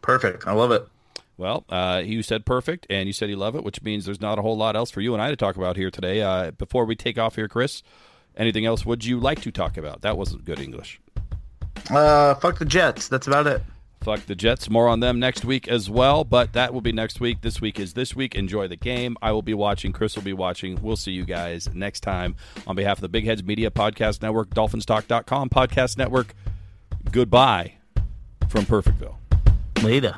Perfect. 0.03 0.45
I 0.45 0.51
love 0.51 0.71
it. 0.71 0.87
Well, 1.35 1.65
uh, 1.69 2.03
you 2.05 2.21
said 2.21 2.45
perfect, 2.45 2.85
and 2.91 3.07
you 3.07 3.13
said 3.13 3.29
you 3.29 3.35
love 3.35 3.55
it, 3.55 3.63
which 3.63 3.81
means 3.81 4.05
there's 4.05 4.21
not 4.21 4.37
a 4.37 4.43
whole 4.43 4.55
lot 4.55 4.75
else 4.75 4.91
for 4.91 5.01
you 5.01 5.13
and 5.13 5.23
I 5.23 5.31
to 5.31 5.35
talk 5.35 5.55
about 5.55 5.75
here 5.75 5.89
today. 5.89 6.21
Uh, 6.21 6.51
before 6.51 6.85
we 6.85 6.95
take 6.95 7.17
off 7.17 7.35
here, 7.35 7.47
Chris, 7.47 7.81
anything 8.37 8.65
else 8.67 8.85
would 8.85 9.03
you 9.03 9.19
like 9.19 9.41
to 9.41 9.51
talk 9.51 9.75
about? 9.75 10.01
That 10.01 10.15
wasn't 10.15 10.45
good 10.45 10.59
English. 10.59 11.01
Uh, 11.89 12.35
fuck 12.35 12.59
the 12.59 12.65
Jets. 12.65 13.07
That's 13.07 13.25
about 13.25 13.47
it. 13.47 13.63
Fuck 14.03 14.25
the 14.25 14.35
Jets. 14.35 14.69
More 14.69 14.89
on 14.89 14.99
them 14.99 15.17
next 15.17 15.45
week 15.45 15.67
as 15.69 15.89
well, 15.89 16.25
but 16.25 16.51
that 16.51 16.73
will 16.73 16.81
be 16.81 16.91
next 16.91 17.21
week. 17.21 17.39
This 17.39 17.61
week 17.61 17.79
is 17.79 17.93
this 17.93 18.13
week. 18.13 18.35
Enjoy 18.35 18.67
the 18.67 18.75
game. 18.75 19.15
I 19.21 19.31
will 19.31 19.41
be 19.41 19.53
watching. 19.53 19.93
Chris 19.93 20.15
will 20.17 20.23
be 20.23 20.33
watching. 20.33 20.77
We'll 20.81 20.97
see 20.97 21.13
you 21.13 21.23
guys 21.23 21.69
next 21.73 22.01
time. 22.01 22.35
On 22.67 22.75
behalf 22.75 22.97
of 22.97 23.01
the 23.01 23.07
Big 23.07 23.23
Heads 23.23 23.43
Media 23.43 23.71
Podcast 23.71 24.21
Network, 24.21 24.49
DolphinsTalk.com 24.49 25.49
Podcast 25.49 25.97
Network, 25.97 26.33
goodbye 27.11 27.75
from 28.49 28.65
Perfectville. 28.65 29.15
Later. 29.81 30.17